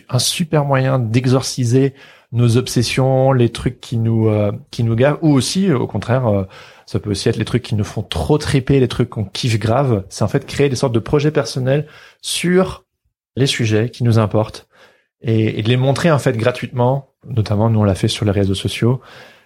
[0.10, 1.94] un super moyen d'exorciser
[2.34, 6.44] nos obsessions, les trucs qui nous euh, qui nous gavent, ou aussi au contraire, euh,
[6.86, 9.58] ça peut aussi être les trucs qui nous font trop triper, les trucs qu'on kiffe
[9.58, 10.04] grave.
[10.10, 11.88] C'est en fait créer des sortes de projets personnels
[12.22, 12.84] sur
[13.38, 14.68] les sujets qui nous importent
[15.22, 17.14] et, et de les montrer en fait gratuitement.
[17.26, 19.00] Notamment, nous on l'a fait sur les réseaux sociaux.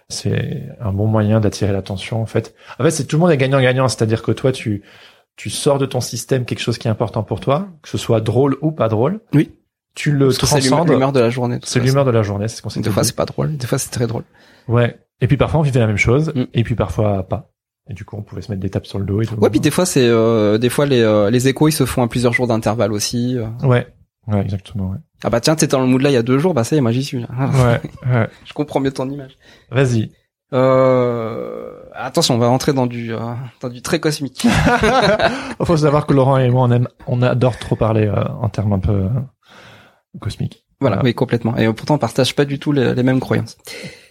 [0.08, 2.56] C'est un bon moyen d'attirer l'attention en fait.
[2.80, 4.82] En fait, c'est tout le monde est gagnant-gagnant, c'est-à-dire que toi tu
[5.36, 8.20] tu sors de ton système quelque chose qui est important pour toi, que ce soit
[8.20, 9.20] drôle ou pas drôle.
[9.32, 9.52] Oui.
[9.96, 11.58] Tu le Parce c'est l'humeur de la journée.
[11.64, 13.66] C'est l'humeur de la journée, c'est ce qu'on s'est Des fois c'est pas drôle, des
[13.66, 14.22] fois c'est très drôle.
[14.68, 14.96] Ouais.
[15.20, 16.44] Et puis parfois on vivait la même chose, Mm.
[16.54, 17.50] et puis parfois pas.
[17.90, 19.34] Et du coup on pouvait se mettre des tapes sur le dos et tout.
[19.36, 22.02] Ouais, puis des fois c'est euh, des fois les euh, les échos ils se font
[22.02, 23.36] à plusieurs jours d'intervalle aussi.
[23.38, 23.46] euh.
[23.66, 23.86] Ouais.
[24.28, 24.90] Ouais, exactement.
[24.90, 24.98] Ouais.
[25.24, 26.74] Ah bah tiens, t'étais dans le mood là il y a deux jours, bah ça
[26.76, 27.28] y est, moi j'y suis là.
[27.30, 27.80] ouais.
[28.12, 28.28] ouais.
[28.44, 29.38] Je comprends mieux ton image.
[29.70, 30.10] Vas-y.
[30.52, 31.70] Euh...
[31.94, 33.18] Attention, on va rentrer dans du euh,
[33.60, 34.44] dans du très cosmique.
[35.60, 38.48] Il faut savoir que Laurent et moi on aime, on adore trop parler euh, en
[38.48, 39.06] termes un peu
[40.18, 40.64] cosmiques.
[40.80, 41.04] Voilà, Voilà.
[41.08, 41.56] oui, complètement.
[41.56, 43.56] Et pourtant, on partage pas du tout les, les mêmes croyances.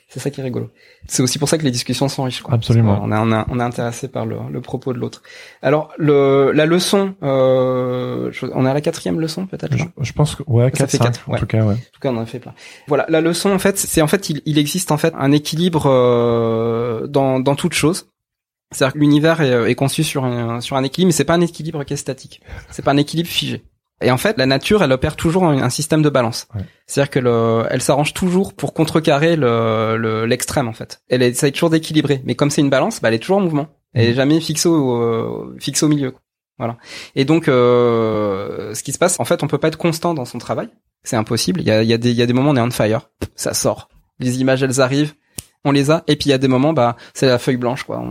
[0.07, 0.69] C'est ça qui est rigolo.
[1.07, 2.41] C'est aussi pour ça que les discussions sont riches.
[2.41, 2.53] Quoi.
[2.53, 2.99] Absolument.
[3.01, 5.23] Qu'on est, on est, on est intéressé par le, le propos de l'autre.
[5.61, 9.75] Alors, le, la leçon, euh, je- on est à la quatrième leçon peut-être.
[9.99, 11.39] Je, pense que ouais, Ça 4 fait 5 quatre, en ouais.
[11.39, 11.73] tout cas, ouais.
[11.73, 12.53] En tout cas, on en a fait plein.
[12.87, 15.87] Voilà, la leçon en fait, c'est en fait il, il existe en fait un équilibre
[15.87, 18.07] euh, dans dans toute chose.
[18.71, 21.35] C'est-à-dire que l'univers est, euh, est conçu sur un sur un équilibre, mais c'est pas
[21.35, 22.41] un équilibre qui est statique.
[22.69, 23.63] C'est pas un équilibre figé.
[24.05, 26.47] Et en fait, la nature, elle opère toujours un, un système de balance.
[26.55, 26.61] Ouais.
[26.87, 31.01] C'est-à-dire que le, elle s'arrange toujours pour contrecarrer le le- l'extrême en fait.
[31.09, 33.67] Elle essaye toujours d'équilibrer, mais comme c'est une balance, bah, elle est toujours en mouvement.
[33.93, 34.15] Elle est Mhm.
[34.15, 36.11] jamais fixée au euh, fixée au milieu.
[36.11, 36.21] quoi.
[36.57, 36.77] Voilà.
[37.15, 40.25] Et donc, euh, ce qui se passe, en fait, on peut pas être constant dans
[40.25, 40.69] son travail.
[41.03, 41.61] C'est impossible.
[41.61, 42.71] Il y a, y a des, il y a des moments où on est on
[42.71, 43.09] fire.
[43.35, 43.89] Ça sort.
[44.19, 45.13] Les images, elles arrivent.
[45.65, 46.03] On les a.
[46.07, 48.03] Et puis il y a des moments, bah, c'est la feuille blanche, quoi.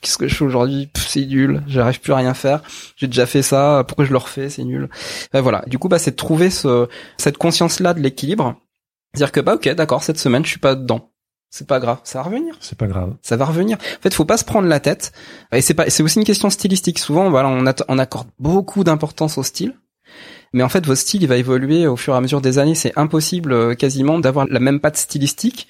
[0.00, 0.90] Qu'est-ce que je fais aujourd'hui?
[0.94, 1.62] C'est nul.
[1.66, 2.62] J'arrive plus à rien faire.
[2.96, 3.82] J'ai déjà fait ça.
[3.88, 4.50] Pourquoi je le refais?
[4.50, 4.88] C'est nul.
[5.32, 5.64] Ben voilà.
[5.66, 8.54] Du coup, bah, c'est de trouver ce, cette conscience-là de l'équilibre.
[9.14, 11.10] Dire que bah, ok, d'accord, cette semaine, je suis pas dedans.
[11.50, 11.98] C'est pas grave.
[12.04, 13.14] Ça va revenir C'est pas grave.
[13.20, 13.76] ça va revenir.
[13.76, 15.12] En fait, faut pas se prendre la tête.
[15.52, 16.98] Et c'est pas, c'est aussi une question stylistique.
[16.98, 19.74] Souvent, voilà, on, on accorde beaucoup d'importance au style.
[20.54, 22.74] Mais en fait, votre style, il va évoluer au fur et à mesure des années.
[22.74, 25.68] C'est impossible, euh, quasiment, d'avoir la même patte stylistique,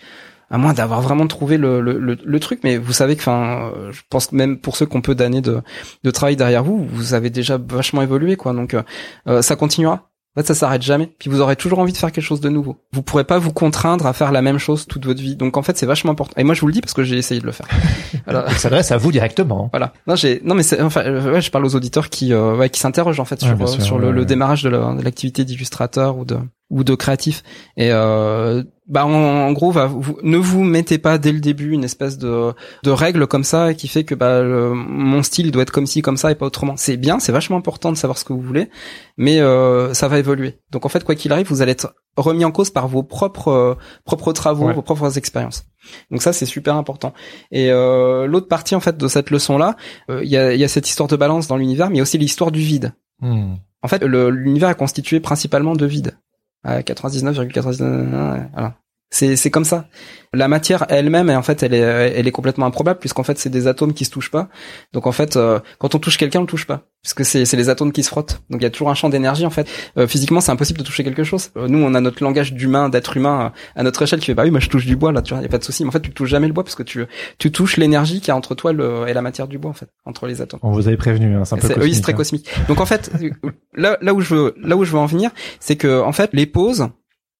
[0.53, 2.61] à moins d'avoir vraiment trouvé le, le, le, le truc.
[2.62, 5.14] Mais vous savez que, enfin, euh, je pense que même pour ceux qui ont peu
[5.14, 5.62] d'années de,
[6.05, 8.53] de travail derrière vous, vous avez déjà vachement évolué, quoi.
[8.53, 8.82] Donc, euh,
[9.26, 10.11] euh, ça continuera.
[10.34, 11.11] En fait, ça s'arrête jamais.
[11.18, 12.76] Puis vous aurez toujours envie de faire quelque chose de nouveau.
[12.92, 15.36] Vous pourrez pas vous contraindre à faire la même chose toute votre vie.
[15.36, 16.34] Donc en fait, c'est vachement important.
[16.38, 17.68] Et moi, je vous le dis parce que j'ai essayé de le faire.
[18.24, 18.44] Voilà.
[18.48, 19.68] Il s'adresse à vous directement.
[19.72, 19.92] Voilà.
[20.07, 22.70] Non, j'ai non mais c'est enfin euh, ouais, je parle aux auditeurs qui euh, ouais,
[22.70, 24.68] qui s'interrogent en fait sur sûr, le, démarrage de
[25.03, 26.38] l'activité d'illustrateur ou de
[26.72, 27.42] ou de créatif
[27.76, 31.70] et euh, bah en, en gros va vous, ne vous mettez pas dès le début
[31.72, 32.52] une espèce de
[32.82, 36.00] de règle comme ça qui fait que bah le- mon style doit être comme ci
[36.02, 36.74] comme ça et pas autrement.
[36.78, 38.70] C'est bien, c'est vachement important de savoir ce que vous voulez,
[39.18, 40.58] mais euh, ça va évoluer.
[40.70, 43.48] Donc en fait quoi qu'il arrive, vous allez être remis en cause par vos propres
[43.48, 44.72] euh, propres travaux, Ouais.
[44.74, 45.64] vos propres expériences.
[46.10, 47.12] Donc ça c'est super important.
[47.50, 49.76] Et euh, l'autre partie en fait de cette leçon là,
[50.08, 52.50] il y, a, il y a cette histoire de balance dans l'univers, mais aussi l'histoire
[52.50, 52.94] du vide.
[53.20, 53.56] Hmm.
[53.84, 56.16] En fait, l'univers est constitué principalement de vide.
[56.64, 58.50] À 99,99.
[58.52, 58.82] Voilà.
[59.14, 59.88] C'est c'est comme ça.
[60.34, 63.66] La matière elle-même, en fait, elle est elle est complètement improbable puisqu'en fait c'est des
[63.66, 64.48] atomes qui se touchent pas.
[64.94, 67.58] Donc en fait, euh, quand on touche quelqu'un, on le touche pas puisque c'est c'est
[67.58, 68.40] les atomes qui se frottent.
[68.48, 69.68] Donc il y a toujours un champ d'énergie en fait.
[69.98, 71.50] Euh, physiquement, c'est impossible de toucher quelque chose.
[71.58, 74.34] Euh, nous, on a notre langage d'humain, d'être humain euh, à notre échelle qui fait
[74.34, 75.82] bah oui, moi je touche du bois là, tu vois, y a pas de souci.
[75.84, 77.04] Mais en fait, tu touches jamais le bois parce que tu
[77.36, 79.88] tu touches l'énergie qui est entre toi le, et la matière du bois en fait,
[80.06, 80.60] entre les atomes.
[80.62, 81.90] On vous avait prévenu, hein, c'est un peu C'est- cosmique.
[81.90, 82.16] oui, c'est très hein.
[82.16, 82.48] cosmique.
[82.68, 83.10] Donc en fait,
[83.76, 86.30] là, là où je veux, là où je veux en venir, c'est que en fait,
[86.32, 86.88] les pauses,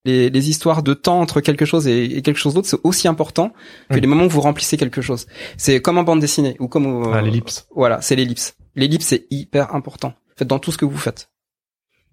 [0.05, 3.07] les, les histoires de temps entre quelque chose et, et quelque chose d'autre, c'est aussi
[3.07, 3.53] important
[3.89, 3.99] que Mm.
[4.01, 5.27] les moments où vous remplissez quelque chose.
[5.57, 7.67] C'est comme en bande dessinée ou comme Ah, l'ellipse.
[7.75, 8.55] Voilà, c'est l'ellipse.
[8.75, 10.09] L'ellipse c'est hyper important.
[10.09, 11.29] En fait, dans tout ce que vous faites,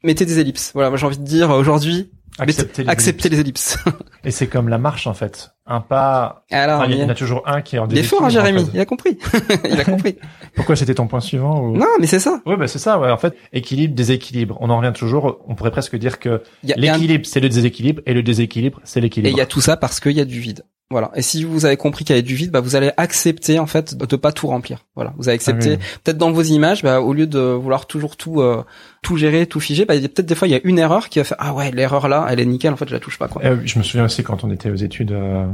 [0.05, 0.71] mettez des ellipses.
[0.75, 3.29] Voilà, moi j'ai envie de dire aujourd'hui, Acceptez mettez- les ellipses.
[3.31, 3.79] les ellipses.
[4.25, 5.51] Et c'est comme la marche, en fait.
[5.67, 6.45] Un pas.
[6.51, 8.29] Alors, il y en a toujours un qui est en il est fort, hein, en
[8.31, 8.65] Jérémy.
[8.65, 8.71] fait.
[8.75, 9.19] Il a compris.
[9.71, 10.17] il a compris.
[10.57, 11.77] Pourquoi c'était ton point suivant ou...
[11.77, 12.41] Non, mais c'est ça.
[12.47, 12.99] Ouais, bah c'est ça.
[12.99, 14.57] Ouais, en fait, équilibre, déséquilibre.
[14.61, 15.39] On en revient toujours.
[15.47, 19.03] On pourrait presque dire que un- l'équilibre c'est le déséquilibre et le déséquilibre c'est Et
[19.03, 19.35] l'équilibre.
[19.37, 20.65] il y a tout ça parce qu'il y a du vide.
[20.91, 21.13] Voilà.
[21.15, 23.67] Et si vous avez compris qu'il y avait du vide, bah vous allez accepter en
[23.67, 24.87] fait de pas tout remplir.
[24.97, 25.15] Voilà.
[25.19, 25.99] Vous allez accepter Ah oui.
[26.03, 28.65] peut-être dans vos images, bah au lieu de vouloir toujours tout euh,
[29.03, 31.25] tout gérer, tout figer, bah peut-être des fois il y a une erreur qui va
[31.25, 32.73] faire ah ouais l'erreur là, elle est nickel.
[32.73, 33.41] En fait je la touche pas quoi.
[33.45, 35.47] Euh, je me souviens aussi quand on était aux études, euh,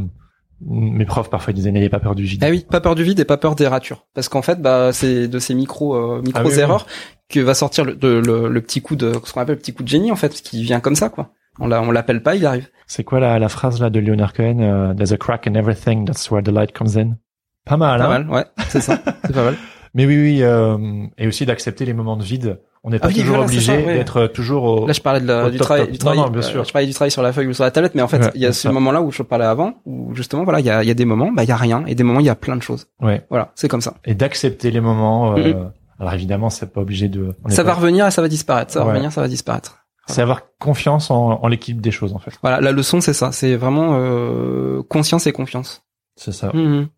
[0.66, 2.42] mes profs parfois disaient n'ayez pas peur du vide.
[2.42, 4.06] Ah oui, pas peur du vide et pas peur des ratures.
[4.14, 6.60] Parce qu'en fait bah c'est de ces micro euh, micro Ah oui, oui.
[6.60, 6.86] erreurs
[7.28, 9.74] que va sortir le, de- le, le petit coup de ce qu'on appelle le petit
[9.74, 11.32] coup de génie en fait, qui vient comme ça quoi.
[11.58, 12.68] On l'appelle pas, il arrive.
[12.86, 16.04] C'est quoi la, la phrase là de Leonard Cohen euh, There's a crack in everything,
[16.06, 17.16] that's where the light comes in.
[17.64, 19.54] Pas mal, Pas hein mal, ouais, c'est ça, c'est pas mal.
[19.94, 22.60] Mais oui, oui, euh, et aussi d'accepter les moments de vide.
[22.84, 23.94] On n'est pas Ah oui, toujours voilà, obligé ouais.
[23.94, 24.86] d'être toujours au.
[24.86, 25.90] Là, je parlais de la- du top, travail, top.
[25.92, 26.18] du travail.
[26.18, 26.64] Non, non, bien euh, sûr.
[26.64, 28.30] je parlais du travail sur la feuille ou sur la tablette, mais en fait, Ouais,
[28.36, 30.84] il y a ce moment-là où je parlais avant, où justement, voilà, il y a,
[30.84, 32.30] il y a des moments, bah, il y a rien, et des moments, il y
[32.30, 32.86] a plein de choses.
[33.00, 33.24] Ouais.
[33.30, 33.94] Voilà, c'est comme ça.
[34.04, 35.34] Et d'accepter les moments.
[35.36, 35.70] euh, Mhm.
[35.98, 37.34] Alors évidemment, c'est pas obligé de.
[37.44, 38.70] on Ça pas- va revenir et ça va disparaître.
[38.70, 39.78] Ça va revenir, ça va disparaître.
[40.06, 42.32] C'est avoir confiance en, en l'équipe des choses en fait.
[42.42, 43.32] Voilà, la leçon, c'est ça.
[43.32, 45.84] C'est vraiment euh, conscience et confiance.
[46.14, 46.50] C'est ça.
[46.54, 46.88] Mhm.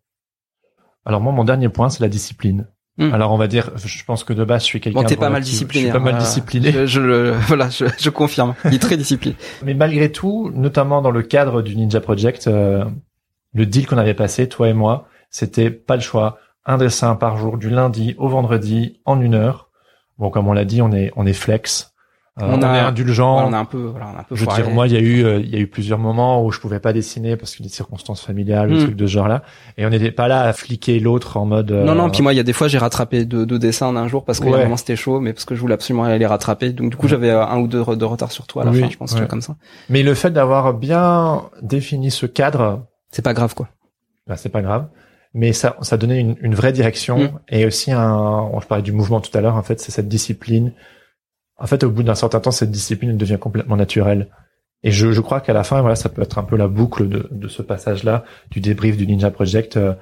[1.05, 2.67] Alors moi, mon dernier point, c'est la discipline.
[2.97, 3.13] Mhm.
[3.13, 5.01] Alors on va dire, je pense que de base, je suis quelqu'un.
[5.01, 5.87] Bon, t'es de pas mal discipliné.
[5.87, 6.71] Je suis pas mal hein, discipliné.
[6.71, 8.53] Je, je le, voilà, je, je confirme.
[8.65, 9.35] Il est très discipliné.
[9.63, 12.85] Mais malgré tout, notamment dans le cadre du Ninja Project, euh,
[13.53, 16.37] le deal qu'on avait passé, toi et moi, c'était pas le choix.
[16.65, 19.69] Un dessin par jour, du lundi au vendredi, en une heure.
[20.19, 21.88] Bon, comme on l'a dit, on est on est flex.
[22.41, 23.33] Euh, On on, a- est indulgent.
[23.33, 24.63] Voilà, on a un peu, voilà, on a un peu Je veux foiré.
[24.63, 26.59] dire, moi, il y a eu, euh, il y a eu plusieurs moments où je
[26.59, 28.83] pouvais pas dessiner parce que des circonstances familiales, des Mm.
[28.83, 29.43] trucs de ce genre-là.
[29.77, 31.71] Et on n'était pas là à fliquer l'autre en mode.
[31.71, 33.87] euh, Non, non, puis moi, il y a des fois, j'ai rattrapé deux, deux dessins
[33.87, 34.51] en un jour parce que Ouais.
[34.51, 36.71] vraiment c'était chaud, mais parce que je voulais absolument aller les rattraper.
[36.71, 38.81] Donc, du coup, j'avais euh, un ou deux de retard sur toi à la Oui,
[38.81, 39.19] fin, je pense, ouais.
[39.21, 39.55] que comme ça.
[39.89, 43.67] Mais le fait d'avoir bien défini ce cadre, C'est pas grave, quoi.
[44.27, 44.87] bah, c'est pas grave.
[45.35, 47.29] Mais ça, ça donnait une, une vraie direction Mm.
[47.49, 48.49] et aussi un.
[48.59, 49.55] Je parlais du mouvement tout à l'heure.
[49.55, 50.71] En fait, c'est cette discipline.
[51.59, 54.27] En fait, au bout d'un certain temps, cette discipline elle devient complètement naturelle.
[54.83, 57.09] Et je, je crois qu'à la fin, voilà, ça peut être un peu la boucle
[57.09, 59.75] de, de ce passage-là, du débrief du Ninja Project.
[59.77, 59.93] euh,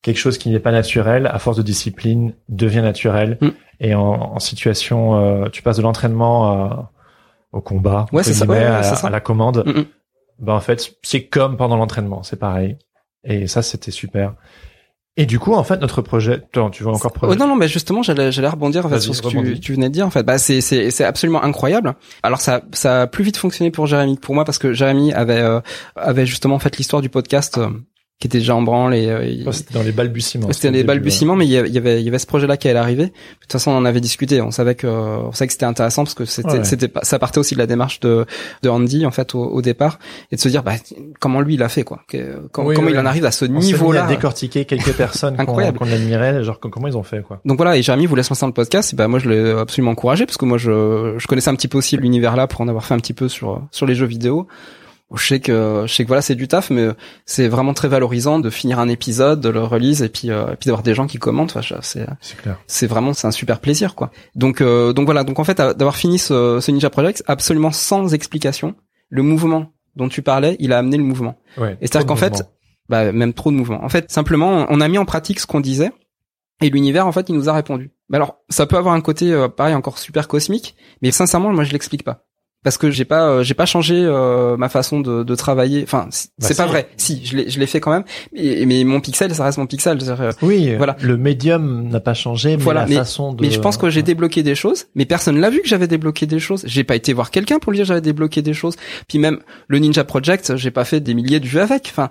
[0.00, 3.38] quelque chose qui n'est pas naturel, à force de discipline, devient naturel.
[3.40, 3.48] Mm.
[3.80, 4.00] Et en,
[4.34, 6.88] en situation, euh, tu passes de l'entraînement
[7.52, 9.06] au combat, Ouais, c'est ça, ouais, ouais, à, c'est ça.
[9.08, 9.62] à la commande.
[9.66, 9.84] Mm, mm.
[10.40, 12.78] Ben en fait, c'est comme pendant l'entraînement, c'est pareil.
[13.24, 14.34] Et ça, c'était super.
[15.18, 17.68] Et du coup, en fait, notre projet, Attends, tu veux encore Oh, non, non, mais
[17.68, 20.06] justement, j'allais, j'allais rebondir sur ce que tu, tu venais de dire.
[20.06, 21.94] En fait, bah, c'est, c'est, c'est absolument incroyable.
[22.22, 25.12] Alors, ça, ça a plus vite fonctionné pour Jérémy que pour moi parce que Jérémy
[25.12, 25.60] avait, euh,
[25.96, 27.68] avait justement en fait l'histoire du podcast euh,
[28.22, 30.46] qui était déjà en branle et euh, C'était dans les balbutiements.
[30.52, 31.68] c'était le des début, balbutiements, mais il y avait,
[32.00, 33.06] il y avait, ce projet-là qui allait arriver.
[33.06, 34.40] De toute façon, on en avait discuté.
[34.40, 36.64] On savait que, on savait que c'était intéressant parce que c'était, Ouais.
[36.64, 38.24] c'était ça partait aussi de la démarche de,
[38.62, 39.98] de Andy en fait au, au départ
[40.30, 40.74] et de se dire, bah,
[41.18, 42.02] comment lui il a fait quoi,
[42.52, 42.92] comment, Oui, comment oui.
[42.94, 44.06] il en arrive à ce niveau-là.
[44.06, 45.78] décortiquer quelques personnes qu'on Incroyable.
[45.78, 47.40] qu'on admirait, genre comment ils ont fait quoi.
[47.44, 49.50] Donc voilà, et Jérémy voulait se lancer dans le podcast, et bah moi je l'ai
[49.50, 52.60] absolument encouragé parce que moi je, je connaissais un petit peu aussi l'univers là pour
[52.60, 54.46] en avoir fait un petit peu sur sur les jeux vidéo.
[55.14, 56.88] Je sais que je sais que voilà c'est du taf, mais
[57.26, 60.56] c'est vraiment très valorisant de finir un épisode, de le release et puis euh, et
[60.56, 61.54] puis d'avoir des gens qui commentent.
[61.56, 62.58] Enfin, c'est C'est clair.
[62.66, 64.10] c'est vraiment c'est un super plaisir quoi.
[64.34, 67.72] Donc euh, donc voilà donc en fait à- d'avoir fini ce, ce Ninja Project absolument
[67.72, 68.74] sans explication,
[69.10, 71.36] le mouvement dont tu parlais, il a amené le mouvement.
[71.58, 71.76] Ouais.
[71.82, 72.44] Et c'est-à-dire Trop qu'en de fait,
[72.88, 73.84] bah, même trop de mouvements.
[73.84, 75.92] En fait, simplement, on a mis en pratique ce qu'on disait,
[76.62, 77.90] et l'univers, en fait, il nous a répondu.
[78.08, 81.64] Mais alors, ça peut avoir un côté, euh, pareil, encore super cosmique, mais sincèrement, moi,
[81.64, 82.24] je l'explique pas.
[82.64, 85.82] Parce que j'ai pas, euh, j'ai pas changé euh, ma façon de, de travailler.
[85.82, 86.68] Enfin, c- Bah, c'est pas si.
[86.70, 86.88] vrai.
[86.96, 88.04] Si, je l'ai, je l'ai fait quand même.
[88.32, 89.98] Mais, mais mon pixel, ça reste mon pixel.
[90.00, 90.96] Euh, oui, voilà.
[91.00, 93.42] le médium n'a pas changé, mais Voilà, la mais- façon de.
[93.42, 96.26] Mais je pense que j'ai débloqué des choses, mais personne l'a vu que j'avais débloqué
[96.26, 96.62] des choses.
[96.66, 98.76] J'ai pas été voir quelqu'un pour lui dire que j'avais débloqué des choses.
[99.08, 101.88] Puis même le Ninja Project, j'ai pas fait des milliers de vues avec.
[101.90, 102.10] Enfin,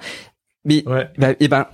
[0.66, 1.08] mais Ouais.
[1.18, 1.66] bah, et ben,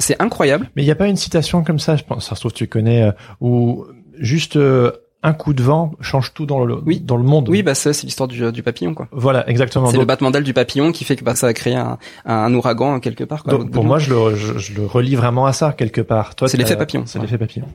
[0.00, 0.68] c'est incroyable.
[0.74, 2.66] Mais il y a pas une citation comme ça, je pense, ça se trouve tu
[2.66, 3.84] connais, euh, où
[4.18, 4.90] juste euh,
[5.24, 7.00] un coup de vent change tout dans le Oui.
[7.00, 7.48] dans le monde.
[7.48, 9.08] Oui, bah ça, c'est l'histoire du, du papillon, quoi.
[9.10, 9.90] Voilà, exactement.
[9.90, 12.54] C'est le battement d'aile du papillon qui fait que bah, ça a créé un, un
[12.54, 13.42] ouragan quelque part.
[13.42, 16.34] Quoi, donc, pour moi, je le je, je le relie vraiment à ça quelque part.
[16.36, 17.04] Toi, C'est l'effet papillon.
[17.06, 17.24] C'est Ouais.
[17.24, 17.66] l'effet papillon.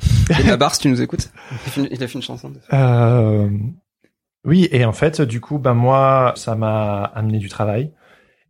[0.40, 2.50] Et Babar, si tu nous écoutes, il a fait une, a fait une chanson.
[2.72, 3.48] Euh,
[4.44, 7.92] oui, et en fait, du coup, ben moi, ça m'a amené du travail.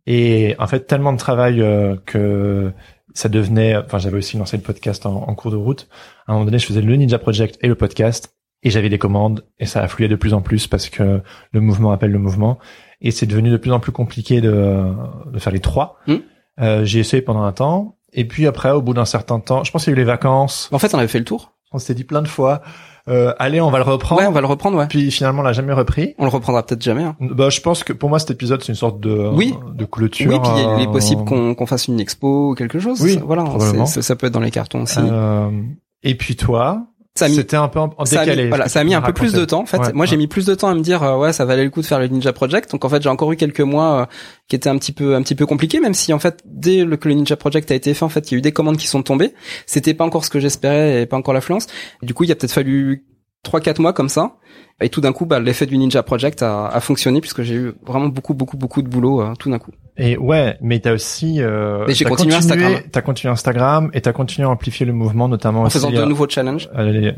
[0.07, 2.71] Et en fait, tellement de travail euh, que
[3.13, 3.75] ça devenait.
[3.75, 5.87] Enfin, j'avais aussi lancé le podcast en, en cours de route.
[6.31, 8.33] À un moment donné, je faisais le Ninja Project et le podcast,
[8.63, 11.21] et j'avais des commandes, et ça affluait de plus en plus parce que
[11.51, 12.57] le mouvement appelle le mouvement,
[13.01, 14.81] et c'est devenu de plus en plus compliqué de,
[15.29, 15.97] de faire les trois.
[16.07, 16.15] Hmm.
[16.61, 19.71] Euh, J'ai essayé pendant un temps, et puis après, au bout d'un certain temps, je
[19.71, 20.69] pense qu'il y a eu les vacances.
[20.71, 21.51] En fait, on avait fait le tour.
[21.73, 22.61] On s'était dit plein de fois,
[23.09, 24.21] euh, allez, on va le reprendre.
[24.21, 24.87] Ouais, on va le reprendre, ouais.
[24.87, 26.15] Puis finalement, on l'a jamais repris.
[26.17, 27.03] On le reprendra peut-être jamais.
[27.03, 27.15] Hein.
[27.19, 29.53] Bah, je pense que pour moi, cet épisode, c'est une sorte de, Oui.
[29.75, 30.31] de clôture.
[30.31, 33.01] Oui, puis il est euh, possible qu'on qu'on fasse une expo ou quelque chose.
[33.01, 33.85] Oui, voilà, probablement.
[33.85, 34.99] c'est- ça, ça peut être dans les cartons aussi.
[35.01, 35.49] euh,
[36.03, 38.43] et puis toi, c'était un peu en, en ça a décalé.
[38.43, 39.61] mis, voilà, ça a mis un peu plus de temps.
[39.61, 41.45] En fait, Ouais, moi, j'ai mis plus de temps à me dire, euh, ouais, ça
[41.45, 42.71] valait le coup de faire le Ninja Project.
[42.71, 44.05] Donc, en fait, j'ai encore eu quelques mois euh,
[44.47, 46.97] qui étaient un petit peu, un petit peu compliqués, même si, en fait, dès le,
[46.97, 48.77] que le Ninja Project a été fait, en fait, il y a eu des commandes
[48.77, 49.33] qui sont tombées.
[49.65, 51.67] C'était pas encore ce que j'espérais et pas encore l'affluence.
[52.01, 53.05] Du coup, il y a peut-être fallu
[53.43, 54.37] trois, quatre mois comme ça.
[54.79, 57.73] Et tout d'un coup, bah, l'effet du Ninja Project a, a fonctionné puisque j'ai eu
[57.85, 59.71] vraiment beaucoup, beaucoup, beaucoup de boulot euh, tout d'un coup.
[60.03, 62.73] Et ouais, mais t'as aussi, euh, Mais j'ai t'as continué Instagram.
[62.91, 66.03] T'as continué Instagram et t'as continué à amplifier le mouvement, notamment En aussi, faisant de
[66.05, 66.67] nouveaux challenges.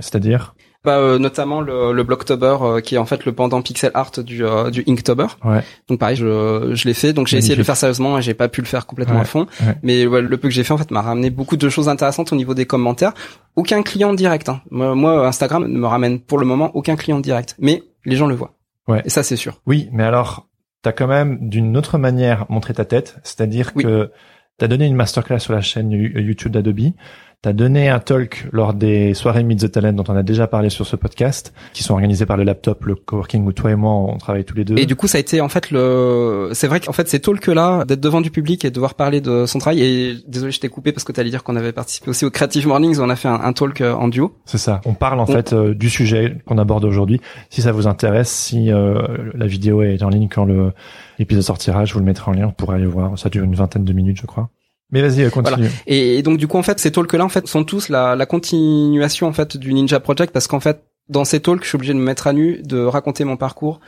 [0.01, 0.53] c'est-à-dire,
[0.83, 4.11] Bah, euh, notamment le, le Blocktober euh, qui est en fait le pendant pixel art
[4.17, 5.27] du euh, du Inktober.
[5.45, 5.61] Ouais.
[5.87, 7.13] Donc pareil, je je l'ai fait.
[7.13, 9.21] Donc j'ai essayé de le faire sérieusement et j'ai pas pu le faire complètement Ouais,
[9.21, 9.47] à fond.
[9.61, 9.75] ouais.
[9.81, 12.33] Mais ouais, le peu que j'ai fait en fait m'a ramené beaucoup de choses intéressantes
[12.33, 13.13] au niveau des commentaires.
[13.55, 14.49] Aucun client direct.
[14.49, 14.59] Hein.
[14.71, 17.55] Moi, moi, Instagram ne me ramène pour le moment aucun client direct.
[17.59, 18.55] Mais les gens le voient.
[18.89, 19.01] Ouais.
[19.05, 19.61] Et ça c'est sûr.
[19.65, 20.47] Oui, mais alors,
[20.83, 23.83] t'as quand même d'une autre manière montré ta tête, c'est-à-dire Oui.
[23.83, 24.11] que
[24.57, 26.91] t'as donné une masterclass sur la chaîne YouTube d'Adobe,
[27.43, 30.69] t'as donné un talk lors des soirées Meet the Talent dont on a déjà parlé
[30.69, 33.91] sur ce podcast, qui sont organisées par le laptop, le coworking où toi et moi
[33.91, 34.77] on travaille tous les deux.
[34.77, 36.49] Et du coup, ça a été en fait le.
[36.53, 39.19] C'est vrai qu'en fait, ces talks là, d'être devant du public et de devoir parler
[39.21, 39.81] de son travail.
[39.83, 42.65] Et désolé, je t'ai coupé parce que t'allais dire qu'on avait participé aussi au Creative
[42.65, 44.33] Mornings où on a fait un, un talk euh, en duo.
[44.45, 44.79] C'est ça.
[44.85, 47.19] On parle en On- fait euh, du sujet qu'on aborde aujourd'hui.
[47.49, 49.01] Si ça vous intéresse, si euh,
[49.35, 50.71] la vidéo est en ligne quand le
[51.19, 52.45] l'épisode sortira, je vous le mettrai en lien.
[52.45, 53.19] Vous pourrez aller voir.
[53.19, 54.49] Ça dure une vingtaine de minutes, je crois.
[54.93, 55.67] Mais vas-y, euh, continue.
[55.87, 58.15] Et, et donc du coup en fait ces talks là en fait sont tous la,
[58.15, 61.75] la continuation en fait du Ninja Project parce qu'en fait dans ces talks je suis
[61.75, 63.81] obligé de me mettre à nu, de raconter mon parcours.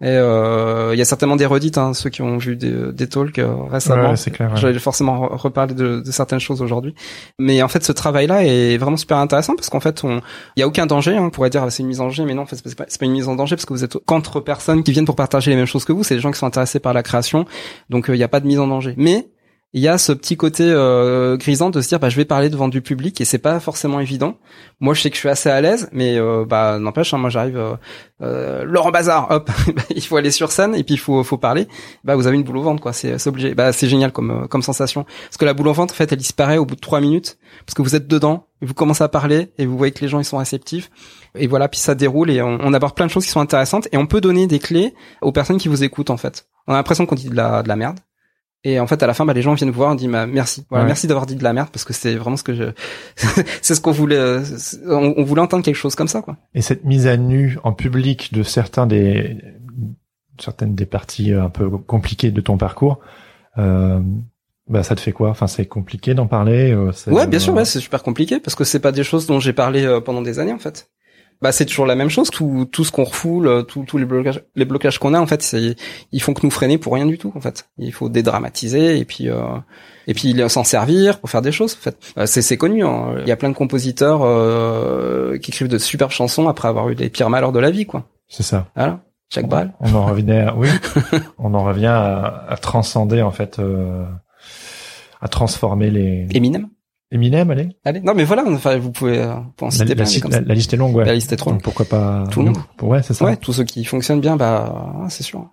[0.00, 3.08] Et euh, il y a certainement des redites, hein, ceux qui ont vu des, des
[3.08, 4.10] talks euh, récemment.
[4.10, 4.50] Ouais, c'est clair.
[4.50, 4.56] ouais.
[4.56, 6.92] Je vais forcément re- reparler de, de certaines choses aujourd'hui.
[7.38, 10.66] Mais en fait, ce travail-là est vraiment super intéressant parce qu'en fait, il y a
[10.66, 11.16] aucun danger.
[11.16, 11.22] hein.
[11.22, 12.86] On pourrait dire ah, c'est une mise en danger, mais non, en fait, c'est pas,
[13.06, 15.56] une mise en danger parce que vous êtes qu'entre personnes qui viennent pour partager les
[15.56, 16.02] mêmes choses que vous.
[16.02, 17.44] C'est des gens qui sont intéressés par la création,
[17.88, 18.94] donc euh, il n'y a pas de mise en danger.
[18.96, 19.28] Mais
[19.74, 22.50] il y a ce petit côté euh, grisant de se dire bah je vais parler
[22.50, 24.36] devant du public et c'est pas forcément évident.
[24.80, 27.30] Moi je sais que je suis assez à l'aise mais euh, bah n'empêche hein, moi
[27.30, 27.74] j'arrive euh,
[28.20, 29.50] euh, Laurent Bazar hop
[29.96, 31.68] il faut aller sur scène et puis il faut faut parler.
[32.04, 33.54] Bah vous avez une boule au ventre quoi, c'est obligé.
[33.54, 36.12] Bah c'est génial comme euh, comme sensation parce que la boule au ventre en fait
[36.12, 39.08] elle disparaît au bout de trois minutes parce que vous êtes dedans vous commencez à
[39.08, 40.90] parler et vous voyez que les gens ils sont réceptifs
[41.34, 43.88] et voilà puis ça déroule et on, on aborde plein de choses qui sont intéressantes
[43.90, 44.92] et on peut donner des clés
[45.22, 46.46] aux personnes qui vous écoutent en fait.
[46.66, 47.98] On a l'impression qu'on dit de la de la merde
[48.64, 50.26] Et en fait, à la fin, bah, les gens viennent vous voir, on dit bah,
[50.26, 50.88] merci, voilà, Ouais.
[50.88, 52.64] merci d'avoir dit de la merde parce que c'est vraiment ce que je,
[53.62, 54.40] c'est ce qu'on voulait, euh,
[54.86, 56.36] on, on voulait entendre quelque chose comme ça, quoi.
[56.54, 59.36] Et cette mise à nu en public de certains des
[60.38, 63.00] certaines des parties euh, un peu compliquées de ton parcours,
[63.58, 64.00] euh,
[64.68, 65.30] bah ça te fait quoi?
[65.30, 66.72] Enfin, c'est compliqué d'en parler.
[66.72, 69.40] euh, Ouais, bien sûr, ouais, c'est super compliqué parce que c'est pas des choses dont
[69.40, 70.88] j'ai parlé pendant des années en fait.
[71.42, 74.04] Bah c'est toujours la même chose, tout tout ce qu'on refoule, euh, tout- tous les
[74.04, 75.74] blocages les blocages qu'on a en fait, c'est
[76.12, 77.68] ils font que nous freiner pour rien du tout en fait.
[77.78, 79.42] Il faut dédramatiser et puis euh,
[80.06, 81.96] et puis s'en servir pour faire des choses en fait.
[82.16, 83.16] Euh, c'est c'est connu, hein.
[83.22, 86.94] il y a plein de compositeurs euh, qui écrivent de superbes chansons après avoir eu
[86.94, 88.04] les pires malheurs de la vie quoi.
[88.28, 88.68] C'est ça.
[88.76, 89.00] Voilà,
[89.30, 89.72] Jacques Brel.
[89.80, 90.68] On en revenait, à- oui,
[91.38, 94.04] on en revient à, à transcender en fait, euh,
[95.20, 96.28] à transformer les.
[96.34, 96.68] Eminem.
[97.12, 97.68] Eminem, allez.
[97.84, 100.22] Allez, non mais voilà, enfin vous pouvez, euh, en La, citer la, plein des liste-
[100.22, 100.44] comme la- ça.
[100.46, 101.04] la liste est longue, ouais.
[101.04, 102.58] La liste est trop Donc pourquoi pas Tout le monde.
[102.80, 103.24] Ouais, c'est ça.
[103.26, 105.46] Ouais, tous ceux qui fonctionnent bien, bah c'est sûr.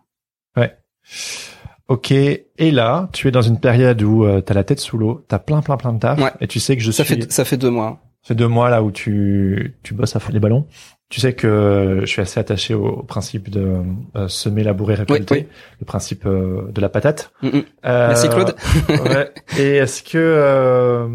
[1.88, 2.12] Ok.
[2.12, 5.40] Et là, tu es dans une période où tu t'as la tête sous l'eau, t'as
[5.40, 6.32] plein, plein, plein de taf, Ouais.
[6.40, 7.16] et tu sais que je Ça suis.
[7.16, 8.00] fait ça fait deux mois.
[8.22, 10.68] C'est deux mois là où tu tu bosses à fond les ballons.
[11.10, 13.82] Tu sais que je suis assez attaché au, au principe de
[14.16, 15.48] euh, semer, labourer, récolter, Oui,
[15.80, 17.32] le principe euh, de la patate.
[17.42, 17.64] Mm, mm.
[17.86, 18.56] Euh, Merci Claude.
[18.90, 19.32] ouais.
[19.58, 21.08] Et est-ce que euh,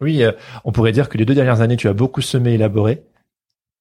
[0.00, 0.32] oui, euh,
[0.64, 3.02] on pourrait dire que les deux dernières années tu as beaucoup semé, élaboré.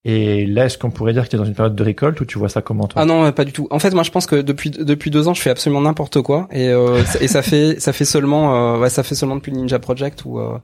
[0.04, 2.26] Et là, est-ce qu'on pourrait dire que tu es dans une période de récolte ou
[2.26, 3.02] tu vois ça comment toi?
[3.02, 3.68] Ah non, pas du tout.
[3.72, 6.48] En fait, moi, je pense que depuis depuis deux ans, je fais absolument n'importe quoi,
[6.52, 9.58] et euh, et ça fait ça fait seulement euh, ouais, ça fait seulement depuis le
[9.58, 10.58] Ninja Project où euh,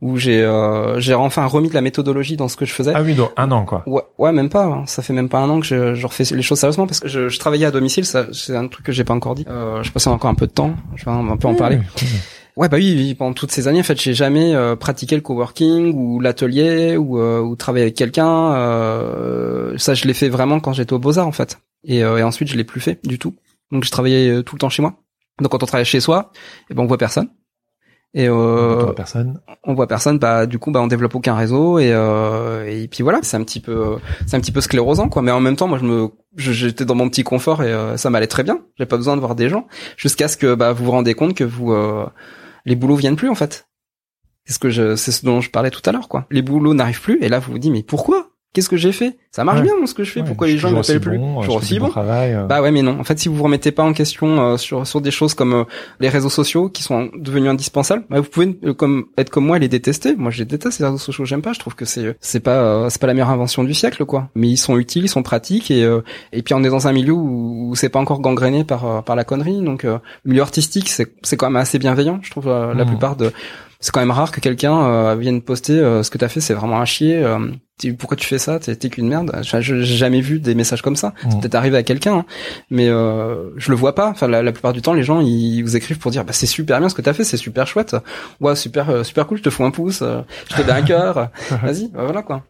[0.00, 2.92] où j'ai euh, j'ai enfin remis de la méthodologie dans ce que je faisais.
[2.94, 3.82] Ah oui, donc un an quoi.
[3.86, 4.64] Ouais, ouais, même pas.
[4.64, 4.84] hein.
[4.86, 7.08] Ça fait même pas un an que je, je refais les choses sérieusement parce que
[7.08, 8.04] je, je travaillais à domicile.
[8.04, 9.44] Ça, c'est un truc que j'ai pas encore dit.
[9.48, 10.74] Euh, je passais encore un peu de temps.
[10.96, 11.78] Je vais un, un peu en parler.
[12.56, 15.22] Ouais, bah oui, oui, pendant toutes ces années, en fait, j'ai jamais euh, pratiqué le
[15.22, 18.52] coworking ou l'atelier ou, euh, ou travailler avec quelqu'un.
[18.54, 21.58] Euh, ça, je l'ai fait vraiment quand j'étais au Beaux-Arts, en fait.
[21.84, 23.34] Et, euh, et ensuite, je l'ai plus fait du tout.
[23.70, 24.94] Donc, je travaillais euh, tout le temps chez moi.
[25.40, 26.32] Donc, quand on travaille chez soi,
[26.70, 27.28] eh ben, on voit personne.
[28.12, 29.40] Et euh, personne.
[29.62, 33.04] on voit personne, bah du coup, bah on développe aucun réseau et euh, et puis
[33.04, 35.22] voilà, c'est un petit peu c'est un petit peu sclérosant quoi.
[35.22, 38.10] Mais en même temps, moi, je me j'étais dans mon petit confort et euh, ça
[38.10, 38.62] m'allait très bien.
[38.78, 41.34] J'ai pas besoin de voir des gens jusqu'à ce que bah vous vous rendez compte
[41.34, 42.04] que vous euh,
[42.64, 43.68] les boulots viennent plus en fait.
[44.44, 46.26] C'est ce que je c'est ce dont je parlais tout à l'heure quoi.
[46.30, 48.29] Les boulots n'arrivent plus et là vous vous dites mais pourquoi?
[48.52, 49.16] Qu'est-ce que j'ai fait?
[49.30, 49.64] Ça marche Ouais.
[49.66, 50.20] bien ce que je fais.
[50.22, 51.18] Ouais, pourquoi les gens toujours m'appellent plus?
[51.18, 51.88] bon, Toujours aussi bon.
[51.88, 52.32] travail.
[52.34, 52.46] euh.
[52.46, 52.98] Bah ouais, mais non.
[52.98, 55.52] En fait, si vous vous remettez pas en question euh, sur sur des choses comme
[55.54, 55.64] euh,
[56.00, 59.58] les réseaux sociaux qui sont devenus indispensables, bah, vous pouvez euh, comme être comme moi
[59.58, 60.16] et les détester.
[60.16, 61.24] Moi, je les déteste ces réseaux sociaux.
[61.24, 61.52] J'aime pas.
[61.52, 64.30] Je trouve que c'est c'est pas euh, c'est pas la meilleure invention du siècle, quoi.
[64.34, 66.00] Mais ils sont utiles, ils sont pratiques et euh,
[66.32, 69.00] et puis on est dans un milieu où, où c'est pas encore gangréné par euh,
[69.00, 69.62] par la connerie.
[69.62, 72.18] Donc, euh, le milieu artistique, c'est c'est quand même assez bienveillant.
[72.22, 72.90] Je trouve euh, la Mhm.
[72.90, 73.30] plupart de
[73.80, 76.54] c'est quand même rare que quelqu'un euh, vienne poster euh, ce que t'as fait, c'est
[76.54, 77.22] vraiment un chier.
[77.24, 77.38] euh,
[77.98, 78.58] pourquoi tu fais ça?
[78.60, 79.34] T'es qu'une merde.
[79.42, 81.14] J'ai jamais vu des messages comme ça.
[81.24, 81.30] Mhm.
[81.30, 82.24] C'est peut-être arrivé à quelqu'un, hein,
[82.70, 84.10] mais euh, je le vois pas.
[84.10, 86.44] Enfin, la, la plupart du temps, les gens ils vous écrivent pour dire bah c'est
[86.46, 87.96] super bien ce que t'as fait, c'est super chouette.
[88.40, 89.38] Ouais, super euh, super cool.
[89.38, 90.20] Je te fous un pouce, euh,
[90.50, 91.30] je te donne un cœur.
[91.62, 92.42] Vas-y, bah, voilà quoi.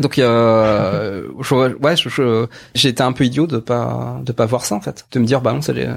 [0.00, 4.46] Donc euh, je, ouais, je- je- j'ai été un peu idiot de pas de pas
[4.46, 5.88] voir ça en fait, de me dire bah non c'est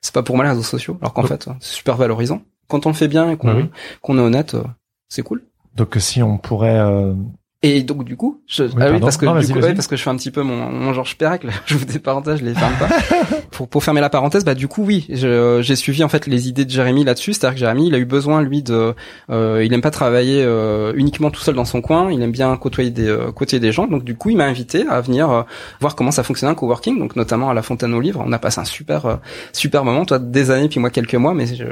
[0.00, 2.42] c'est pas pour moi les réseaux sociaux, alors qu'en fait c'est super valorisant.
[2.68, 4.18] Quand on le fait bien et qu'on Bah oui.
[4.18, 4.62] est honnête, euh,
[5.08, 5.42] c'est cool.
[5.76, 7.14] Donc si on pourrait euh,
[7.62, 9.70] Et donc du coup, je, ah oui, parce que Non, du vas-y, coup, vas-y.
[9.70, 11.98] ouais, parce que je fais un petit peu mon, mon Georges Perec, je vous des
[11.98, 12.88] parenthèses, je les ferme pas.
[13.50, 16.64] pour, pour fermer la parenthèse, bah du coup oui, j'ai suivi en fait les idées
[16.64, 18.94] de Jérémy là-dessus, c'est-à-dire que Jérémy, il a eu besoin lui de,
[19.30, 22.54] euh, il aime pas travailler euh, uniquement tout seul dans son coin, il aime bien
[22.56, 25.42] côtoyer des euh, côtoyer des gens, donc du coup il m'a invité à venir euh,
[25.80, 28.38] voir comment ça fonctionnait un coworking, donc notamment à la Fontaine aux Livres, on a
[28.38, 29.16] passé un super euh,
[29.52, 31.64] super moment, toi des années puis moi quelques mois, mais je,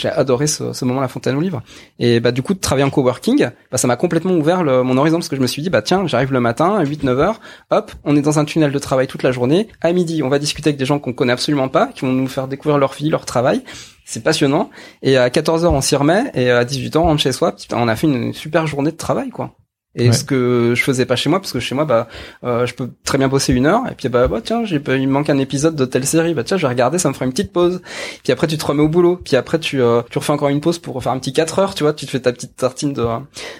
[0.00, 1.62] j'ai adoré ce, ce moment la Fontaine aux Livres.
[1.98, 4.96] Et bah du coup de travailler en coworking, bah ça m'a complètement ouvert le- mon
[4.96, 7.18] horizon parce que je me suis dit bah tiens, j'arrive le matin à 8 9
[7.20, 7.40] heures,
[7.70, 9.68] hop, on est dans un tunnel de travail toute la journée.
[9.80, 12.26] À midi, on va discuter avec des gens qu'on connaît absolument pas, qui vont nous
[12.28, 13.62] faire découvrir leur vie, leur travail.
[14.04, 14.70] C'est passionnant.
[15.02, 17.54] Et à 14 heures, on s'y remet et à 18 ans, on rentre chez soi.
[17.72, 19.54] On a fait une super journée de travail quoi.
[19.96, 20.12] Et Ouais.
[20.12, 22.06] ce que je faisais pas chez moi parce que chez moi bah
[22.44, 25.08] euh, je peux très bien bosser une heure et puis bah, bah tiens j'ai il
[25.08, 27.24] me manque un épisode de telle série bah tiens je vais regarder ça me fera
[27.24, 27.82] une petite pause.
[28.22, 29.16] Puis après tu te remets au boulot.
[29.24, 31.74] Puis après tu euh, tu refais encore une pause pour faire un petit 4 heures
[31.74, 31.92] tu vois.
[31.92, 33.04] Tu te fais ta petite tartine de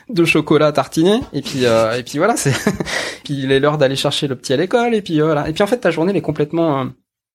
[0.09, 2.52] de chocolat à tartiner et puis euh, et puis voilà c'est
[3.24, 5.48] puis il est l'heure d'aller chercher le petit à l'école et puis euh, voilà.
[5.48, 6.85] Et puis en fait ta journée elle est complètement euh,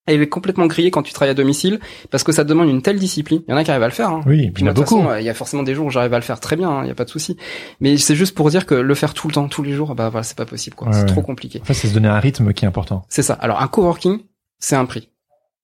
[0.06, 1.80] elle est complètement grillée quand tu travailles à domicile
[2.10, 3.88] parce que ça te demande une telle discipline il y en a qui arrivent à
[3.88, 4.20] le faire hein.
[4.26, 4.98] oui, Puis il y en a beaucoup.
[4.98, 6.82] façon, euh, il y a forcément des jours où j'arrive à le faire très bien,
[6.82, 7.36] il y a pas de souci.
[7.80, 10.08] Mais c'est juste pour dire que le faire tout le temps, tous les jours, bah
[10.08, 10.88] voilà, c'est pas possible quoi.
[10.88, 11.06] Ouais, c'est ouais.
[11.06, 11.60] trop compliqué.
[11.60, 13.04] En fait, c'est se donner un rythme qui est important.
[13.08, 13.34] C'est ça.
[13.34, 14.20] Alors un coworking,
[14.58, 15.10] c'est un prix.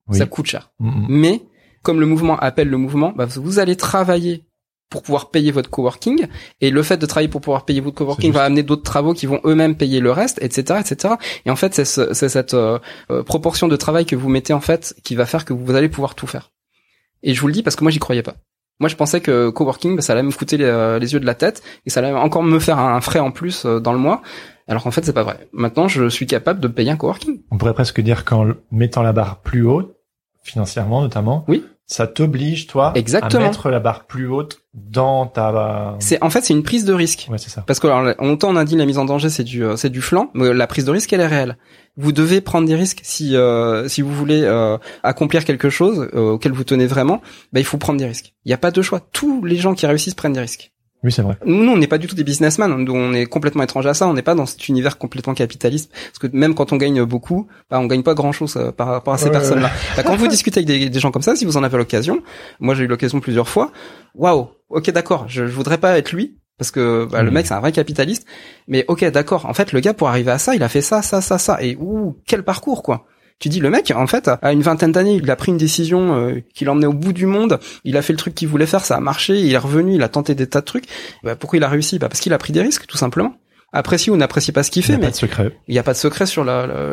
[0.08, 0.18] Oui.
[0.18, 0.72] Ça coûte cher.
[0.78, 1.06] Mm, mm.
[1.08, 1.42] Mais
[1.82, 4.44] comme le mouvement appelle le mouvement, bah, vous allez travailler
[4.92, 6.26] pour pouvoir payer votre coworking
[6.60, 9.24] et le fait de travailler pour pouvoir payer votre coworking va amener d'autres travaux qui
[9.26, 11.14] vont eux-mêmes payer le reste, etc., etc.
[11.46, 12.78] Et en fait, c'est ce- cette euh,
[13.10, 15.88] euh, proportion de travail que vous mettez en fait qui va faire que vous allez
[15.88, 16.50] pouvoir tout faire.
[17.22, 18.34] Et je vous le dis parce que moi j'y croyais pas.
[18.80, 21.26] Moi je pensais que coworking, bah, ça allait me coûter les, euh, les, yeux de
[21.26, 23.98] la tête et ça allait encore me faire un frais en plus euh, dans le
[23.98, 24.20] mois.
[24.68, 25.48] Alors qu'en fait c'est pas vrai.
[25.52, 27.42] Maintenant je suis capable de payer un coworking.
[27.50, 29.94] On pourrait presque dire qu'en mettant la barre plus haute,
[30.42, 33.44] financièrement notamment, oui ça t'oblige toi Exactement.
[33.44, 36.94] à mettre la barre plus haute dans ta c'est en fait c'est une prise de
[36.94, 37.28] risque.
[37.30, 37.62] Ouais c'est ça.
[37.66, 39.90] Parce que alors, longtemps on a dit la mise en danger c'est du euh, c'est
[39.90, 41.58] du flanc mais la prise de risque elle est réelle.
[41.98, 46.52] Vous devez prendre des risques si euh, si vous voulez euh, accomplir quelque chose auquel
[46.52, 47.20] vous tenez vraiment
[47.52, 48.32] bah il faut prendre des risques.
[48.46, 49.00] Il n'y a pas de choix.
[49.12, 50.71] Tous les gens qui réussissent prennent des risques
[51.04, 51.36] oui, c'est vrai.
[51.44, 52.88] Nous, on n'est pas du tout des businessmen.
[52.88, 54.06] On est complètement étranger à ça.
[54.06, 55.90] On n'est pas dans cet univers complètement capitaliste.
[55.92, 59.14] Parce que même quand on gagne beaucoup, bah, on gagne pas grand-chose euh, par rapport
[59.14, 59.70] à ces personnes-là.
[59.96, 62.22] Bah, quand vous discutez avec des, gens comme ça, si vous en avez l'occasion,
[62.60, 63.72] moi j'ai eu l'occasion plusieurs fois.
[64.14, 64.48] Waouh.
[64.68, 65.26] Ok, d'accord.
[65.28, 67.34] Je, je voudrais pas être lui parce que bah, le mmh.
[67.34, 68.24] mec c'est un vrai capitaliste.
[68.68, 69.46] Mais ok, d'accord.
[69.46, 71.60] En fait, le gars pour arriver à ça, il a fait ça, ça, ça, ça.
[71.60, 73.06] Et ouh, quel parcours quoi.
[73.42, 76.14] Tu dis le mec, en fait, à une vingtaine d'années, il a pris une décision
[76.14, 77.58] euh, qui l'emmenait au bout du monde.
[77.82, 79.36] Il a fait le truc qu'il voulait faire, ça a marché.
[79.36, 80.84] Il est revenu, il a tenté des tas de trucs.
[81.24, 81.98] Bah, pourquoi il a réussi?
[81.98, 83.34] Bah, parce qu'il a pris des risques, tout simplement.
[83.72, 85.10] Apprécie ou n'apprécie pas ce qu'il fait, mais
[85.66, 86.44] il n'y a pas de secret sur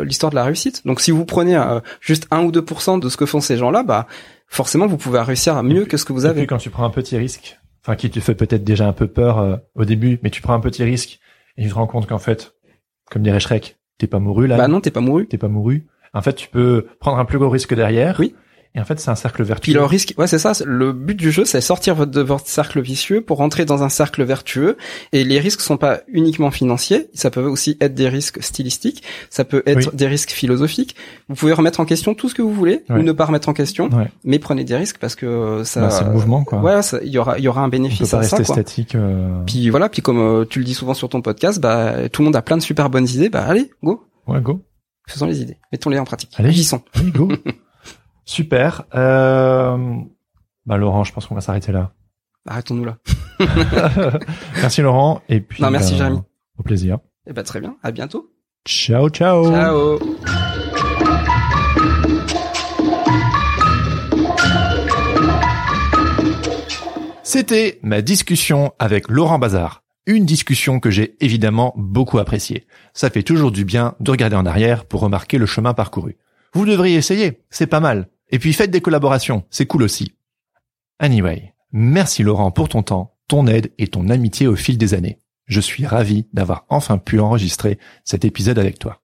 [0.03, 0.81] l'histoire de la réussite.
[0.87, 3.83] Donc si vous prenez euh, juste 1 ou 2% de ce que font ces gens-là,
[3.83, 4.07] bah
[4.47, 6.41] forcément vous pouvez réussir à mieux que ce que vous avez.
[6.41, 9.05] Et quand tu prends un petit risque, enfin qui te fait peut-être déjà un peu
[9.05, 11.19] peur euh, au début, mais tu prends un petit risque
[11.57, 12.55] et tu te rends compte qu'en fait,
[13.11, 14.57] comme dirait Shrek, t'es pas mouru là.
[14.57, 15.27] Bah non, t'es pas mouru.
[15.27, 15.85] T'es pas mouru.
[16.13, 18.17] En fait, tu peux prendre un plus gros risque derrière.
[18.19, 18.33] Oui.
[18.75, 19.63] Et en fait, c'est un cercle vertueux.
[19.63, 20.51] Puis le risque, ouais, c'est ça.
[20.63, 24.23] Le but du jeu, c'est sortir de votre cercle vicieux pour rentrer dans un cercle
[24.23, 24.77] vertueux.
[25.11, 27.09] Et les risques sont pas uniquement financiers.
[27.15, 29.01] Ça peut aussi être des risques stylistiques.
[29.31, 30.95] Ça peut être des risques philosophiques.
[31.29, 33.53] Vous pouvez remettre en question tout ce que vous voulez ou ne pas remettre en
[33.53, 33.89] question.
[34.23, 35.81] Mais prenez des risques parce que ça.
[35.81, 36.59] Bah, c'est le mouvement, quoi.
[36.59, 38.53] Ouais, il y aura, il y aura un bénéfice On peut pas à rester ça.
[38.53, 38.93] statique.
[38.93, 39.41] Euh...
[39.47, 39.89] Puis voilà.
[39.89, 42.43] Puis comme euh, tu le dis souvent sur ton podcast, bah tout le monde a
[42.43, 43.29] plein de super bonnes idées.
[43.29, 44.05] Bah allez, go.
[44.27, 44.61] Ouais, go.
[45.09, 45.57] Faisons les idées.
[45.71, 46.35] Mettons-les en pratique.
[46.37, 46.83] Allez, sont.
[46.93, 47.31] Allez, go.
[48.25, 48.83] Super.
[48.93, 49.95] Euh...
[50.65, 51.91] Bah Laurent, je pense qu'on va s'arrêter là.
[52.47, 52.97] Arrêtons-nous là.
[54.55, 55.21] merci Laurent.
[55.29, 55.63] Et puis.
[55.63, 56.19] Non, merci bah, Jérémy.
[56.57, 56.95] Au plaisir.
[57.25, 57.75] Et eh bah très bien.
[57.81, 58.31] À bientôt.
[58.67, 59.49] Ciao, ciao.
[59.49, 59.99] Ciao.
[67.23, 69.83] C'était ma discussion avec Laurent Bazar.
[70.09, 72.65] Une discussion que j'ai évidemment beaucoup appréciée.
[72.95, 76.17] Ça fait toujours du bien de regarder en arrière pour remarquer le chemin parcouru.
[76.51, 78.09] Vous devriez essayer, c'est pas mal.
[78.31, 80.15] Et puis faites des collaborations, c'est cool aussi.
[80.97, 85.19] Anyway, merci Laurent pour ton temps, ton aide et ton amitié au fil des années.
[85.45, 89.03] Je suis ravi d'avoir enfin pu enregistrer cet épisode avec toi.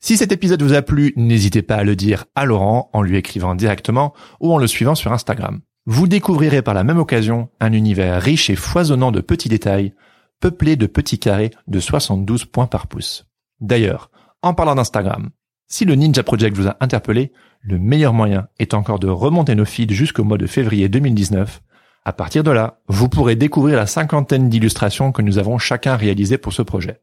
[0.00, 3.16] Si cet épisode vous a plu, n'hésitez pas à le dire à Laurent en lui
[3.16, 5.62] écrivant directement ou en le suivant sur Instagram.
[5.86, 9.94] Vous découvrirez par la même occasion un univers riche et foisonnant de petits détails
[10.42, 13.26] peuplé de petits carrés de 72 points par pouce.
[13.60, 14.10] D'ailleurs,
[14.42, 15.30] en parlant d'Instagram,
[15.68, 19.64] si le Ninja Project vous a interpellé, le meilleur moyen est encore de remonter nos
[19.64, 21.62] feeds jusqu'au mois de février 2019.
[22.04, 26.38] À partir de là, vous pourrez découvrir la cinquantaine d'illustrations que nous avons chacun réalisées
[26.38, 27.00] pour ce projet.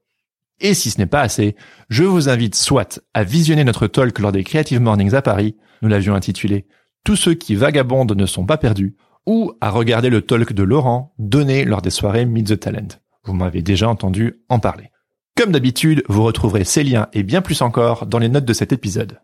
[0.59, 1.55] Et si ce n'est pas assez,
[1.87, 5.87] je vous invite soit à visionner notre talk lors des Creative Mornings à Paris, nous
[5.87, 6.67] l'avions intitulé
[7.05, 11.13] Tous ceux qui vagabondent ne sont pas perdus, ou à regarder le talk de Laurent
[11.17, 12.99] donné lors des soirées Meet the Talent.
[13.29, 14.89] Vous m'avez déjà entendu en parler.
[15.37, 18.73] Comme d'habitude, vous retrouverez ces liens et bien plus encore dans les notes de cet
[18.73, 19.19] épisode.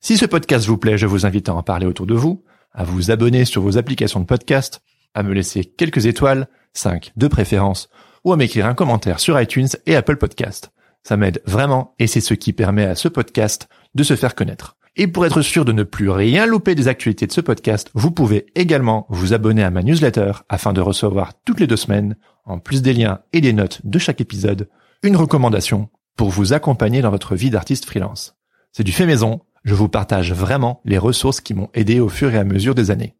[0.00, 2.82] Si ce podcast vous plaît, je vous invite à en parler autour de vous, à
[2.82, 4.82] vous abonner sur vos applications de podcast,
[5.14, 7.90] à me laisser quelques étoiles, 5 de préférence,
[8.24, 10.72] ou à m'écrire un commentaire sur iTunes et Apple Podcast.
[11.04, 14.76] Ça m'aide vraiment et c'est ce qui permet à ce podcast de se faire connaître.
[14.96, 18.12] Et pour être sûr de ne plus rien louper des actualités de ce podcast, vous
[18.12, 22.60] pouvez également vous abonner à ma newsletter afin de recevoir toutes les deux semaines, en
[22.60, 24.68] plus des liens et des notes de chaque épisode,
[25.02, 28.36] une recommandation pour vous accompagner dans votre vie d'artiste freelance.
[28.70, 32.32] C'est du fait maison, je vous partage vraiment les ressources qui m'ont aidé au fur
[32.32, 33.16] et à mesure des années.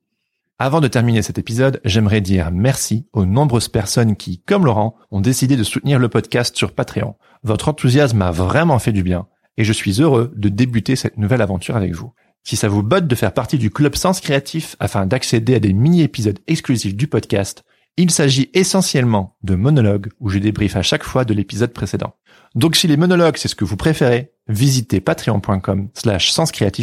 [0.61, 5.21] Avant de terminer cet épisode, j'aimerais dire merci aux nombreuses personnes qui, comme Laurent, ont
[5.21, 7.17] décidé de soutenir le podcast sur Patreon.
[7.43, 9.27] Votre enthousiasme m'a vraiment fait du bien
[9.57, 12.13] et je suis heureux de débuter cette nouvelle aventure avec vous.
[12.43, 15.73] Si ça vous botte de faire partie du club Sens Créatif afin d'accéder à des
[15.73, 17.65] mini-épisodes exclusifs du podcast,
[17.97, 22.15] il s'agit essentiellement de monologues où je débriefe à chaque fois de l'épisode précédent.
[22.55, 26.35] Donc si les monologues c'est ce que vous préférez, visitez patreon.com slash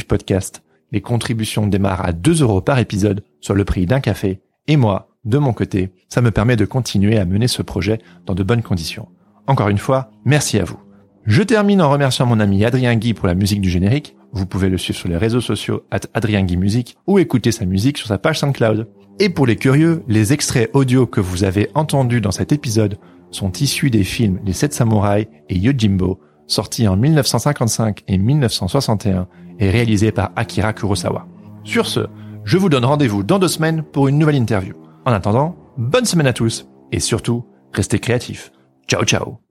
[0.08, 0.64] podcast.
[0.92, 4.42] Les contributions démarrent à 2 euros par épisode, sur le prix d'un café.
[4.68, 8.36] Et moi, de mon côté, ça me permet de continuer à mener ce projet dans
[8.36, 9.08] de bonnes conditions.
[9.48, 10.91] Encore une fois, merci à vous.
[11.26, 14.16] Je termine en remerciant mon ami Adrien Guy pour la musique du générique.
[14.32, 17.66] Vous pouvez le suivre sur les réseaux sociaux at Adrien Guy Musique ou écouter sa
[17.66, 18.88] musique sur sa page SoundCloud.
[19.20, 22.98] Et pour les curieux, les extraits audio que vous avez entendus dans cet épisode
[23.30, 29.28] sont issus des films Les Sept Samouraïs et Yojimbo, sortis en 1955 et 1961
[29.60, 31.28] et réalisés par Akira Kurosawa.
[31.64, 32.08] Sur ce,
[32.44, 34.74] Je vous donne rendez-vous dans deux semaines pour une nouvelle interview.
[35.06, 38.52] En attendant, bonne semaine à tous et surtout, restez créatifs.
[38.88, 39.51] Ciao ciao